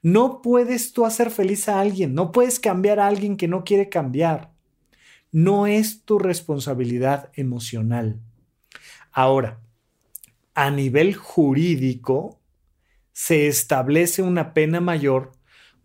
No 0.03 0.41
puedes 0.41 0.93
tú 0.93 1.05
hacer 1.05 1.31
feliz 1.31 1.69
a 1.69 1.79
alguien. 1.79 2.13
No 2.13 2.31
puedes 2.31 2.59
cambiar 2.59 2.99
a 2.99 3.07
alguien 3.07 3.37
que 3.37 3.47
no 3.47 3.63
quiere 3.63 3.89
cambiar. 3.89 4.51
No 5.31 5.65
es 5.67 6.03
tu 6.03 6.19
responsabilidad 6.19 7.31
emocional. 7.35 8.19
Ahora, 9.11 9.59
a 10.53 10.71
nivel 10.71 11.15
jurídico, 11.15 12.39
se 13.13 13.47
establece 13.47 14.21
una 14.21 14.53
pena 14.53 14.79
mayor 14.79 15.31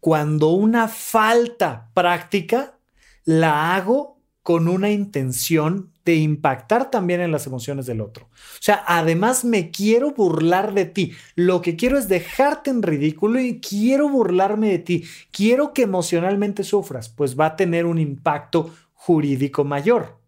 cuando 0.00 0.50
una 0.50 0.88
falta 0.88 1.90
práctica 1.94 2.78
la 3.24 3.74
hago 3.74 4.20
con 4.42 4.68
una 4.68 4.90
intención 4.90 5.90
de 6.04 6.14
impactar 6.14 6.88
también 6.88 7.20
en 7.20 7.32
las 7.32 7.48
emociones 7.48 7.84
del 7.86 8.00
otro. 8.00 8.26
O 8.26 8.60
sea, 8.60 8.84
además 8.86 9.44
me 9.44 9.72
quiero 9.72 10.12
burlar 10.12 10.72
de 10.72 10.84
ti. 10.84 11.12
Lo 11.34 11.60
que 11.60 11.74
quiero 11.74 11.98
es 11.98 12.06
dejarte 12.06 12.70
en 12.70 12.82
ridículo 12.82 13.40
y 13.40 13.60
quiero 13.60 14.08
burlarme 14.08 14.68
de 14.68 14.78
ti. 14.78 15.04
Quiero 15.32 15.72
que 15.72 15.82
emocionalmente 15.82 16.62
sufras, 16.62 17.08
pues 17.08 17.36
va 17.38 17.46
a 17.46 17.56
tener 17.56 17.86
un 17.86 17.98
impacto 17.98 18.72
jurídico 18.94 19.64
mayor. 19.64 20.20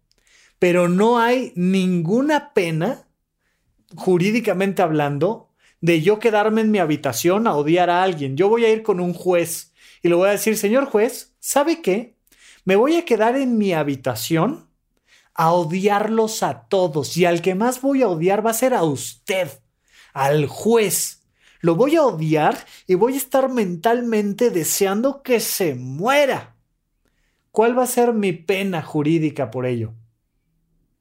Pero 0.59 0.89
no 0.89 1.19
hay 1.19 1.53
ninguna 1.55 2.53
pena, 2.53 3.07
jurídicamente 3.95 4.81
hablando, 4.81 5.49
de 5.81 6.01
yo 6.01 6.19
quedarme 6.19 6.61
en 6.61 6.71
mi 6.71 6.79
habitación 6.79 7.47
a 7.47 7.55
odiar 7.55 7.89
a 7.89 8.03
alguien. 8.03 8.35
Yo 8.35 8.49
voy 8.49 8.65
a 8.65 8.71
ir 8.71 8.83
con 8.83 8.99
un 8.99 9.13
juez 9.13 9.73
y 10.01 10.09
le 10.09 10.15
voy 10.15 10.27
a 10.27 10.33
decir, 10.33 10.57
señor 10.57 10.85
juez, 10.85 11.35
¿sabe 11.39 11.81
qué? 11.81 12.17
Me 12.65 12.75
voy 12.75 12.95
a 12.95 13.05
quedar 13.05 13.35
en 13.35 13.57
mi 13.57 13.73
habitación 13.73 14.69
a 15.33 15.53
odiarlos 15.53 16.43
a 16.43 16.67
todos 16.67 17.15
y 17.15 17.25
al 17.25 17.41
que 17.41 17.55
más 17.55 17.81
voy 17.81 18.01
a 18.01 18.09
odiar 18.09 18.45
va 18.45 18.51
a 18.51 18.53
ser 18.53 18.73
a 18.73 18.83
usted, 18.83 19.49
al 20.13 20.47
juez. 20.47 21.23
Lo 21.61 21.75
voy 21.75 21.95
a 21.95 22.03
odiar 22.03 22.57
y 22.87 22.95
voy 22.95 23.13
a 23.13 23.17
estar 23.17 23.49
mentalmente 23.49 24.49
deseando 24.49 25.23
que 25.23 25.39
se 25.39 25.75
muera. 25.75 26.55
¿Cuál 27.51 27.77
va 27.77 27.83
a 27.83 27.87
ser 27.87 28.13
mi 28.13 28.33
pena 28.33 28.81
jurídica 28.81 29.49
por 29.49 29.65
ello? 29.65 29.93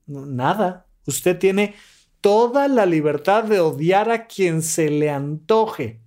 Nada. 0.07 0.86
Usted 1.07 1.39
tiene 1.39 1.74
toda 2.29 2.68
la 2.68 2.85
libertad 2.85 3.45
de 3.45 3.59
odiar 3.59 4.11
a 4.11 4.26
quien 4.26 4.61
se 4.61 4.91
le 4.91 5.09
antoje, 5.09 6.03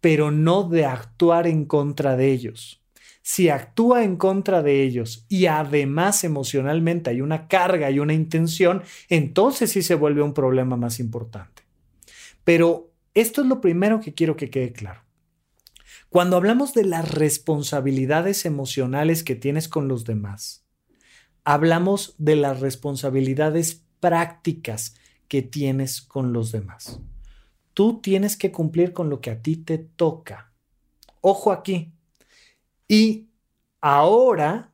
pero 0.00 0.32
no 0.32 0.64
de 0.64 0.86
actuar 0.86 1.46
en 1.46 1.66
contra 1.66 2.16
de 2.16 2.32
ellos 2.32 2.82
si 3.22 3.50
actúa 3.50 4.04
en 4.04 4.16
contra 4.16 4.62
de 4.62 4.82
ellos 4.82 5.26
y 5.28 5.46
además 5.46 6.24
emocionalmente 6.24 7.10
hay 7.10 7.20
una 7.20 7.46
carga 7.46 7.90
y 7.90 7.98
una 7.98 8.14
intención, 8.14 8.82
entonces 9.10 9.70
sí 9.70 9.82
se 9.82 9.94
vuelve 9.94 10.22
un 10.22 10.32
problema 10.32 10.78
más 10.78 10.98
importante. 10.98 11.62
Pero 12.42 12.90
esto 13.12 13.42
es 13.42 13.46
lo 13.46 13.60
primero 13.60 14.00
que 14.00 14.14
quiero 14.14 14.34
que 14.34 14.48
quede 14.48 14.72
claro. 14.72 15.02
Cuando 16.08 16.38
hablamos 16.38 16.72
de 16.72 16.86
las 16.86 17.10
responsabilidades 17.12 18.46
emocionales 18.46 19.22
que 19.22 19.34
tienes 19.34 19.68
con 19.68 19.88
los 19.88 20.06
demás, 20.06 20.64
hablamos 21.44 22.14
de 22.16 22.34
las 22.34 22.60
responsabilidades 22.60 23.84
prácticas 24.00 24.94
que 25.28 25.42
tienes 25.42 26.00
con 26.00 26.32
los 26.32 26.52
demás. 26.52 27.00
Tú 27.74 28.00
tienes 28.00 28.36
que 28.36 28.50
cumplir 28.50 28.92
con 28.92 29.08
lo 29.10 29.20
que 29.20 29.30
a 29.30 29.42
ti 29.42 29.56
te 29.56 29.78
toca. 29.78 30.52
Ojo 31.20 31.52
aquí, 31.52 31.92
y 32.88 33.28
ahora 33.80 34.72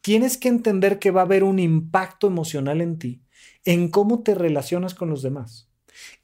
tienes 0.00 0.38
que 0.38 0.48
entender 0.48 1.00
que 1.00 1.10
va 1.10 1.22
a 1.22 1.24
haber 1.24 1.42
un 1.42 1.58
impacto 1.58 2.28
emocional 2.28 2.80
en 2.80 2.98
ti, 2.98 3.22
en 3.64 3.88
cómo 3.88 4.22
te 4.22 4.34
relacionas 4.34 4.94
con 4.94 5.10
los 5.10 5.22
demás. 5.22 5.68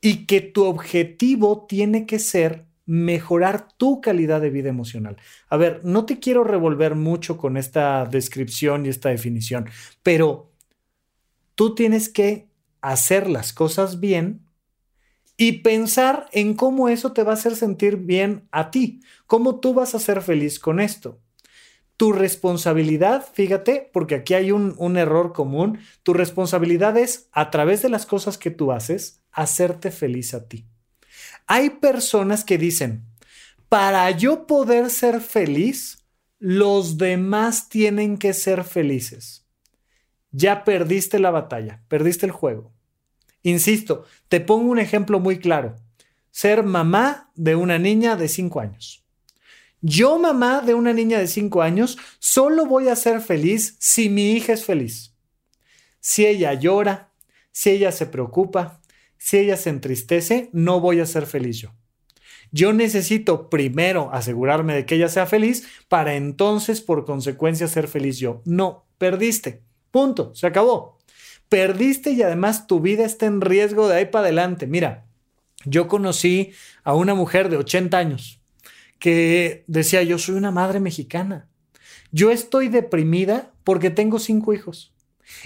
Y 0.00 0.26
que 0.26 0.40
tu 0.40 0.64
objetivo 0.64 1.66
tiene 1.68 2.07
que 2.07 2.20
ser 2.20 2.66
mejorar 2.86 3.68
tu 3.76 4.00
calidad 4.00 4.40
de 4.40 4.50
vida 4.50 4.68
emocional. 4.68 5.16
A 5.48 5.57
ver, 5.57 5.80
no 5.84 6.07
te 6.07 6.20
quiero 6.20 6.44
revolver 6.44 6.94
mucho 6.94 7.36
con 7.36 7.57
esta 7.57 8.05
descripción 8.05 8.86
y 8.86 8.90
esta 8.90 9.09
definición, 9.09 9.68
pero 10.02 10.53
tú 11.55 11.74
tienes 11.74 12.09
que 12.09 12.48
hacer 12.80 13.28
las 13.28 13.52
cosas 13.52 14.00
bien 14.00 14.44
y 15.36 15.62
pensar 15.62 16.28
en 16.32 16.55
cómo 16.55 16.88
eso 16.88 17.12
te 17.12 17.22
va 17.22 17.32
a 17.32 17.34
hacer 17.34 17.57
sentir 17.57 17.96
bien 17.96 18.48
a 18.52 18.70
ti, 18.70 19.00
cómo 19.26 19.59
tú 19.61 19.74
vas 19.74 19.94
a 19.94 19.98
ser 19.98 20.22
feliz 20.22 20.59
con 20.59 20.80
esto. 20.80 21.20
Tu 21.96 22.12
responsabilidad, 22.12 23.26
fíjate, 23.32 23.90
porque 23.92 24.16
aquí 24.16 24.34
hay 24.34 24.50
un, 24.52 24.96
error 24.96 25.32
común, 25.32 25.78
tu 26.02 26.12
responsabilidad 26.12 26.96
es, 26.96 27.28
a 27.32 27.50
través 27.50 27.82
de 27.82 27.88
las 27.88 28.05
cosas 28.05 28.36
que 28.36 28.50
tú 28.50 28.72
haces, 28.72 29.22
hacerte 29.30 29.90
feliz 29.90 30.34
a 30.34 30.48
ti. 30.48 30.66
Hay 31.46 31.70
personas 31.70 32.44
que 32.44 32.59
dicen, 32.59 33.05
para 33.68 34.11
yo 34.11 34.46
poder 34.46 34.90
ser 34.90 35.20
feliz, 35.20 35.98
los 36.38 36.98
demás 36.98 37.68
tienen 37.68 38.18
que 38.18 38.34
ser 38.34 38.64
felices. 38.64 39.43
Ya 40.37 40.64
perdiste 40.64 41.20
la 41.20 41.30
batalla, 41.30 41.80
perdiste 41.87 42.26
el 42.26 42.32
juego. 42.32 42.72
Insisto, 43.45 44.05
te 44.28 44.41
pongo 44.41 44.68
un 44.68 44.80
ejemplo 44.80 45.20
muy 45.20 45.39
claro. 45.39 45.76
Ser 46.32 46.64
mamá 46.64 47.30
de 47.37 47.55
una 47.55 47.78
niña 47.78 48.16
de 48.16 48.26
5 48.26 48.59
años. 48.59 49.05
Yo, 49.80 50.18
mamá 50.18 50.61
de 50.61 50.74
una 50.74 50.93
niña 50.93 51.20
de 51.20 51.28
5 51.28 51.62
años, 51.62 51.99
solo 52.18 52.66
voy 52.66 52.89
a 52.89 52.97
ser 52.97 53.20
feliz 53.20 53.76
si 53.78 54.09
mi 54.09 54.32
hija 54.32 54.55
es 54.55 54.64
feliz. 54.64 55.14
Si 56.01 56.26
ella 56.26 56.53
llora, 56.55 57.12
si 57.53 57.70
ella 57.70 57.93
se 57.93 58.07
preocupa, 58.07 58.80
si 59.16 59.39
ella 59.39 59.57
se 59.57 59.70
entristece, 59.70 60.51
no 60.53 60.80
voy 60.80 60.99
a 60.99 61.07
ser 61.07 61.26
feliz 61.26 61.59
yo. 61.59 61.70
Yo 62.51 62.72
necesito 62.72 63.51
primero 63.51 64.11
asegurarme 64.12 64.74
de 64.74 64.85
que 64.85 64.97
ella 64.97 65.09
sea 65.09 65.26
feliz 65.26 65.68
para 65.89 66.16
entonces 66.16 66.80
por 66.80 67.05
consecuencia 67.05 67.68
ser 67.68 67.87
feliz 67.87 68.18
yo. 68.18 68.43
No, 68.45 68.85
perdiste. 68.99 69.62
Punto, 69.95 70.34
se 70.34 70.49
acabó 70.49 70.95
perdiste 71.55 72.11
y 72.11 72.20
además 72.20 72.66
tu 72.66 72.80
vida 72.80 73.05
está 73.05 73.26
en 73.26 73.40
riesgo 73.40 73.86
de 73.86 73.97
ahí 73.97 74.07
para 74.07 74.24
adelante. 74.24 74.66
Mira, 74.66 75.07
yo 75.64 75.86
conocí 75.86 76.51
a 76.82 76.95
una 76.95 77.14
mujer 77.14 77.49
de 77.49 77.59
80 77.59 77.97
años 77.97 78.40
que 78.99 79.62
decía, 79.68 80.03
yo 80.03 80.18
soy 80.18 80.34
una 80.34 80.51
madre 80.51 80.80
mexicana. 80.80 81.49
Yo 82.11 82.32
estoy 82.32 82.68
deprimida 82.68 83.53
porque 83.62 83.90
tengo 83.90 84.18
cinco 84.18 84.53
hijos. 84.53 84.92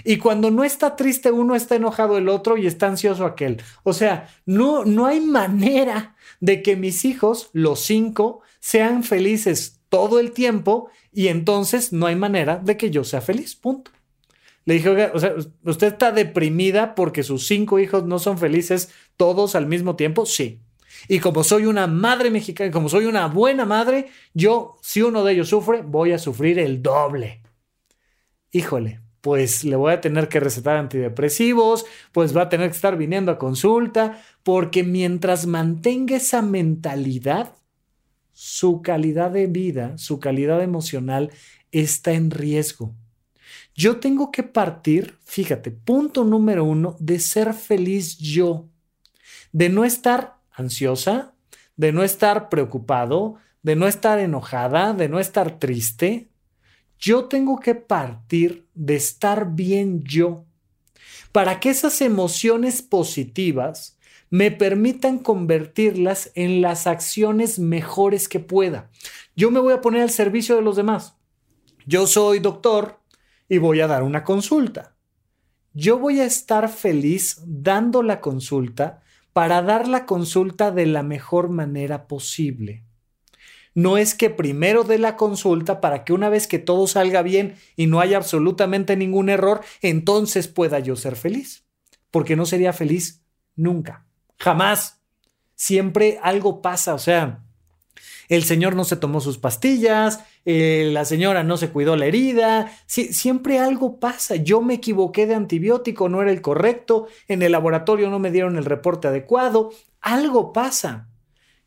Y 0.03 0.17
cuando 0.17 0.49
no 0.49 0.63
está 0.63 0.95
triste 0.95 1.31
uno, 1.31 1.55
está 1.55 1.75
enojado 1.75 2.17
el 2.17 2.27
otro 2.27 2.57
y 2.57 2.65
está 2.65 2.87
ansioso 2.87 3.25
aquel. 3.25 3.61
O 3.83 3.93
sea, 3.93 4.29
no, 4.47 4.85
no 4.85 5.05
hay 5.05 5.19
manera 5.21 6.15
de 6.39 6.63
que 6.63 6.75
mis 6.75 7.05
hijos, 7.05 7.51
los 7.53 7.81
cinco, 7.81 8.41
sean 8.59 9.03
felices 9.03 9.79
todo 9.89 10.19
el 10.19 10.31
tiempo 10.31 10.89
y 11.13 11.27
entonces 11.27 11.93
no 11.93 12.07
hay 12.07 12.15
manera 12.15 12.57
de 12.57 12.77
que 12.77 12.89
yo 12.89 13.03
sea 13.03 13.21
feliz. 13.21 13.55
Punto. 13.55 13.91
Le 14.69 14.75
dije, 14.75 14.89
oiga, 14.89 15.11
o 15.15 15.19
sea, 15.19 15.33
¿usted 15.63 15.87
está 15.87 16.11
deprimida 16.11 16.93
porque 16.93 17.23
sus 17.23 17.47
cinco 17.47 17.79
hijos 17.79 18.05
no 18.05 18.19
son 18.19 18.37
felices 18.37 18.91
todos 19.17 19.55
al 19.55 19.65
mismo 19.65 19.95
tiempo? 19.95 20.27
Sí. 20.27 20.61
Y 21.07 21.17
como 21.21 21.43
soy 21.43 21.65
una 21.65 21.87
madre 21.87 22.29
mexicana, 22.29 22.69
como 22.69 22.87
soy 22.87 23.05
una 23.05 23.25
buena 23.25 23.65
madre, 23.65 24.09
yo, 24.35 24.77
si 24.83 25.01
uno 25.01 25.23
de 25.23 25.33
ellos 25.33 25.49
sufre, 25.49 25.81
voy 25.81 26.11
a 26.11 26.19
sufrir 26.19 26.59
el 26.59 26.83
doble. 26.83 27.41
Híjole, 28.51 29.01
pues 29.21 29.63
le 29.63 29.75
voy 29.75 29.91
a 29.91 30.01
tener 30.01 30.29
que 30.29 30.39
recetar 30.39 30.77
antidepresivos, 30.77 31.87
pues 32.11 32.37
va 32.37 32.43
a 32.43 32.49
tener 32.49 32.69
que 32.69 32.75
estar 32.75 32.95
viniendo 32.95 33.31
a 33.31 33.39
consulta, 33.39 34.21
porque 34.43 34.83
mientras 34.83 35.47
mantenga 35.47 36.17
esa 36.17 36.43
mentalidad, 36.43 37.55
su 38.33 38.83
calidad 38.83 39.31
de 39.31 39.47
vida, 39.47 39.97
su 39.97 40.19
calidad 40.19 40.61
emocional 40.61 41.31
está 41.71 42.11
en 42.11 42.29
riesgo. 42.29 42.93
Yo 43.75 43.97
tengo 43.97 44.31
que 44.31 44.43
partir, 44.43 45.17
fíjate, 45.23 45.71
punto 45.71 46.23
número 46.23 46.63
uno, 46.63 46.95
de 46.99 47.19
ser 47.19 47.53
feliz 47.53 48.17
yo, 48.17 48.67
de 49.51 49.69
no 49.69 49.85
estar 49.85 50.37
ansiosa, 50.51 51.33
de 51.75 51.91
no 51.91 52.03
estar 52.03 52.49
preocupado, 52.49 53.35
de 53.63 53.75
no 53.75 53.87
estar 53.87 54.19
enojada, 54.19 54.93
de 54.93 55.09
no 55.09 55.19
estar 55.19 55.59
triste. 55.59 56.29
Yo 56.97 57.25
tengo 57.25 57.59
que 57.59 57.75
partir 57.75 58.67
de 58.73 58.95
estar 58.95 59.53
bien 59.53 60.03
yo, 60.03 60.45
para 61.31 61.59
que 61.59 61.69
esas 61.69 62.01
emociones 62.01 62.81
positivas 62.81 63.97
me 64.29 64.51
permitan 64.51 65.19
convertirlas 65.19 66.31
en 66.35 66.61
las 66.61 66.85
acciones 66.85 67.57
mejores 67.59 68.27
que 68.27 68.39
pueda. 68.39 68.89
Yo 69.35 69.51
me 69.51 69.59
voy 69.59 69.73
a 69.73 69.81
poner 69.81 70.01
al 70.01 70.11
servicio 70.11 70.55
de 70.55 70.61
los 70.61 70.75
demás. 70.75 71.15
Yo 71.85 72.05
soy 72.05 72.39
doctor, 72.39 72.98
y 73.49 73.57
voy 73.57 73.81
a 73.81 73.87
dar 73.87 74.03
una 74.03 74.23
consulta. 74.23 74.95
Yo 75.73 75.99
voy 75.99 76.19
a 76.19 76.25
estar 76.25 76.69
feliz 76.69 77.41
dando 77.45 78.03
la 78.03 78.21
consulta 78.21 79.01
para 79.33 79.61
dar 79.61 79.87
la 79.87 80.05
consulta 80.05 80.71
de 80.71 80.85
la 80.85 81.03
mejor 81.03 81.49
manera 81.49 82.07
posible. 82.07 82.85
No 83.75 83.97
es 83.97 84.15
que 84.15 84.29
primero 84.29 84.83
dé 84.83 84.97
la 84.97 85.15
consulta 85.15 85.79
para 85.79 86.03
que 86.03 86.13
una 86.13 86.29
vez 86.29 86.47
que 86.47 86.59
todo 86.59 86.87
salga 86.87 87.21
bien 87.21 87.55
y 87.75 87.87
no 87.87 87.99
haya 87.99 88.17
absolutamente 88.17 88.95
ningún 88.95 89.29
error, 89.29 89.61
entonces 89.81 90.47
pueda 90.47 90.79
yo 90.79 90.95
ser 90.95 91.15
feliz. 91.15 91.63
Porque 92.11 92.35
no 92.35 92.45
sería 92.45 92.73
feliz 92.73 93.21
nunca. 93.55 94.05
Jamás. 94.37 94.99
Siempre 95.55 96.19
algo 96.23 96.61
pasa. 96.61 96.93
O 96.93 96.99
sea, 96.99 97.43
el 98.27 98.43
señor 98.43 98.75
no 98.75 98.85
se 98.85 98.95
tomó 98.95 99.21
sus 99.21 99.37
pastillas, 99.37 100.23
eh, 100.45 100.89
la 100.91 101.05
señora 101.05 101.43
no 101.43 101.57
se 101.57 101.69
cuidó 101.69 101.95
la 101.95 102.05
herida, 102.05 102.71
siempre 102.87 103.59
algo 103.59 103.99
pasa, 103.99 104.35
yo 104.35 104.61
me 104.61 104.75
equivoqué 104.75 105.27
de 105.27 105.35
antibiótico, 105.35 106.09
no 106.09 106.21
era 106.21 106.31
el 106.31 106.41
correcto, 106.41 107.07
en 107.27 107.41
el 107.41 107.51
laboratorio 107.51 108.09
no 108.09 108.19
me 108.19 108.31
dieron 108.31 108.57
el 108.57 108.65
reporte 108.65 109.07
adecuado, 109.07 109.71
algo 110.01 110.53
pasa. 110.53 111.09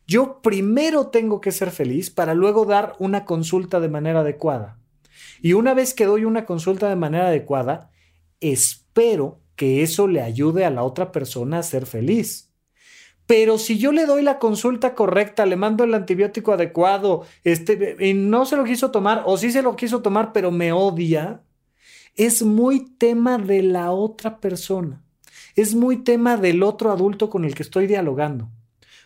Yo 0.05 0.41
primero 0.41 1.07
tengo 1.07 1.39
que 1.39 1.51
ser 1.51 1.71
feliz 1.71 2.09
para 2.09 2.33
luego 2.33 2.65
dar 2.65 2.95
una 2.99 3.25
consulta 3.25 3.79
de 3.79 3.89
manera 3.89 4.19
adecuada. 4.19 4.79
Y 5.41 5.53
una 5.53 5.73
vez 5.73 5.93
que 5.93 6.05
doy 6.05 6.25
una 6.25 6.45
consulta 6.45 6.89
de 6.89 6.95
manera 6.95 7.27
adecuada, 7.27 7.89
espero 8.39 9.39
que 9.55 9.83
eso 9.83 10.07
le 10.07 10.21
ayude 10.21 10.65
a 10.65 10.69
la 10.69 10.83
otra 10.83 11.11
persona 11.11 11.59
a 11.59 11.63
ser 11.63 11.85
feliz. 11.85 12.52
Pero 13.25 13.57
si 13.57 13.77
yo 13.77 13.91
le 13.91 14.05
doy 14.05 14.21
la 14.21 14.37
consulta 14.37 14.95
correcta, 14.95 15.45
le 15.45 15.55
mando 15.55 15.83
el 15.83 15.93
antibiótico 15.93 16.51
adecuado, 16.51 17.23
este, 17.43 17.95
y 17.99 18.13
no 18.13 18.45
se 18.45 18.57
lo 18.57 18.65
quiso 18.65 18.91
tomar, 18.91 19.23
o 19.25 19.37
sí 19.37 19.51
se 19.51 19.61
lo 19.61 19.75
quiso 19.75 20.01
tomar, 20.01 20.33
pero 20.33 20.51
me 20.51 20.73
odia, 20.73 21.41
es 22.15 22.43
muy 22.43 22.81
tema 22.97 23.37
de 23.37 23.63
la 23.63 23.91
otra 23.91 24.39
persona. 24.39 25.03
Es 25.55 25.75
muy 25.75 25.97
tema 26.03 26.37
del 26.37 26.63
otro 26.63 26.91
adulto 26.91 27.29
con 27.29 27.45
el 27.45 27.55
que 27.55 27.63
estoy 27.63 27.87
dialogando. 27.87 28.49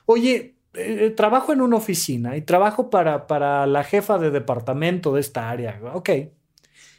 Oye, 0.05 0.55
eh, 0.74 1.13
trabajo 1.15 1.53
en 1.53 1.61
una 1.61 1.76
oficina 1.76 2.38
y 2.38 2.41
trabajo 2.41 2.89
para, 2.89 3.28
para 3.28 3.68
la 3.68 3.84
jefa 3.84 4.18
de 4.18 4.32
departamento 4.32 5.13
de 5.13 5.22
esta 5.22 5.49
área. 5.49 5.80
Ok. 5.93 6.09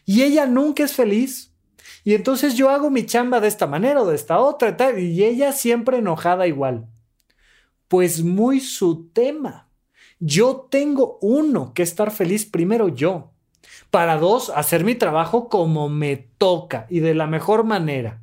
Y 0.04 0.22
ella 0.22 0.46
nunca 0.46 0.84
es 0.84 0.94
feliz. 0.94 1.52
Y 2.04 2.14
entonces 2.14 2.54
yo 2.54 2.70
hago 2.70 2.90
mi 2.90 3.04
chamba 3.06 3.40
de 3.40 3.48
esta 3.48 3.66
manera 3.66 4.02
o 4.02 4.06
de 4.06 4.14
esta 4.14 4.38
otra 4.38 4.76
y 4.98 5.22
ella 5.24 5.52
siempre 5.52 5.98
enojada 5.98 6.46
igual. 6.46 6.86
Pues 7.88 8.22
muy 8.22 8.60
su 8.60 9.08
tema. 9.08 9.68
Yo 10.20 10.68
tengo 10.70 11.18
uno 11.20 11.72
que 11.74 11.82
estar 11.82 12.10
feliz 12.10 12.44
primero 12.46 12.88
yo. 12.88 13.32
Para 13.90 14.18
dos, 14.18 14.50
hacer 14.50 14.84
mi 14.84 14.94
trabajo 14.94 15.48
como 15.48 15.88
me 15.88 16.16
toca 16.16 16.86
y 16.90 17.00
de 17.00 17.14
la 17.14 17.26
mejor 17.26 17.64
manera. 17.64 18.22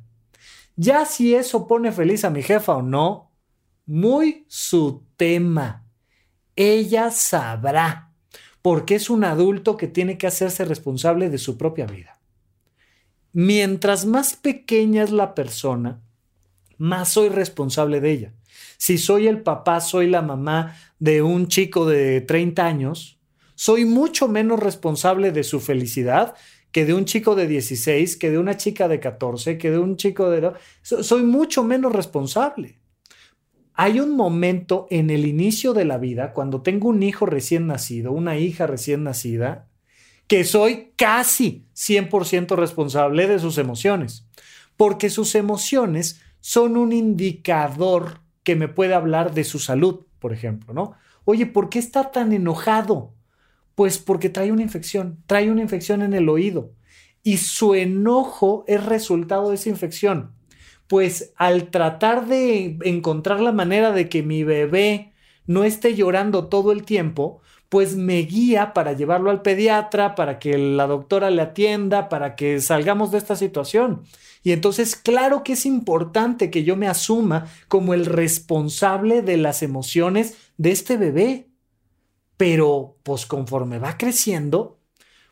Ya 0.76 1.04
si 1.06 1.34
eso 1.34 1.66
pone 1.66 1.90
feliz 1.90 2.24
a 2.24 2.30
mi 2.30 2.42
jefa 2.42 2.76
o 2.76 2.82
no, 2.82 3.32
muy 3.86 4.44
su 4.48 5.04
tema. 5.16 5.84
Ella 6.54 7.10
sabrá, 7.10 8.12
porque 8.62 8.96
es 8.96 9.10
un 9.10 9.24
adulto 9.24 9.76
que 9.76 9.88
tiene 9.88 10.18
que 10.18 10.26
hacerse 10.26 10.64
responsable 10.64 11.30
de 11.30 11.38
su 11.38 11.56
propia 11.56 11.86
vida. 11.86 12.18
Mientras 13.32 14.06
más 14.06 14.34
pequeña 14.34 15.02
es 15.02 15.10
la 15.10 15.34
persona, 15.34 16.00
más 16.78 17.10
soy 17.10 17.28
responsable 17.28 18.00
de 18.00 18.10
ella. 18.10 18.34
Si 18.78 18.98
soy 18.98 19.26
el 19.26 19.42
papá, 19.42 19.80
soy 19.80 20.08
la 20.08 20.22
mamá 20.22 20.76
de 20.98 21.22
un 21.22 21.48
chico 21.48 21.86
de 21.86 22.20
30 22.20 22.66
años, 22.66 23.18
soy 23.54 23.84
mucho 23.84 24.28
menos 24.28 24.60
responsable 24.60 25.32
de 25.32 25.42
su 25.42 25.60
felicidad 25.60 26.34
que 26.76 26.84
de 26.84 26.92
un 26.92 27.06
chico 27.06 27.34
de 27.34 27.46
16, 27.46 28.18
que 28.18 28.30
de 28.30 28.38
una 28.38 28.58
chica 28.58 28.86
de 28.86 29.00
14, 29.00 29.56
que 29.56 29.70
de 29.70 29.78
un 29.78 29.96
chico 29.96 30.28
de... 30.28 30.52
Soy 30.82 31.22
mucho 31.22 31.64
menos 31.64 31.90
responsable. 31.90 32.80
Hay 33.72 33.98
un 33.98 34.14
momento 34.14 34.86
en 34.90 35.08
el 35.08 35.24
inicio 35.24 35.72
de 35.72 35.86
la 35.86 35.96
vida, 35.96 36.34
cuando 36.34 36.60
tengo 36.60 36.88
un 36.88 37.02
hijo 37.02 37.24
recién 37.24 37.66
nacido, 37.66 38.12
una 38.12 38.36
hija 38.36 38.66
recién 38.66 39.04
nacida, 39.04 39.70
que 40.26 40.44
soy 40.44 40.92
casi 40.96 41.66
100% 41.74 42.56
responsable 42.56 43.26
de 43.26 43.38
sus 43.38 43.56
emociones, 43.56 44.26
porque 44.76 45.08
sus 45.08 45.34
emociones 45.34 46.20
son 46.40 46.76
un 46.76 46.92
indicador 46.92 48.20
que 48.46 48.54
me 48.54 48.68
puede 48.68 48.94
hablar 48.94 49.34
de 49.34 49.42
su 49.42 49.58
salud, 49.58 50.06
por 50.20 50.32
ejemplo, 50.32 50.72
¿no? 50.72 50.92
Oye, 51.24 51.46
¿por 51.46 51.68
qué 51.68 51.80
está 51.80 52.12
tan 52.12 52.32
enojado? 52.32 53.12
Pues 53.74 53.98
porque 53.98 54.28
trae 54.30 54.52
una 54.52 54.62
infección, 54.62 55.18
trae 55.26 55.50
una 55.50 55.62
infección 55.62 56.00
en 56.00 56.14
el 56.14 56.28
oído 56.28 56.70
y 57.24 57.38
su 57.38 57.74
enojo 57.74 58.62
es 58.68 58.86
resultado 58.86 59.48
de 59.48 59.56
esa 59.56 59.68
infección. 59.68 60.30
Pues 60.86 61.32
al 61.34 61.72
tratar 61.72 62.28
de 62.28 62.78
encontrar 62.84 63.40
la 63.40 63.50
manera 63.50 63.90
de 63.90 64.08
que 64.08 64.22
mi 64.22 64.44
bebé 64.44 65.12
no 65.46 65.64
esté 65.64 65.96
llorando 65.96 66.46
todo 66.46 66.70
el 66.70 66.84
tiempo, 66.84 67.40
pues 67.68 67.96
me 67.96 68.18
guía 68.18 68.72
para 68.72 68.92
llevarlo 68.92 69.30
al 69.30 69.42
pediatra, 69.42 70.14
para 70.14 70.38
que 70.38 70.56
la 70.56 70.86
doctora 70.86 71.30
le 71.30 71.42
atienda, 71.42 72.08
para 72.08 72.36
que 72.36 72.60
salgamos 72.60 73.10
de 73.10 73.18
esta 73.18 73.36
situación. 73.36 74.02
Y 74.42 74.52
entonces, 74.52 74.94
claro 74.94 75.42
que 75.42 75.54
es 75.54 75.66
importante 75.66 76.50
que 76.50 76.62
yo 76.62 76.76
me 76.76 76.86
asuma 76.86 77.48
como 77.68 77.94
el 77.94 78.06
responsable 78.06 79.22
de 79.22 79.36
las 79.36 79.62
emociones 79.62 80.36
de 80.56 80.70
este 80.70 80.96
bebé. 80.96 81.48
Pero, 82.36 82.96
pues 83.02 83.26
conforme 83.26 83.78
va 83.78 83.96
creciendo, 83.96 84.78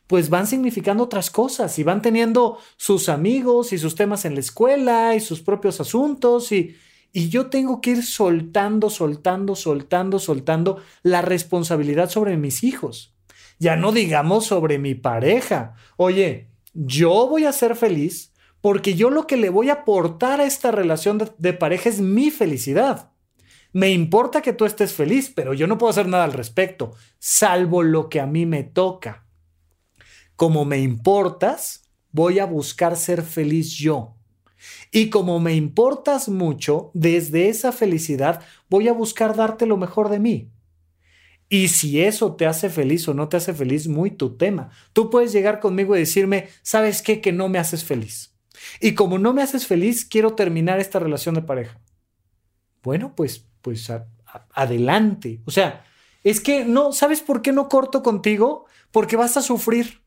pues 0.06 0.30
van 0.30 0.46
significando 0.46 1.04
otras 1.04 1.30
cosas 1.30 1.78
y 1.78 1.84
van 1.84 2.02
teniendo 2.02 2.58
sus 2.76 3.08
amigos 3.08 3.72
y 3.72 3.78
sus 3.78 3.94
temas 3.94 4.24
en 4.24 4.34
la 4.34 4.40
escuela 4.40 5.14
y 5.14 5.20
sus 5.20 5.40
propios 5.40 5.80
asuntos 5.80 6.50
y, 6.50 6.74
y 7.16 7.28
yo 7.28 7.46
tengo 7.46 7.80
que 7.80 7.90
ir 7.90 8.02
soltando, 8.02 8.90
soltando, 8.90 9.54
soltando, 9.54 10.18
soltando 10.18 10.82
la 11.04 11.22
responsabilidad 11.22 12.10
sobre 12.10 12.36
mis 12.36 12.64
hijos. 12.64 13.14
Ya 13.60 13.76
no 13.76 13.92
digamos 13.92 14.46
sobre 14.46 14.80
mi 14.80 14.96
pareja. 14.96 15.76
Oye, 15.96 16.48
yo 16.72 17.28
voy 17.28 17.44
a 17.44 17.52
ser 17.52 17.76
feliz 17.76 18.32
porque 18.60 18.94
yo 18.94 19.10
lo 19.10 19.28
que 19.28 19.36
le 19.36 19.48
voy 19.48 19.70
a 19.70 19.74
aportar 19.74 20.40
a 20.40 20.44
esta 20.44 20.72
relación 20.72 21.22
de, 21.38 21.52
pareja 21.52 21.88
es 21.88 22.00
mi 22.00 22.32
felicidad. 22.32 23.12
Me 23.72 23.92
importa 23.92 24.42
que 24.42 24.52
tú 24.52 24.64
estés 24.64 24.92
feliz, 24.92 25.30
pero 25.32 25.54
yo 25.54 25.68
no 25.68 25.78
puedo 25.78 25.92
hacer 25.92 26.08
nada 26.08 26.24
al 26.24 26.32
respecto, 26.32 26.96
salvo 27.20 27.84
lo 27.84 28.08
que 28.08 28.20
a 28.20 28.26
mí 28.26 28.44
me 28.44 28.64
toca. 28.64 29.24
Como 30.34 30.64
me 30.64 30.78
importas, 30.78 31.88
voy 32.10 32.40
a 32.40 32.44
buscar 32.44 32.96
ser 32.96 33.22
feliz 33.22 33.76
yo. 33.76 34.13
Y 34.90 35.10
como 35.10 35.40
me 35.40 35.54
importas 35.54 36.28
mucho, 36.28 36.90
desde 36.94 37.48
esa 37.48 37.72
felicidad 37.72 38.42
voy 38.68 38.88
a 38.88 38.92
buscar 38.92 39.36
darte 39.36 39.66
lo 39.66 39.76
mejor 39.76 40.08
de 40.08 40.18
mí. 40.18 40.50
Y 41.48 41.68
si 41.68 42.00
eso 42.00 42.34
te 42.34 42.46
hace 42.46 42.70
feliz 42.70 43.06
o 43.06 43.14
no 43.14 43.28
te 43.28 43.36
hace 43.36 43.52
feliz, 43.54 43.86
muy 43.86 44.10
tu 44.10 44.36
tema. 44.36 44.70
Tú 44.92 45.10
puedes 45.10 45.32
llegar 45.32 45.60
conmigo 45.60 45.94
y 45.94 46.00
decirme, 46.00 46.48
¿sabes 46.62 47.02
qué? 47.02 47.20
Que 47.20 47.32
no 47.32 47.48
me 47.48 47.58
haces 47.58 47.84
feliz. 47.84 48.34
Y 48.80 48.94
como 48.94 49.18
no 49.18 49.32
me 49.32 49.42
haces 49.42 49.66
feliz, 49.66 50.04
quiero 50.04 50.34
terminar 50.34 50.80
esta 50.80 50.98
relación 50.98 51.34
de 51.34 51.42
pareja. 51.42 51.80
Bueno, 52.82 53.14
pues, 53.14 53.46
pues 53.62 53.90
adelante. 54.50 55.42
O 55.44 55.50
sea, 55.50 55.84
es 56.22 56.40
que 56.40 56.64
no, 56.64 56.92
¿sabes 56.92 57.20
por 57.20 57.42
qué 57.42 57.52
no 57.52 57.68
corto 57.68 58.02
contigo? 58.02 58.66
Porque 58.90 59.16
vas 59.16 59.36
a 59.36 59.42
sufrir. 59.42 60.02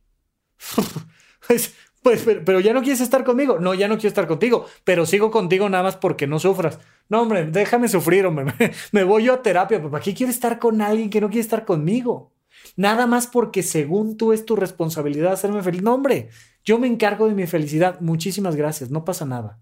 pues 2.04 2.24
pero, 2.24 2.60
ya 2.60 2.74
no 2.74 2.82
quieres 2.82 3.02
estar 3.02 3.24
conmigo. 3.24 3.60
No, 3.60 3.74
ya 3.74 3.88
no 3.88 3.95
quiero 3.95 4.10
estar 4.10 4.28
contigo, 4.28 4.66
pero 4.84 5.06
sigo 5.06 5.32
contigo 5.32 5.70
nada 5.70 5.84
más 5.84 5.98
porque 5.98 6.28
no 6.28 6.39
sufras. 6.39 6.80
No, 7.10 7.22
hombre, 7.22 7.45
déjame 7.45 7.88
sufrir, 7.88 8.26
hombre. 8.26 8.54
Me, 8.91 9.04
voy 9.04 9.26
yo 9.26 9.34
a 9.34 9.41
terapia. 9.41 9.82
¿Para 9.82 10.04
qué 10.04 10.14
quieres 10.14 10.36
estar 10.36 10.60
con 10.60 10.82
alguien 10.82 11.10
que 11.10 11.22
no 11.22 11.28
quiere 11.28 11.41
estar 11.41 11.66
conmigo? 11.66 12.34
Nada 12.76 13.08
más 13.08 13.28
porque 13.28 13.64
según 13.64 14.18
tú 14.18 14.34
es 14.34 14.45
tu 14.45 14.56
responsabilidad 14.56 15.34
hacerme 15.34 15.64
feliz. 15.64 15.82
No, 15.82 15.93
hombre, 15.93 16.30
yo 16.64 16.80
me 16.80 16.88
encargo 16.88 17.28
de 17.28 17.34
mi 17.34 17.48
felicidad. 17.48 18.00
Muchísimas 18.02 18.56
gracias, 18.56 18.89
no 18.89 19.06
pasa 19.06 19.26
nada. 19.26 19.58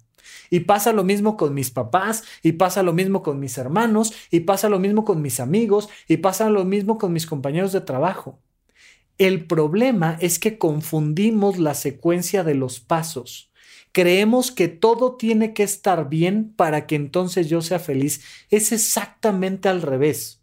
Y 0.49 0.61
pasa 0.61 0.93
lo 0.93 1.03
mismo 1.03 1.37
con 1.37 1.53
mis 1.53 1.71
papás, 1.71 2.23
y 2.43 2.53
pasa 2.53 2.83
lo 2.83 2.93
mismo 2.93 3.23
con 3.23 3.39
mis 3.39 3.57
hermanos, 3.57 4.13
y 4.31 4.41
pasa 4.41 4.69
lo 4.69 4.79
mismo 4.79 5.05
con 5.05 5.21
mis 5.21 5.39
amigos, 5.39 5.89
y 6.07 6.17
pasa 6.17 6.49
lo 6.49 6.65
mismo 6.65 6.97
con 6.97 7.13
mis 7.13 7.25
compañeros 7.25 7.71
de 7.71 7.81
trabajo. 7.81 8.39
El 9.17 9.45
problema 9.45 10.17
es 10.19 10.39
que 10.39 10.57
confundimos 10.57 11.57
la 11.57 11.73
secuencia 11.73 12.43
de 12.43 12.55
los 12.55 12.79
pasos. 12.79 13.51
Creemos 13.93 14.51
que 14.51 14.67
todo 14.67 15.15
tiene 15.15 15.53
que 15.53 15.63
estar 15.63 16.09
bien 16.09 16.53
para 16.53 16.85
que 16.85 16.95
entonces 16.95 17.47
yo 17.47 17.61
sea 17.61 17.79
feliz. 17.79 18.21
Es 18.49 18.73
exactamente 18.73 19.69
al 19.69 19.81
revés. 19.81 20.41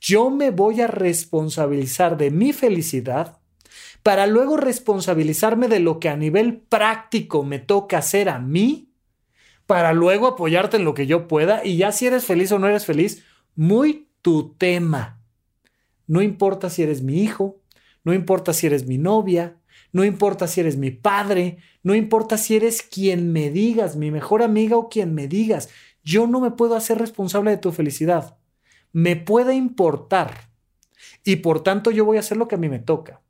Yo 0.00 0.30
me 0.30 0.50
voy 0.50 0.80
a 0.80 0.88
responsabilizar 0.88 2.16
de 2.16 2.32
mi 2.32 2.52
felicidad 2.52 3.38
para 4.02 4.26
luego 4.26 4.56
responsabilizarme 4.56 5.68
de 5.68 5.78
lo 5.78 6.00
que 6.00 6.08
a 6.08 6.16
nivel 6.16 6.58
práctico 6.58 7.44
me 7.44 7.60
toca 7.60 7.98
hacer 7.98 8.28
a 8.28 8.40
mí, 8.40 8.88
para 9.66 9.92
luego 9.92 10.26
apoyarte 10.26 10.76
en 10.76 10.84
lo 10.84 10.92
que 10.92 11.06
yo 11.06 11.28
pueda 11.28 11.64
y 11.64 11.76
ya 11.76 11.92
si 11.92 12.06
eres 12.06 12.24
feliz 12.24 12.50
o 12.50 12.58
no 12.58 12.66
eres 12.66 12.84
feliz, 12.84 13.22
muy 13.54 14.08
tu 14.20 14.54
tema. 14.54 15.22
No 16.08 16.20
importa 16.20 16.68
si 16.68 16.82
eres 16.82 17.00
mi 17.00 17.22
hijo, 17.22 17.61
no 18.04 18.12
importa 18.14 18.52
si 18.52 18.66
eres 18.66 18.86
mi 18.86 18.98
novia, 18.98 19.56
no 19.92 20.04
importa 20.04 20.46
si 20.46 20.60
eres 20.60 20.76
mi 20.76 20.90
padre, 20.90 21.58
no 21.82 21.94
importa 21.94 22.38
si 22.38 22.56
eres 22.56 22.82
quien 22.82 23.32
me 23.32 23.50
digas, 23.50 23.96
mi 23.96 24.10
mejor 24.10 24.42
amiga 24.42 24.76
o 24.76 24.88
quien 24.88 25.14
me 25.14 25.28
digas, 25.28 25.68
yo 26.02 26.26
no 26.26 26.40
me 26.40 26.50
puedo 26.50 26.76
hacer 26.76 26.98
responsable 26.98 27.50
de 27.50 27.58
tu 27.58 27.72
felicidad. 27.72 28.38
Me 28.92 29.16
puede 29.16 29.54
importar 29.54 30.50
y 31.24 31.36
por 31.36 31.62
tanto 31.62 31.90
yo 31.90 32.04
voy 32.04 32.16
a 32.16 32.20
hacer 32.20 32.36
lo 32.36 32.48
que 32.48 32.56
a 32.56 32.58
mí 32.58 32.68
me 32.68 32.78
toca 32.78 33.22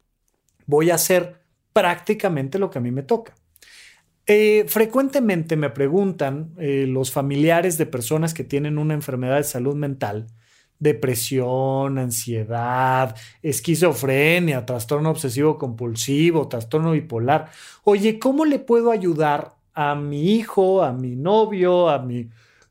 voy 0.67 0.91
a 0.91 0.95
hacer 0.95 1.37
prácticamente 1.73 2.59
lo 2.59 2.71
que 2.71 2.79
a 2.79 2.83
mí 2.83 2.91
me 2.91 3.03
toca. 3.03 3.35
Eh, 4.27 4.65
frecuentemente 4.69 5.57
me 5.57 5.71
preguntan 5.71 6.55
eh, 6.59 6.87
los 6.87 7.11
familiares 7.11 7.77
de 7.77 7.87
personas 7.87 8.35
que 8.35 8.45
tienen 8.45 8.79
una 8.79 8.95
enfermedad 8.95 9.37
de 9.37 9.45
salud 9.45 9.75
mental, 9.75 10.29
depresión, 10.83 11.99
ansiedad, 11.99 13.17
esquizofrenia, 13.43 14.67
trastorno 14.67 15.11
obsesivo 15.11 15.59
compulsivo, 15.59 16.49
trastorno 16.49 16.93
bipolar. 16.93 17.51
Oye, 17.85 18.19
¿cómo 18.19 18.45
le 18.45 18.59
puedo 18.59 18.91
ayudar 18.91 19.55
a 19.75 19.95
mi 19.95 20.35
hijo, 20.35 20.83
a 20.83 20.93
mi 20.93 21.17
novio, 21.17 21.89
a 21.89 21.99
mi... 21.99 22.29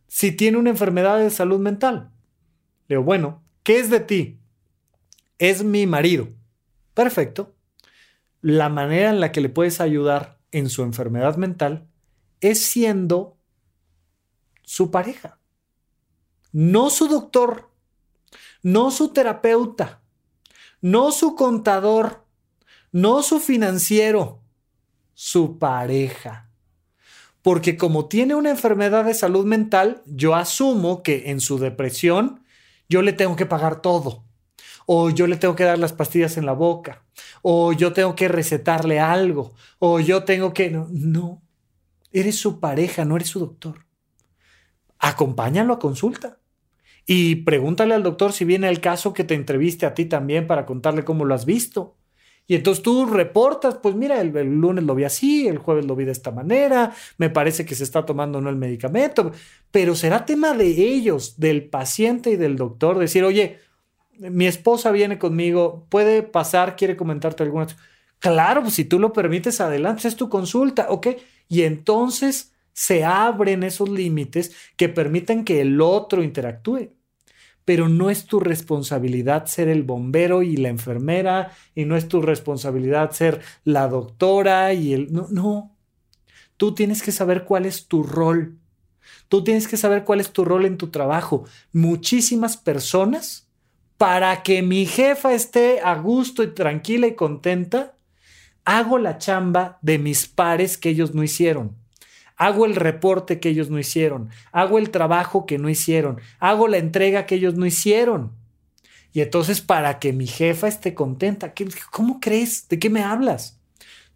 si 0.07 0.31
tiene 0.31 0.57
una 0.57 0.69
enfermedad 0.69 1.19
de 1.19 1.29
salud 1.29 1.59
mental? 1.59 2.11
Le 2.87 2.95
digo, 2.95 3.03
bueno, 3.03 3.43
¿qué 3.63 3.79
es 3.79 3.89
de 3.89 3.99
ti? 3.99 4.39
Es 5.39 5.63
mi 5.63 5.87
marido. 5.87 6.27
Perfecto 6.93 7.55
la 8.41 8.69
manera 8.69 9.09
en 9.09 9.19
la 9.19 9.31
que 9.31 9.41
le 9.41 9.49
puedes 9.49 9.79
ayudar 9.79 10.39
en 10.51 10.69
su 10.69 10.81
enfermedad 10.83 11.37
mental 11.37 11.87
es 12.41 12.61
siendo 12.63 13.37
su 14.63 14.89
pareja, 14.89 15.39
no 16.51 16.89
su 16.89 17.07
doctor, 17.07 17.70
no 18.63 18.91
su 18.91 19.09
terapeuta, 19.09 20.01
no 20.81 21.11
su 21.11 21.35
contador, 21.35 22.25
no 22.91 23.23
su 23.23 23.39
financiero, 23.39 24.41
su 25.13 25.57
pareja. 25.57 26.49
Porque 27.41 27.75
como 27.77 28.07
tiene 28.07 28.35
una 28.35 28.51
enfermedad 28.51 29.05
de 29.05 29.13
salud 29.13 29.45
mental, 29.45 30.03
yo 30.05 30.35
asumo 30.35 31.01
que 31.01 31.31
en 31.31 31.39
su 31.39 31.57
depresión 31.57 32.43
yo 32.87 33.01
le 33.01 33.13
tengo 33.13 33.35
que 33.35 33.45
pagar 33.45 33.81
todo. 33.81 34.25
O 34.85 35.09
yo 35.09 35.25
le 35.25 35.37
tengo 35.37 35.55
que 35.55 35.63
dar 35.63 35.79
las 35.79 35.93
pastillas 35.93 36.37
en 36.37 36.45
la 36.45 36.53
boca. 36.53 37.03
O 37.41 37.71
yo 37.71 37.93
tengo 37.93 38.15
que 38.15 38.27
recetarle 38.27 38.99
algo. 38.99 39.53
O 39.79 39.99
yo 39.99 40.23
tengo 40.23 40.53
que... 40.53 40.69
No, 40.69 40.87
no. 40.91 41.41
Eres 42.11 42.37
su 42.37 42.59
pareja, 42.59 43.05
no 43.05 43.15
eres 43.15 43.29
su 43.29 43.39
doctor. 43.39 43.85
Acompáñalo 44.99 45.73
a 45.73 45.79
consulta. 45.79 46.40
Y 47.05 47.37
pregúntale 47.37 47.93
al 47.93 48.03
doctor 48.03 48.33
si 48.33 48.45
viene 48.45 48.69
el 48.69 48.79
caso 48.79 49.13
que 49.13 49.23
te 49.23 49.33
entreviste 49.33 49.85
a 49.85 49.93
ti 49.93 50.05
también 50.05 50.47
para 50.47 50.65
contarle 50.65 51.03
cómo 51.03 51.25
lo 51.25 51.33
has 51.33 51.45
visto. 51.45 51.95
Y 52.47 52.55
entonces 52.55 52.83
tú 52.83 53.05
reportas, 53.05 53.75
pues 53.81 53.95
mira, 53.95 54.19
el, 54.19 54.31
lunes 54.31 54.83
lo 54.83 54.95
vi 54.95 55.05
así, 55.05 55.47
el 55.47 55.57
jueves 55.57 55.85
lo 55.85 55.95
vi 55.95 56.05
de 56.05 56.11
esta 56.11 56.31
manera, 56.31 56.93
me 57.17 57.29
parece 57.29 57.65
que 57.65 57.75
se 57.75 57.83
está 57.83 58.05
tomando 58.05 58.41
no 58.41 58.49
el 58.49 58.57
medicamento, 58.57 59.31
pero 59.71 59.95
será 59.95 60.25
tema 60.25 60.53
de 60.53 60.67
ellos, 60.67 61.39
del 61.39 61.69
paciente 61.69 62.31
y 62.31 62.35
del 62.35 62.57
doctor, 62.57 62.97
decir, 62.99 63.23
oye, 63.23 63.59
mi 64.17 64.47
esposa 64.47 64.91
viene 64.91 65.17
conmigo, 65.17 65.85
puede 65.89 66.23
pasar, 66.23 66.75
quiere 66.75 66.97
comentarte 66.97 67.43
alguna. 67.43 67.67
Claro, 68.19 68.61
pues 68.63 68.73
si 68.73 68.85
tú 68.85 68.99
lo 68.99 69.13
permites, 69.13 69.61
adelante, 69.61 70.07
es 70.07 70.15
tu 70.15 70.29
consulta, 70.29 70.87
¿ok? 70.89 71.07
Y 71.47 71.63
entonces 71.63 72.51
se 72.73 73.03
abren 73.03 73.63
esos 73.63 73.89
límites 73.89 74.55
que 74.77 74.89
permiten 74.89 75.43
que 75.43 75.61
el 75.61 75.81
otro 75.81 76.23
interactúe 76.23 76.91
pero 77.65 77.89
no 77.89 78.09
es 78.09 78.25
tu 78.25 78.39
responsabilidad 78.39 79.45
ser 79.45 79.67
el 79.67 79.83
bombero 79.83 80.41
y 80.41 80.57
la 80.57 80.69
enfermera, 80.69 81.51
y 81.75 81.85
no 81.85 81.95
es 81.95 82.07
tu 82.07 82.21
responsabilidad 82.21 83.11
ser 83.11 83.41
la 83.63 83.87
doctora 83.87 84.73
y 84.73 84.93
el... 84.93 85.13
No, 85.13 85.27
no. 85.29 85.75
Tú 86.57 86.73
tienes 86.73 87.01
que 87.01 87.11
saber 87.11 87.45
cuál 87.45 87.65
es 87.65 87.87
tu 87.87 88.03
rol. 88.03 88.57
Tú 89.29 89.43
tienes 89.43 89.67
que 89.67 89.77
saber 89.77 90.03
cuál 90.03 90.19
es 90.19 90.31
tu 90.31 90.43
rol 90.43 90.65
en 90.65 90.77
tu 90.77 90.89
trabajo. 90.89 91.45
Muchísimas 91.71 92.57
personas, 92.57 93.47
para 93.97 94.43
que 94.43 94.61
mi 94.61 94.85
jefa 94.85 95.33
esté 95.33 95.79
a 95.81 95.95
gusto 95.95 96.43
y 96.43 96.53
tranquila 96.53 97.07
y 97.07 97.15
contenta, 97.15 97.95
hago 98.65 98.97
la 98.97 99.17
chamba 99.17 99.79
de 99.81 99.97
mis 99.97 100.27
pares 100.27 100.77
que 100.77 100.89
ellos 100.89 101.13
no 101.13 101.23
hicieron 101.23 101.80
hago 102.41 102.65
el 102.65 102.75
reporte 102.75 103.39
que 103.39 103.49
ellos 103.49 103.69
no 103.69 103.77
hicieron, 103.77 104.29
hago 104.51 104.79
el 104.79 104.89
trabajo 104.89 105.45
que 105.45 105.59
no 105.59 105.69
hicieron, 105.69 106.19
hago 106.39 106.67
la 106.67 106.77
entrega 106.79 107.27
que 107.27 107.35
ellos 107.35 107.53
no 107.53 107.67
hicieron. 107.67 108.31
Y 109.13 109.21
entonces 109.21 109.61
para 109.61 109.99
que 109.99 110.11
mi 110.11 110.25
jefa 110.25 110.67
esté 110.67 110.95
contenta, 110.95 111.53
¿cómo 111.91 112.19
crees? 112.19 112.67
¿De 112.67 112.79
qué 112.79 112.89
me 112.89 113.03
hablas? 113.03 113.61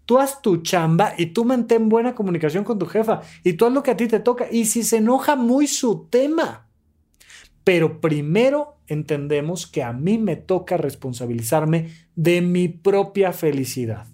Tú 0.06 0.18
haz 0.18 0.42
tu 0.42 0.58
chamba 0.64 1.14
y 1.20 1.28
tú 1.28 1.46
mantén 1.46 1.88
buena 1.88 2.16
comunicación 2.16 2.64
con 2.64 2.80
tu 2.80 2.88
jefa 2.88 3.22
y 3.44 3.54
tú 3.54 3.68
haz 3.68 3.74
lo 3.74 3.84
que 3.84 3.92
a 3.92 3.98
ti 3.98 4.08
te 4.08 4.20
toca. 4.20 4.48
Y 4.52 4.66
si 4.66 4.82
se 4.82 4.98
enoja 4.98 5.36
muy 5.36 5.68
su 5.68 6.08
tema. 6.10 6.68
Pero 7.64 8.02
primero 8.02 8.80
entendemos 8.88 9.68
que 9.68 9.84
a 9.84 9.94
mí 9.94 10.18
me 10.18 10.36
toca 10.36 10.78
responsabilizarme 10.78 11.92
de 12.16 12.42
mi 12.42 12.70
propia 12.70 13.34
felicidad. 13.34 14.08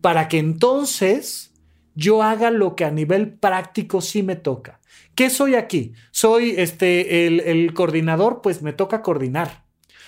Para 0.00 0.28
que 0.28 0.38
entonces 0.38 1.53
yo 1.94 2.22
haga 2.22 2.50
lo 2.50 2.76
que 2.76 2.84
a 2.84 2.90
nivel 2.90 3.32
práctico 3.32 4.00
sí 4.00 4.22
me 4.22 4.36
toca. 4.36 4.80
¿Qué 5.14 5.30
soy 5.30 5.54
aquí? 5.54 5.92
Soy 6.10 6.54
este, 6.56 7.26
el, 7.26 7.40
el 7.40 7.72
coordinador, 7.74 8.40
pues 8.42 8.62
me 8.62 8.72
toca 8.72 9.02
coordinar. 9.02 9.64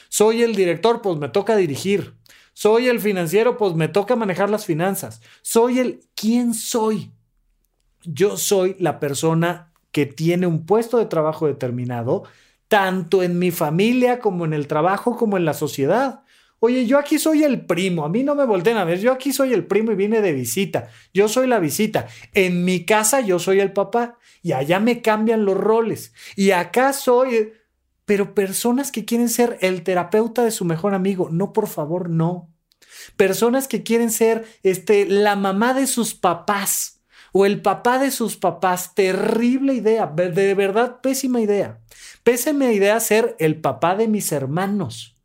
Soy 0.09 0.43
el 0.43 0.55
director, 0.55 1.03
pues 1.03 1.19
me 1.19 1.29
toca 1.29 1.57
dirigir. 1.57 2.15
Soy 2.55 2.89
el 2.89 3.01
financiero, 3.01 3.57
pues 3.57 3.75
me 3.75 3.89
toca 3.89 4.17
manejar 4.17 4.51
las 4.51 4.65
finanzas. 4.65 5.21
Soy 5.43 5.79
el... 5.79 6.01
¿Quién 6.15 6.55
soy? 6.55 7.13
Yo 8.03 8.37
soy 8.37 8.77
la 8.79 8.99
persona 8.99 9.73
que 9.93 10.07
tiene 10.07 10.47
un 10.47 10.65
puesto 10.65 10.99
de 10.99 11.07
trabajo 11.07 11.47
determinado, 11.47 12.25
tanto 12.69 13.23
en 13.23 13.39
mi 13.39 13.51
familia 13.51 14.21
como 14.21 14.45
en 14.45 14.55
el 14.55 14.67
trabajo 14.67 15.17
como 15.17 15.37
en 15.37 15.45
la 15.45 15.55
sociedad. 15.55 16.23
Oye, 16.59 16.87
yo 16.87 16.99
aquí 16.99 17.19
soy 17.19 17.45
el 17.45 17.67
primo, 17.67 18.05
a 18.05 18.09
mí 18.09 18.23
no 18.23 18.35
me 18.35 18.47
volteen 18.47 18.79
a 18.79 18.85
ver, 18.85 18.99
yo 18.99 19.13
aquí 19.13 19.33
soy 19.33 19.53
el 19.53 19.67
primo 19.67 19.93
y 19.93 19.95
vine 19.95 20.23
de 20.23 20.33
visita, 20.33 20.89
yo 21.13 21.29
soy 21.29 21.47
la 21.47 21.59
visita. 21.59 22.07
En 22.33 22.65
mi 22.65 22.87
casa 22.87 23.21
yo 23.21 23.39
soy 23.39 23.61
el 23.61 23.73
papá 23.73 24.19
y 24.43 24.53
allá 24.53 24.81
me 24.81 25.03
cambian 25.03 25.45
los 25.45 25.57
roles. 25.57 26.15
Y 26.35 26.53
acá 26.53 26.95
soy, 26.95 27.53
pero 28.07 28.35
personas 28.35 28.91
que 28.91 29.05
quieren 29.05 29.29
ser 29.29 29.59
el 29.61 29.83
terapeuta 29.83 30.45
de 30.45 30.51
su 30.51 30.65
mejor 30.65 30.95
amigo, 30.95 31.29
no, 31.31 31.53
por 31.53 31.69
favor, 31.69 32.09
no. 32.09 32.51
Personas 33.17 33.69
que 33.69 33.83
quieren 33.83 34.11
ser 34.11 34.47
este, 34.63 35.05
la 35.05 35.37
mamá 35.37 35.75
de 35.75 35.87
sus 35.87 36.15
papás 36.15 37.03
o 37.33 37.45
el 37.45 37.61
papá 37.61 37.99
de 37.99 38.11
sus 38.11 38.39
papás, 38.39 38.95
terrible 38.95 39.75
idea, 39.75 40.07
de 40.07 40.55
verdad 40.55 41.01
pésima 41.03 41.43
idea. 41.43 41.81
Pésima 42.23 42.73
idea 42.73 42.99
ser 42.99 43.37
el 43.39 43.61
papá 43.61 43.95
de 43.95 44.09
mis 44.09 44.33
hermanos 44.33 45.16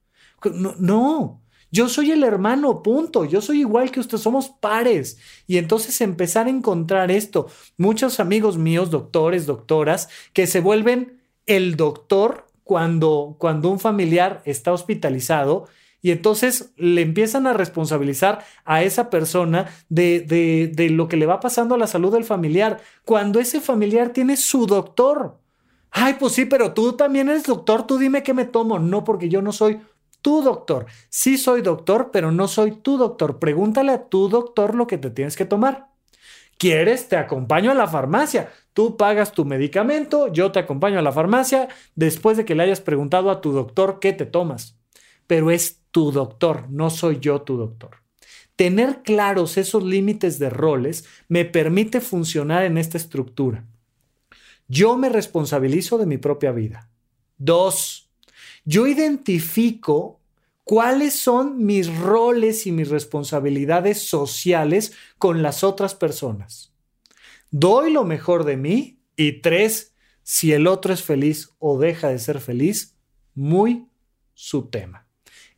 no, 0.79 1.41
yo 1.71 1.87
soy 1.87 2.11
el 2.11 2.23
hermano, 2.23 2.83
punto. 2.83 3.25
Yo 3.25 3.41
soy 3.41 3.61
igual 3.61 3.91
que 3.91 4.01
usted, 4.01 4.17
somos 4.17 4.49
pares. 4.49 5.17
Y 5.47 5.57
entonces 5.57 6.01
empezar 6.01 6.47
a 6.47 6.49
encontrar 6.49 7.11
esto. 7.11 7.47
Muchos 7.77 8.19
amigos 8.19 8.57
míos, 8.57 8.91
doctores, 8.91 9.45
doctoras, 9.45 10.09
que 10.33 10.47
se 10.47 10.59
vuelven 10.59 11.21
el 11.45 11.77
doctor 11.77 12.47
cuando, 12.63 13.35
cuando 13.39 13.69
un 13.69 13.79
familiar 13.79 14.41
está 14.45 14.73
hospitalizado 14.73 15.67
y 16.01 16.11
entonces 16.11 16.73
le 16.77 17.01
empiezan 17.01 17.47
a 17.47 17.53
responsabilizar 17.53 18.43
a 18.65 18.83
esa 18.83 19.09
persona 19.09 19.69
de, 19.87 20.21
de, 20.21 20.71
de, 20.73 20.89
lo 20.89 21.07
que 21.07 21.17
le 21.17 21.27
va 21.27 21.39
pasando 21.39 21.75
a 21.75 21.77
la 21.77 21.87
salud 21.87 22.11
del 22.11 22.23
familiar, 22.23 22.81
cuando 23.05 23.39
ese 23.39 23.61
familiar 23.61 24.09
tiene 24.09 24.35
su 24.35 24.65
doctor. 24.65 25.37
Ay, 25.91 26.15
pues 26.19 26.33
sí, 26.33 26.45
pero 26.45 26.73
tú 26.73 26.93
también 26.93 27.29
eres 27.29 27.43
doctor, 27.43 27.85
tú 27.85 27.97
dime 27.97 28.23
qué 28.23 28.33
me 28.33 28.45
tomo. 28.45 28.79
No, 28.79 29.03
porque 29.03 29.29
yo 29.29 29.41
no 29.41 29.51
soy 29.51 29.79
tu 30.21 30.41
doctor. 30.41 30.85
Sí 31.09 31.37
soy 31.37 31.61
doctor, 31.61 32.09
pero 32.11 32.31
no 32.31 32.47
soy 32.47 32.71
tu 32.71 32.97
doctor. 32.97 33.39
Pregúntale 33.39 33.91
a 33.91 34.09
tu 34.09 34.29
doctor 34.29 34.75
lo 34.75 34.87
que 34.87 34.97
te 34.97 35.09
tienes 35.09 35.35
que 35.35 35.45
tomar. 35.45 35.89
¿Quieres? 36.57 37.09
Te 37.09 37.17
acompaño 37.17 37.71
a 37.71 37.73
la 37.73 37.87
farmacia. 37.87 38.51
Tú 38.73 38.95
pagas 38.95 39.31
tu 39.31 39.45
medicamento, 39.45 40.31
yo 40.31 40.51
te 40.51 40.59
acompaño 40.59 40.99
a 40.99 41.01
la 41.01 41.11
farmacia 41.11 41.67
después 41.95 42.37
de 42.37 42.45
que 42.45 42.55
le 42.55 42.63
hayas 42.63 42.81
preguntado 42.81 43.31
a 43.31 43.41
tu 43.41 43.51
doctor 43.51 43.99
qué 43.99 44.13
te 44.13 44.25
tomas. 44.25 44.77
Pero 45.27 45.51
es 45.51 45.81
tu 45.91 46.11
doctor, 46.11 46.69
no 46.69 46.89
soy 46.89 47.19
yo 47.19 47.41
tu 47.41 47.57
doctor. 47.57 47.97
Tener 48.55 49.01
claros 49.01 49.57
esos 49.57 49.83
límites 49.83 50.37
de 50.37 50.49
roles 50.49 51.05
me 51.27 51.45
permite 51.45 51.99
funcionar 51.99 52.63
en 52.63 52.77
esta 52.77 52.97
estructura. 52.97 53.65
Yo 54.67 54.95
me 54.97 55.09
responsabilizo 55.09 55.97
de 55.97 56.05
mi 56.05 56.17
propia 56.17 56.51
vida. 56.51 56.89
Dos, 57.37 58.00
yo 58.65 58.87
identifico 58.87 60.19
cuáles 60.63 61.19
son 61.19 61.65
mis 61.65 61.93
roles 61.97 62.67
y 62.67 62.71
mis 62.71 62.89
responsabilidades 62.89 64.07
sociales 64.07 64.93
con 65.17 65.41
las 65.41 65.63
otras 65.63 65.95
personas. 65.95 66.73
Doy 67.49 67.91
lo 67.91 68.03
mejor 68.05 68.45
de 68.45 68.57
mí 68.57 68.99
y 69.15 69.41
tres, 69.41 69.93
si 70.23 70.53
el 70.53 70.67
otro 70.67 70.93
es 70.93 71.03
feliz 71.03 71.49
o 71.59 71.77
deja 71.77 72.09
de 72.09 72.19
ser 72.19 72.39
feliz, 72.39 72.95
muy 73.35 73.87
su 74.33 74.69
tema. 74.69 75.00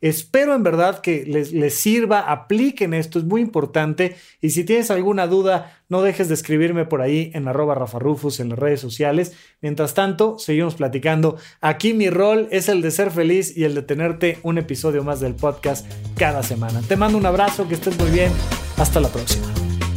Espero 0.04 0.54
en 0.54 0.62
verdad 0.62 1.00
que 1.00 1.24
les, 1.24 1.74
sirva, 1.74 2.30
apliquen 2.30 2.92
esto, 2.92 3.18
es 3.18 3.24
muy 3.24 3.40
importante. 3.40 4.16
Y 4.42 4.50
si 4.50 4.62
tienes 4.62 4.90
alguna 4.90 5.26
duda, 5.26 5.78
no 5.88 6.02
dejes 6.02 6.28
de 6.28 6.34
escribirme 6.34 6.84
por 6.84 7.00
ahí 7.00 7.30
en 7.32 7.48
arroba 7.48 7.74
rafarufus 7.74 8.38
en 8.38 8.50
las 8.50 8.58
redes 8.58 8.82
sociales. 8.82 9.32
Mientras 9.62 9.94
tanto, 9.94 10.38
seguimos 10.38 10.74
platicando. 10.74 11.38
Aquí 11.62 11.94
mi 11.94 12.10
rol 12.10 12.48
es 12.50 12.68
el 12.68 12.82
de 12.82 12.90
ser 12.90 13.12
feliz 13.12 13.56
y 13.56 13.64
el 13.64 13.74
de 13.74 13.80
tenerte 13.80 14.40
un 14.42 14.58
episodio 14.58 15.02
más 15.04 15.20
del 15.20 15.36
podcast 15.36 15.90
cada 16.18 16.42
semana. 16.42 16.82
Te 16.86 16.96
mando 16.96 17.16
un 17.16 17.24
abrazo, 17.24 17.66
que 17.66 17.72
estés 17.72 17.98
muy 17.98 18.10
bien. 18.10 18.30
Hasta 18.76 19.00
la 19.00 19.08
próxima. 19.08 19.46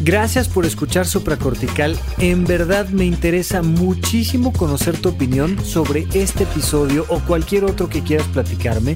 Gracias 0.04 0.48
por 0.48 0.66
escuchar 0.66 1.06
Supracortical. 1.06 1.98
En 2.20 2.46
verdad 2.46 2.88
me 2.88 3.04
interesa 3.04 3.62
muchísimo 3.62 4.54
conocer 4.54 4.98
tu 4.98 5.10
opinión 5.10 5.60
sobre 5.66 6.08
este 6.14 6.44
episodio 6.44 7.06
o 7.10 7.20
cualquier 7.20 7.66
otro 7.66 7.90
que 7.90 8.04
quieras 8.04 8.28
platicarme. 8.28 8.96